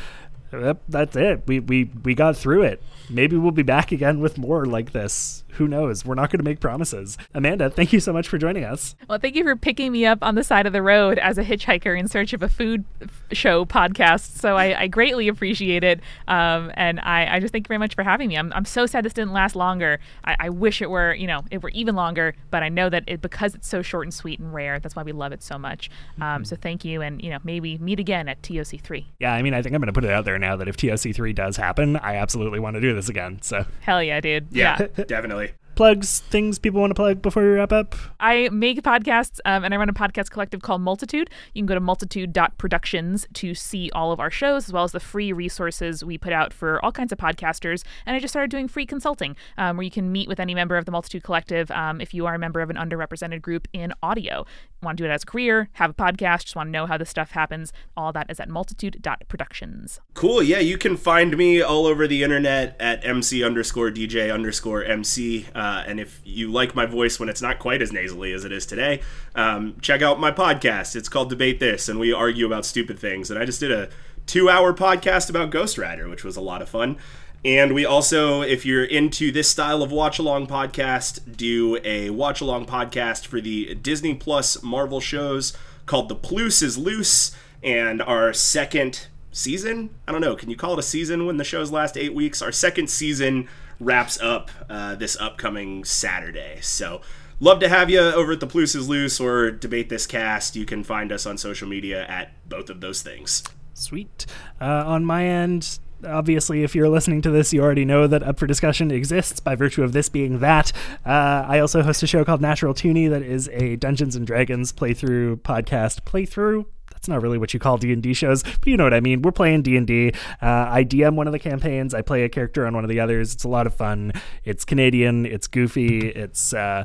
That's 0.52 1.16
it. 1.16 1.44
We 1.46 1.60
we 1.60 1.92
we 2.04 2.16
got 2.16 2.36
through 2.36 2.64
it. 2.64 2.82
Maybe 3.10 3.38
we'll 3.38 3.52
be 3.52 3.64
back 3.64 3.92
again 3.92 4.20
with 4.20 4.38
more 4.38 4.66
like 4.66 4.92
this. 4.92 5.44
Who 5.54 5.68
knows? 5.68 6.06
We're 6.06 6.16
not 6.16 6.32
going 6.32 6.40
to 6.40 6.44
make 6.44 6.60
promises. 6.60 7.18
Amanda, 7.34 7.70
thank 7.70 7.92
you 7.94 8.00
so 8.00 8.14
much 8.14 8.28
for 8.28 8.38
joining 8.38 8.64
us. 8.64 8.96
Well, 9.08 9.20
thank 9.20 9.36
you 9.36 9.44
for 9.44 9.56
picking 9.56 9.92
me 9.92 10.06
up 10.06 10.20
on 10.22 10.36
the 10.36 10.44
side 10.44 10.66
of 10.66 10.74
the 10.74 10.82
road 10.82 11.20
as 11.20 11.38
a 11.38 11.44
hitchhiker 11.44 11.98
in 11.98 12.08
search 12.08 12.34
of 12.34 12.44
a 12.44 12.50
food 12.50 12.86
show 13.32 13.66
podcast. 13.66 14.38
So 14.38 14.56
I, 14.56 14.82
I 14.82 14.88
greatly 14.88 15.28
appreciate 15.28 15.84
it. 15.84 16.00
Um, 16.28 16.72
and 16.76 17.00
I, 17.00 17.36
I 17.36 17.40
just 17.40 17.52
thank 17.52 17.66
you 17.66 17.70
very 17.70 17.80
much 17.80 17.96
for 17.96 18.04
having 18.04 18.30
me. 18.30 18.38
I'm, 18.38 18.54
I'm 18.54 18.66
so 18.66 18.86
sad 18.86 19.06
this 19.06 19.14
didn't 19.14 19.34
last 19.34 19.56
longer. 19.56 20.00
I, 20.24 20.36
I 20.40 20.50
wish 20.50 20.82
it 20.82 20.90
were, 20.90 21.14
you 21.14 21.28
know, 21.28 21.44
it 21.52 21.62
were 21.64 21.70
even 21.70 21.96
longer, 21.96 22.36
but 22.52 22.64
I 22.64 22.70
know 22.70 22.90
that 22.90 23.04
it, 23.08 23.22
because 23.22 23.56
it's 23.56 23.68
so 23.68 23.82
short 23.82 24.06
and 24.06 24.14
sweet 24.14 24.40
and 24.40 24.54
rare, 24.54 24.80
that's 24.80 24.96
why 24.96 25.04
we 25.04 25.12
love 25.12 25.32
it 25.32 25.44
so 25.44 25.58
much. 25.58 25.90
Um, 26.22 26.46
so 26.46 26.56
thank 26.56 26.86
you. 26.86 27.02
And, 27.02 27.22
you 27.22 27.30
know, 27.30 27.40
maybe 27.44 27.78
meet 27.78 28.00
again 28.00 28.28
at 28.28 28.42
TOC3. 28.42 29.06
Yeah, 29.20 29.34
I 29.34 29.42
mean, 29.42 29.54
I 29.54 29.62
think 29.62 29.76
I'm 29.76 29.82
going 29.82 29.88
to 29.88 29.94
put 29.94 30.04
it 30.04 30.12
out 30.12 30.26
there 30.26 30.38
now 30.40 30.56
that 30.56 30.68
if 30.68 30.78
TOC3 30.78 31.34
does 31.36 31.58
happen, 31.58 31.98
I 31.98 32.16
absolutely 32.16 32.60
want 32.60 32.76
to 32.76 32.82
do 32.82 32.94
this 32.94 33.10
again. 33.10 33.40
So, 33.42 33.66
Hell 33.82 34.04
yeah, 34.04 34.22
dude. 34.22 34.48
Yeah, 34.52 34.78
definitely. 35.08 35.49
Plugs, 35.80 36.20
things 36.30 36.60
people 36.60 36.82
want 36.82 36.92
to 36.92 36.94
plug 36.94 37.22
before 37.22 37.42
we 37.42 37.48
wrap 37.48 37.72
up. 37.72 37.96
I 38.20 38.50
make 38.52 38.82
podcasts 38.82 39.40
um, 39.46 39.64
and 39.64 39.74
I 39.74 39.78
run 39.78 39.88
a 39.88 39.94
podcast 39.94 40.30
collective 40.30 40.62
called 40.62 40.82
Multitude. 40.82 41.30
You 41.54 41.62
can 41.62 41.68
go 41.68 41.74
to 41.74 41.80
multitude.productions 41.80 43.26
to 43.36 43.56
see 43.56 43.90
all 43.92 44.12
of 44.12 44.20
our 44.20 44.30
shows 44.30 44.68
as 44.68 44.74
well 44.74 44.84
as 44.84 44.92
the 44.92 45.00
free 45.00 45.32
resources 45.32 46.04
we 46.04 46.18
put 46.18 46.34
out 46.34 46.52
for 46.52 46.84
all 46.84 46.92
kinds 46.92 47.14
of 47.14 47.18
podcasters. 47.18 47.86
And 48.06 48.14
I 48.14 48.20
just 48.20 48.34
started 48.34 48.52
doing 48.52 48.68
free 48.68 48.86
consulting 48.86 49.38
um, 49.58 49.78
where 49.78 49.86
you 49.86 49.90
can 49.90 50.12
meet 50.12 50.28
with 50.28 50.42
any 50.42 50.54
member 50.54 50.76
of 50.76 50.84
the 50.84 50.92
Multitude 50.92 51.24
Collective 51.24 51.72
um, 51.72 52.02
if 52.02 52.14
you 52.14 52.26
are 52.26 52.36
a 52.36 52.40
member 52.40 52.60
of 52.60 52.70
an 52.70 52.76
underrepresented 52.76 53.42
group 53.42 53.66
in 53.72 53.94
audio. 54.04 54.46
Want 54.82 54.98
to 54.98 55.04
do 55.04 55.10
it 55.10 55.14
as 55.14 55.24
a 55.24 55.26
career, 55.26 55.70
have 55.74 55.92
a 55.92 55.94
podcast, 55.94 56.44
just 56.44 56.56
want 56.56 56.68
to 56.68 56.72
know 56.72 56.86
how 56.86 56.98
this 56.98 57.10
stuff 57.10 57.32
happens. 57.32 57.74
All 57.98 58.14
that 58.14 58.30
is 58.30 58.40
at 58.40 58.48
multitude.productions. 58.48 60.00
Cool. 60.14 60.42
Yeah, 60.42 60.60
you 60.60 60.78
can 60.78 60.96
find 60.96 61.36
me 61.36 61.62
all 61.62 61.86
over 61.86 62.08
the 62.08 62.24
internet 62.24 62.78
at 62.80 63.06
MC 63.06 63.44
underscore 63.44 63.92
DJ 63.92 64.34
underscore 64.34 64.84
MC. 64.84 65.48
Uh, 65.54 65.84
and 65.86 66.00
if 66.00 66.22
you 66.24 66.50
like 66.50 66.76
my 66.76 66.86
voice 66.86 67.20
when 67.20 67.28
it's 67.28 67.42
not 67.42 67.60
quite 67.60 67.82
as 67.82 67.92
nasally 67.92 68.32
as 68.32 68.46
it 68.46 68.54
is 68.54 68.66
today, 68.66 69.02
um, 69.36 69.76
check 69.82 70.02
out 70.02 70.20
my 70.20 70.32
podcast. 70.32 70.96
It's 70.96 71.10
called 71.10 71.30
Debate 71.30 71.60
This, 71.60 71.90
and 71.90 72.00
we 72.00 72.14
argue 72.14 72.46
about 72.46 72.66
stupid 72.66 72.98
things. 73.00 73.30
And 73.30 73.38
I 73.38 73.46
just 73.46 73.60
did 73.60 73.72
a 73.72 73.90
two 74.26 74.50
hour 74.50 74.74
podcast 74.74 75.30
about 75.30 75.50
Ghost 75.50 75.78
Rider, 75.78 76.08
which 76.08 76.24
was 76.24 76.38
a 76.38 76.42
lot 76.42 76.62
of 76.62 76.70
fun. 76.70 76.98
And 77.46 77.74
we 77.74 77.86
also, 77.86 78.42
if 78.42 78.66
you're 78.66 78.84
into 78.84 79.32
this 79.32 79.50
style 79.50 79.82
of 79.82 79.92
watch 79.92 80.20
along 80.20 80.48
podcast, 80.48 81.38
do 81.38 81.80
a 81.86 82.10
watch 82.10 82.42
along 82.42 82.66
podcast 82.66 83.26
for 83.26 83.40
the 83.40 83.76
Disney 83.76 84.14
Plus 84.14 84.62
Marvel 84.62 85.00
shows 85.00 85.56
called 85.86 86.10
The 86.10 86.16
Plus 86.16 86.62
is 86.62 86.78
Loose. 86.78 87.32
And 87.64 88.02
our 88.02 88.34
second 88.34 89.08
season, 89.32 89.90
I 90.08 90.12
don't 90.12 90.22
know, 90.22 90.36
can 90.36 90.50
you 90.50 90.58
call 90.58 90.74
it 90.74 90.80
a 90.80 90.84
season 90.84 91.26
when 91.26 91.38
the 91.38 91.44
shows 91.46 91.72
last 91.72 91.98
eight 91.98 92.14
weeks? 92.14 92.42
Our 92.42 92.52
second 92.52 92.90
season 92.90 93.48
wraps 93.80 94.20
up 94.20 94.52
uh, 94.70 94.96
this 94.96 95.16
upcoming 95.18 95.86
Saturday. 95.86 96.60
So 96.62 97.02
love 97.40 97.62
to 97.62 97.70
have 97.70 97.90
you 97.90 98.00
over 98.00 98.34
at 98.34 98.42
The 98.42 98.48
Plus 98.48 98.76
is 98.76 98.90
Loose 98.90 99.18
or 99.20 99.50
Debate 99.50 99.88
This 99.88 100.06
Cast. 100.06 100.58
You 100.58 100.66
can 100.66 100.84
find 100.84 101.12
us 101.12 101.26
on 101.26 101.38
social 101.38 101.70
media 101.70 102.06
at 102.08 102.34
both 102.50 102.70
of 102.70 102.82
those 102.82 103.02
things. 103.02 103.44
Sweet. 103.74 104.26
Uh, 104.60 104.84
on 104.86 105.06
my 105.06 105.26
end, 105.26 105.80
obviously, 106.06 106.64
if 106.64 106.76
you're 106.76 106.90
listening 106.90 107.22
to 107.24 107.32
this, 107.32 107.54
you 107.54 107.62
already 107.62 107.86
know 107.86 108.08
that 108.08 108.24
Up 108.24 108.40
for 108.40 108.48
Discussion 108.48 108.92
exists 108.92 109.40
by 109.40 109.56
virtue 109.56 109.84
of 109.84 109.94
this 109.94 110.10
being 110.10 110.40
that. 110.40 110.72
Uh, 111.06 111.46
I 111.48 111.60
also 111.60 111.82
host 111.82 112.04
a 112.04 112.08
show 112.08 112.24
called 112.24 112.42
Natural 112.42 112.74
Toonie 112.74 113.10
that 113.10 113.22
is 113.22 113.50
a 113.50 113.76
Dungeons 113.76 114.16
and 114.16 114.26
Dragons 114.26 114.72
playthrough 114.72 115.38
podcast. 115.42 116.02
Playthrough? 116.02 116.66
that's 117.00 117.08
not 117.08 117.22
really 117.22 117.38
what 117.38 117.54
you 117.54 117.62
call 117.62 117.78
D&D 117.78 118.14
shows, 118.14 118.44
but 118.44 118.68
you 118.68 118.76
know 118.76 118.84
what 118.84 118.94
I 118.94 119.00
mean. 119.00 119.22
We're 119.22 119.32
playing 119.32 119.62
D&D. 119.62 120.12
Uh, 120.42 120.46
I 120.70 120.84
DM 120.84 121.16
one 121.16 121.28
of 121.28 121.34
the 121.34 121.40
campaigns. 121.40 121.94
I 121.94 122.02
play 122.02 122.24
a 122.24 122.30
character 122.30 122.66
on 122.66 122.74
one 122.74 122.84
of 122.84 122.90
the 122.90 123.00
others. 123.00 123.34
It's 123.34 123.46
a 123.46 123.48
lot 123.48 123.66
of 123.68 123.74
fun. 123.74 124.12
It's 124.44 124.66
Canadian. 124.66 125.26
It's 125.26 125.48
goofy. 125.48 126.10
It's, 126.10 126.54
uh, 126.54 126.84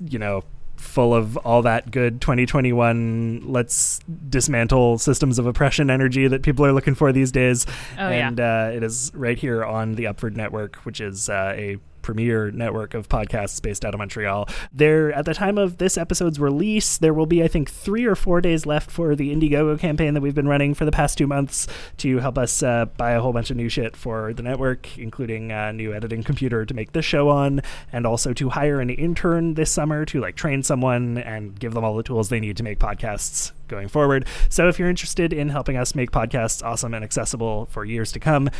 you 0.00 0.18
know, 0.18 0.42
full 0.82 1.14
of 1.14 1.36
all 1.38 1.62
that 1.62 1.90
good 1.90 2.20
2021 2.20 3.42
let's 3.46 4.00
dismantle 4.28 4.98
systems 4.98 5.38
of 5.38 5.46
oppression 5.46 5.88
energy 5.90 6.26
that 6.28 6.42
people 6.42 6.64
are 6.66 6.72
looking 6.72 6.94
for 6.94 7.12
these 7.12 7.30
days 7.32 7.64
Oh, 7.98 8.08
yeah. 8.08 8.28
and 8.28 8.40
uh, 8.40 8.70
it 8.74 8.82
is 8.82 9.10
right 9.14 9.38
here 9.38 9.64
on 9.64 9.94
the 9.94 10.06
upward 10.08 10.36
network 10.36 10.76
which 10.84 11.00
is 11.00 11.28
uh, 11.28 11.54
a 11.56 11.78
premier 12.02 12.50
network 12.50 12.94
of 12.94 13.08
podcasts 13.08 13.60
based 13.62 13.84
out 13.84 13.94
of 13.94 13.98
montreal. 13.98 14.48
There 14.72 15.12
at 15.12 15.24
the 15.24 15.34
time 15.34 15.58
of 15.58 15.78
this 15.78 15.96
episode's 15.96 16.38
release 16.38 16.98
there 16.98 17.14
will 17.14 17.26
be 17.26 17.42
i 17.42 17.48
think 17.48 17.70
three 17.70 18.04
or 18.04 18.14
four 18.14 18.40
days 18.40 18.66
left 18.66 18.90
for 18.90 19.14
the 19.14 19.34
indiegogo 19.34 19.78
campaign 19.78 20.14
that 20.14 20.20
we've 20.20 20.34
been 20.34 20.48
running 20.48 20.74
for 20.74 20.84
the 20.84 20.92
past 20.92 21.18
two 21.18 21.26
months 21.26 21.66
to 21.98 22.18
help 22.18 22.38
us 22.38 22.62
uh, 22.62 22.86
buy 22.96 23.12
a 23.12 23.20
whole 23.20 23.32
bunch 23.32 23.50
of 23.50 23.56
new 23.56 23.68
shit 23.68 23.96
for 23.96 24.32
the 24.32 24.42
network 24.42 24.98
including 24.98 25.52
a 25.52 25.72
new 25.72 25.94
editing 25.94 26.22
computer 26.22 26.64
to 26.64 26.74
make 26.74 26.92
this 26.92 27.04
show 27.04 27.28
on 27.28 27.60
and 27.92 28.06
also 28.06 28.32
to 28.32 28.50
hire 28.50 28.80
an 28.80 28.90
intern 28.90 29.54
this 29.54 29.70
summer 29.70 30.04
to 30.04 30.20
like 30.20 30.36
train 30.36 30.62
someone 30.62 31.18
and 31.18 31.58
give 31.58 31.74
them 31.74 31.84
all 31.84 31.96
the 31.96 32.02
tools 32.02 32.28
they 32.28 32.40
need 32.40 32.56
to 32.56 32.62
make 32.62 32.78
podcasts 32.78 33.52
going 33.68 33.88
forward. 33.88 34.26
So 34.48 34.68
if 34.68 34.78
you're 34.78 34.90
interested 34.90 35.32
in 35.32 35.48
helping 35.48 35.76
us 35.76 35.94
make 35.94 36.10
podcasts 36.10 36.62
awesome 36.64 36.94
and 36.94 37.04
accessible 37.04 37.66
for 37.66 37.84
years 37.84 38.12
to 38.12 38.20
come 38.20 38.50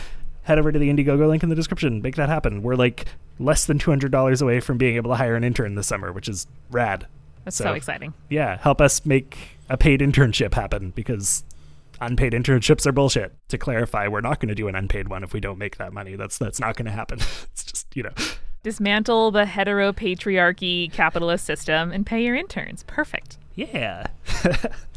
head 0.43 0.59
over 0.59 0.73
to 0.73 0.79
the 0.79 0.91
Indiegogo 0.91 1.29
link 1.29 1.43
in 1.43 1.49
the 1.49 1.55
description. 1.55 2.03
Make 2.03 2.17
that 2.17 2.29
happen. 2.29 2.63
We're 2.63 2.75
like 2.75 3.07
less 3.39 3.65
than 3.65 3.79
$200 3.79 4.43
away 4.43 4.61
from 4.61 4.79
being 4.79 4.97
able 4.97 5.11
to 5.11 5.17
hire 5.17 5.37
an 5.37 5.45
intern 5.45 5.75
this 5.75 5.87
summer, 5.87 6.13
which 6.13 6.29
is 6.29 6.47
rad. 6.71 7.07
That's 7.45 7.57
so, 7.57 7.73
exciting. 7.73 8.15
Yeah, 8.29 8.59
help 8.59 8.81
us 8.81 9.05
make 9.05 9.37
a 9.69 9.77
paid 9.77 10.01
internship 10.01 10.55
happen 10.55 10.91
because 10.91 11.45
unpaid 12.01 12.33
internships 12.33 12.87
are 12.87 12.93
bullshit. 12.93 13.35
To 13.49 13.59
clarify, 13.59 14.09
we're 14.09 14.21
not 14.21 14.41
going 14.41 14.49
to 14.49 14.55
do 14.55 14.69
an 14.69 14.75
unpaid 14.75 15.09
one 15.09 15.25
if 15.25 15.33
we 15.33 15.41
don't 15.41 15.59
make 15.59 15.79
that 15.79 15.93
money. 15.93 16.17
That's 16.17 16.39
that's 16.39 16.61
not 16.61 16.77
going 16.77 16.87
to 16.87 16.93
happen. 16.93 17.19
it's 17.53 17.65
just, 17.65 17.87
you 17.97 18.05
know. 18.05 18.13
Dismantle 18.63 19.33
the 19.33 19.45
heteropatriarchy 19.45 20.93
capitalist 20.93 21.45
system 21.45 21.91
and 21.91 22.07
pay 22.07 22.25
your 22.25 22.37
interns. 22.37 22.85
Perfect. 22.85 23.39
Yeah. 23.55 24.07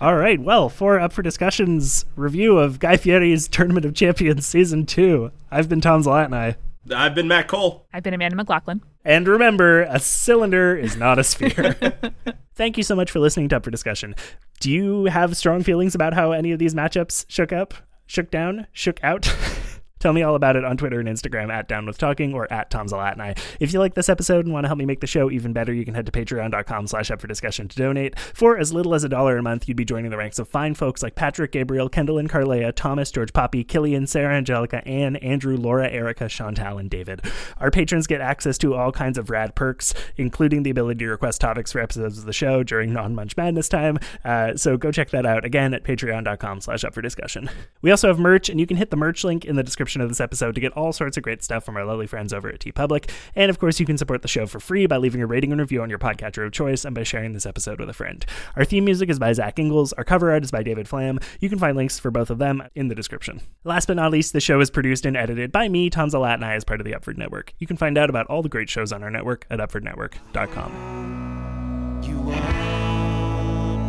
All 0.00 0.16
right. 0.16 0.40
Well, 0.40 0.68
for 0.68 0.98
up 0.98 1.12
for 1.12 1.22
discussions 1.22 2.04
review 2.16 2.58
of 2.58 2.78
Guy 2.78 2.96
Fieri's 2.96 3.48
Tournament 3.48 3.84
of 3.86 3.94
Champions 3.94 4.46
season 4.46 4.86
2. 4.86 5.30
I've 5.50 5.68
been 5.68 5.80
Tom 5.80 6.02
Zlatni. 6.02 6.56
I've 6.94 7.14
been 7.14 7.28
Matt 7.28 7.48
Cole. 7.48 7.86
I've 7.92 8.02
been 8.02 8.14
Amanda 8.14 8.36
McLoughlin. 8.36 8.80
And 9.04 9.28
remember, 9.28 9.82
a 9.82 9.98
cylinder 9.98 10.76
is 10.76 10.96
not 10.96 11.18
a 11.18 11.24
sphere. 11.24 11.74
Thank 12.54 12.76
you 12.76 12.82
so 12.82 12.94
much 12.94 13.10
for 13.10 13.20
listening 13.20 13.48
to 13.50 13.56
Up 13.56 13.64
for 13.64 13.70
Discussion. 13.70 14.14
Do 14.60 14.70
you 14.70 15.06
have 15.06 15.36
strong 15.36 15.62
feelings 15.62 15.94
about 15.94 16.14
how 16.14 16.32
any 16.32 16.52
of 16.52 16.58
these 16.58 16.74
matchups 16.74 17.26
shook 17.28 17.52
up, 17.52 17.74
shook 18.06 18.30
down, 18.30 18.66
shook 18.72 19.02
out? 19.02 19.34
Tell 20.00 20.14
me 20.14 20.22
all 20.22 20.34
about 20.34 20.56
it 20.56 20.64
on 20.64 20.78
Twitter 20.78 20.98
and 20.98 21.06
Instagram 21.06 21.52
at 21.52 21.68
Down 21.68 21.84
With 21.84 21.98
Talking 21.98 22.32
or 22.32 22.50
at 22.50 22.70
Tom 22.70 22.86
Zalatni. 22.86 23.38
If 23.60 23.74
you 23.74 23.78
like 23.80 23.92
this 23.92 24.08
episode 24.08 24.46
and 24.46 24.54
want 24.54 24.64
to 24.64 24.68
help 24.68 24.78
me 24.78 24.86
make 24.86 25.00
the 25.00 25.06
show 25.06 25.30
even 25.30 25.52
better, 25.52 25.74
you 25.74 25.84
can 25.84 25.92
head 25.92 26.06
to 26.06 26.12
patreon.com 26.12 26.86
slash 26.86 27.10
up 27.10 27.20
for 27.20 27.26
discussion 27.26 27.68
to 27.68 27.76
donate. 27.76 28.18
For 28.18 28.56
as 28.56 28.72
little 28.72 28.94
as 28.94 29.04
a 29.04 29.10
dollar 29.10 29.36
a 29.36 29.42
month, 29.42 29.68
you'd 29.68 29.76
be 29.76 29.84
joining 29.84 30.10
the 30.10 30.16
ranks 30.16 30.38
of 30.38 30.48
fine 30.48 30.74
folks 30.74 31.02
like 31.02 31.16
Patrick, 31.16 31.52
Gabriel, 31.52 31.90
Kendall 31.90 32.16
and 32.16 32.30
Carlea, 32.30 32.72
Thomas, 32.74 33.10
George 33.10 33.34
Poppy, 33.34 33.62
Killian, 33.62 34.06
Sarah 34.06 34.36
Angelica, 34.36 34.82
Anne, 34.88 35.16
Andrew, 35.16 35.58
Laura, 35.58 35.86
Erica, 35.86 36.30
Chantal, 36.30 36.78
and 36.78 36.88
David. 36.88 37.20
Our 37.58 37.70
patrons 37.70 38.06
get 38.06 38.22
access 38.22 38.56
to 38.58 38.74
all 38.74 38.92
kinds 38.92 39.18
of 39.18 39.28
rad 39.28 39.54
perks, 39.54 39.92
including 40.16 40.62
the 40.62 40.70
ability 40.70 41.04
to 41.04 41.10
request 41.10 41.42
topics 41.42 41.72
for 41.72 41.78
episodes 41.78 42.18
of 42.18 42.24
the 42.24 42.32
show 42.32 42.62
during 42.62 42.94
non-munch 42.94 43.36
madness 43.36 43.68
time. 43.68 43.98
Uh, 44.24 44.56
so 44.56 44.78
go 44.78 44.90
check 44.90 45.10
that 45.10 45.26
out 45.26 45.44
again 45.44 45.74
at 45.74 45.84
patreon.com 45.84 46.62
slash 46.62 46.84
up 46.84 46.94
for 46.94 47.02
discussion. 47.02 47.50
We 47.82 47.90
also 47.90 48.08
have 48.08 48.18
merch, 48.18 48.48
and 48.48 48.58
you 48.58 48.66
can 48.66 48.78
hit 48.78 48.88
the 48.88 48.96
merch 48.96 49.24
link 49.24 49.44
in 49.44 49.56
the 49.56 49.62
description 49.62 49.89
of 49.98 50.08
this 50.08 50.20
episode 50.20 50.54
to 50.54 50.60
get 50.60 50.72
all 50.72 50.92
sorts 50.92 51.16
of 51.16 51.22
great 51.22 51.42
stuff 51.42 51.64
from 51.64 51.76
our 51.76 51.84
lovely 51.84 52.06
friends 52.06 52.32
over 52.32 52.48
at 52.48 52.60
TeePublic. 52.60 53.10
And 53.34 53.50
of 53.50 53.58
course, 53.58 53.80
you 53.80 53.86
can 53.86 53.98
support 53.98 54.22
the 54.22 54.28
show 54.28 54.46
for 54.46 54.60
free 54.60 54.86
by 54.86 54.98
leaving 54.98 55.22
a 55.22 55.26
rating 55.26 55.52
and 55.52 55.60
review 55.60 55.82
on 55.82 55.88
your 55.88 55.98
podcatcher 55.98 56.46
of 56.46 56.52
choice 56.52 56.84
and 56.84 56.94
by 56.94 57.02
sharing 57.02 57.32
this 57.32 57.46
episode 57.46 57.80
with 57.80 57.88
a 57.88 57.94
friend. 57.94 58.24
Our 58.56 58.64
theme 58.64 58.84
music 58.84 59.08
is 59.08 59.18
by 59.18 59.32
Zach 59.32 59.58
Ingles. 59.58 59.92
Our 59.94 60.04
cover 60.04 60.30
art 60.30 60.44
is 60.44 60.50
by 60.50 60.62
David 60.62 60.86
Flam. 60.86 61.18
You 61.40 61.48
can 61.48 61.58
find 61.58 61.76
links 61.76 61.98
for 61.98 62.10
both 62.10 62.30
of 62.30 62.38
them 62.38 62.62
in 62.74 62.88
the 62.88 62.94
description. 62.94 63.40
Last 63.64 63.86
but 63.86 63.96
not 63.96 64.12
least, 64.12 64.32
the 64.32 64.40
show 64.40 64.60
is 64.60 64.70
produced 64.70 65.06
and 65.06 65.16
edited 65.16 65.52
by 65.52 65.68
me, 65.68 65.90
Tom 65.90 66.10
Zalatni, 66.10 66.54
as 66.54 66.64
part 66.64 66.80
of 66.80 66.84
the 66.84 66.92
Upford 66.92 67.16
Network. 67.16 67.54
You 67.58 67.66
can 67.66 67.76
find 67.76 67.96
out 67.98 68.10
about 68.10 68.26
all 68.26 68.42
the 68.42 68.48
great 68.48 68.68
shows 68.68 68.92
on 68.92 69.02
our 69.02 69.10
network 69.10 69.46
at 69.50 69.58
upfordnetwork.com. 69.58 72.02
You 72.04 72.30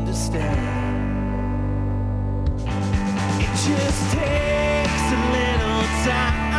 understand. 0.01 0.79
It 3.41 3.55
just 3.55 4.13
takes 4.13 4.70
a 6.07 6.50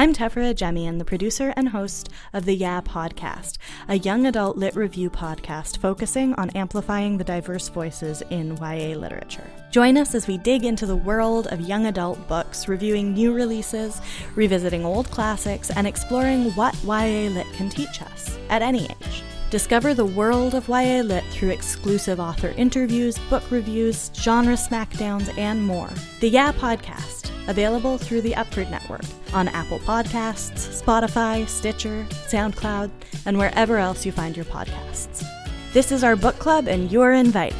I'm 0.00 0.14
Tefra 0.14 0.54
Jemian, 0.54 0.98
the 0.98 1.04
producer 1.04 1.52
and 1.58 1.68
host 1.68 2.08
of 2.32 2.46
the 2.46 2.54
Yeah 2.54 2.80
Podcast, 2.80 3.58
a 3.86 3.98
young 3.98 4.24
adult 4.24 4.56
lit 4.56 4.74
review 4.74 5.10
podcast 5.10 5.76
focusing 5.76 6.32
on 6.36 6.48
amplifying 6.56 7.18
the 7.18 7.24
diverse 7.24 7.68
voices 7.68 8.22
in 8.30 8.56
YA 8.56 8.96
literature. 8.96 9.44
Join 9.70 9.98
us 9.98 10.14
as 10.14 10.26
we 10.26 10.38
dig 10.38 10.64
into 10.64 10.86
the 10.86 10.96
world 10.96 11.48
of 11.48 11.60
young 11.60 11.84
adult 11.84 12.26
books, 12.28 12.66
reviewing 12.66 13.12
new 13.12 13.34
releases, 13.34 14.00
revisiting 14.36 14.86
old 14.86 15.10
classics, 15.10 15.68
and 15.68 15.86
exploring 15.86 16.50
what 16.52 16.74
YA 16.82 17.28
lit 17.28 17.46
can 17.52 17.68
teach 17.68 18.00
us 18.00 18.38
at 18.48 18.62
any 18.62 18.84
age. 18.84 19.22
Discover 19.50 19.94
the 19.94 20.06
world 20.06 20.54
of 20.54 20.68
YA 20.68 21.00
Lit 21.00 21.24
through 21.24 21.48
exclusive 21.48 22.20
author 22.20 22.54
interviews, 22.56 23.18
book 23.28 23.42
reviews, 23.50 24.12
genre 24.14 24.54
smackdowns, 24.54 25.36
and 25.36 25.60
more. 25.60 25.90
The 26.20 26.28
Yeah 26.28 26.52
Podcast, 26.52 27.32
available 27.48 27.98
through 27.98 28.20
the 28.20 28.34
Upford 28.34 28.70
Network 28.70 29.02
on 29.32 29.48
Apple 29.48 29.80
Podcasts, 29.80 30.80
Spotify, 30.80 31.48
Stitcher, 31.48 32.06
SoundCloud, 32.28 32.92
and 33.26 33.38
wherever 33.38 33.78
else 33.78 34.06
you 34.06 34.12
find 34.12 34.36
your 34.36 34.44
podcasts. 34.44 35.24
This 35.72 35.90
is 35.90 36.04
our 36.04 36.14
book 36.14 36.38
club, 36.38 36.68
and 36.68 36.92
you're 36.92 37.12
invited. 37.12 37.58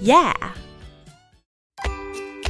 Yeah! 0.00 0.54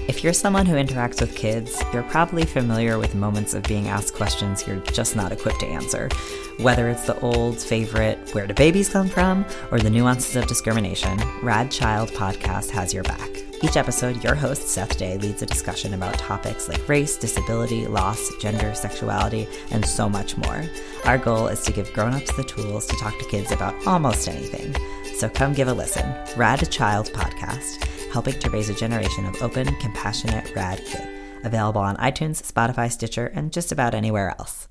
If 0.09 0.25
you're 0.25 0.33
someone 0.33 0.65
who 0.65 0.77
interacts 0.77 1.21
with 1.21 1.37
kids, 1.37 1.83
you're 1.93 2.03
probably 2.05 2.47
familiar 2.47 2.99
with 2.99 3.15
moments 3.15 3.53
of 3.53 3.63
being 3.65 3.89
asked 3.89 4.15
questions 4.15 4.67
you're 4.67 4.81
just 4.81 5.15
not 5.15 5.33
equipped 5.33 5.61
to 5.61 5.67
answer. 5.67 6.09
Whether 6.57 6.89
it's 6.89 7.07
the 7.07 7.21
old 7.21 7.61
favorite, 7.61 8.35
where 8.35 8.47
do 8.47 8.55
babies 8.55 8.89
come 8.89 9.11
from, 9.11 9.45
or 9.71 9.79
the 9.79 9.91
nuances 9.91 10.35
of 10.35 10.47
discrimination, 10.47 11.21
Rad 11.43 11.71
Child 11.71 12.09
Podcast 12.13 12.71
has 12.71 12.95
your 12.95 13.03
back. 13.03 13.29
Each 13.63 13.77
episode, 13.77 14.25
your 14.25 14.35
host, 14.35 14.69
Seth 14.69 14.97
Day, 14.97 15.19
leads 15.19 15.43
a 15.43 15.47
discussion 15.47 15.93
about 15.93 16.15
topics 16.15 16.71
like 16.71 16.89
race, 16.89 17.19
disability, 17.19 17.87
loss, 17.87 18.35
gender, 18.41 18.75
sexuality, 18.75 19.47
and 19.73 19.85
so 19.85 20.09
much 20.09 20.39
more. 20.39 20.65
Our 21.05 21.19
goal 21.19 21.49
is 21.49 21.61
to 21.65 21.73
give 21.73 21.93
grown-ups 21.93 22.35
the 22.35 22.45
tools 22.45 22.87
to 22.87 22.97
talk 22.97 23.19
to 23.19 23.27
kids 23.27 23.53
about 23.53 23.87
almost 23.87 24.27
anything. 24.27 24.75
So 25.17 25.29
come 25.29 25.53
give 25.53 25.69
a 25.69 25.75
listen. 25.75 26.15
Rad 26.35 26.71
Child 26.71 27.11
Podcast, 27.13 27.85
helping 28.13 28.39
to 28.39 28.51
raise 28.51 28.69
a 28.69 28.75
generation 28.75 29.27
of 29.27 29.43
open, 29.43 29.67
compassionate, 29.77 30.55
rad 30.55 30.79
kids. 30.85 31.07
Available 31.45 31.81
on 31.81 31.97
iTunes, 31.97 32.43
Spotify, 32.43 32.91
Stitcher, 32.91 33.27
and 33.27 33.53
just 33.53 33.73
about 33.73 33.95
anywhere 33.95 34.35
else. 34.39 34.68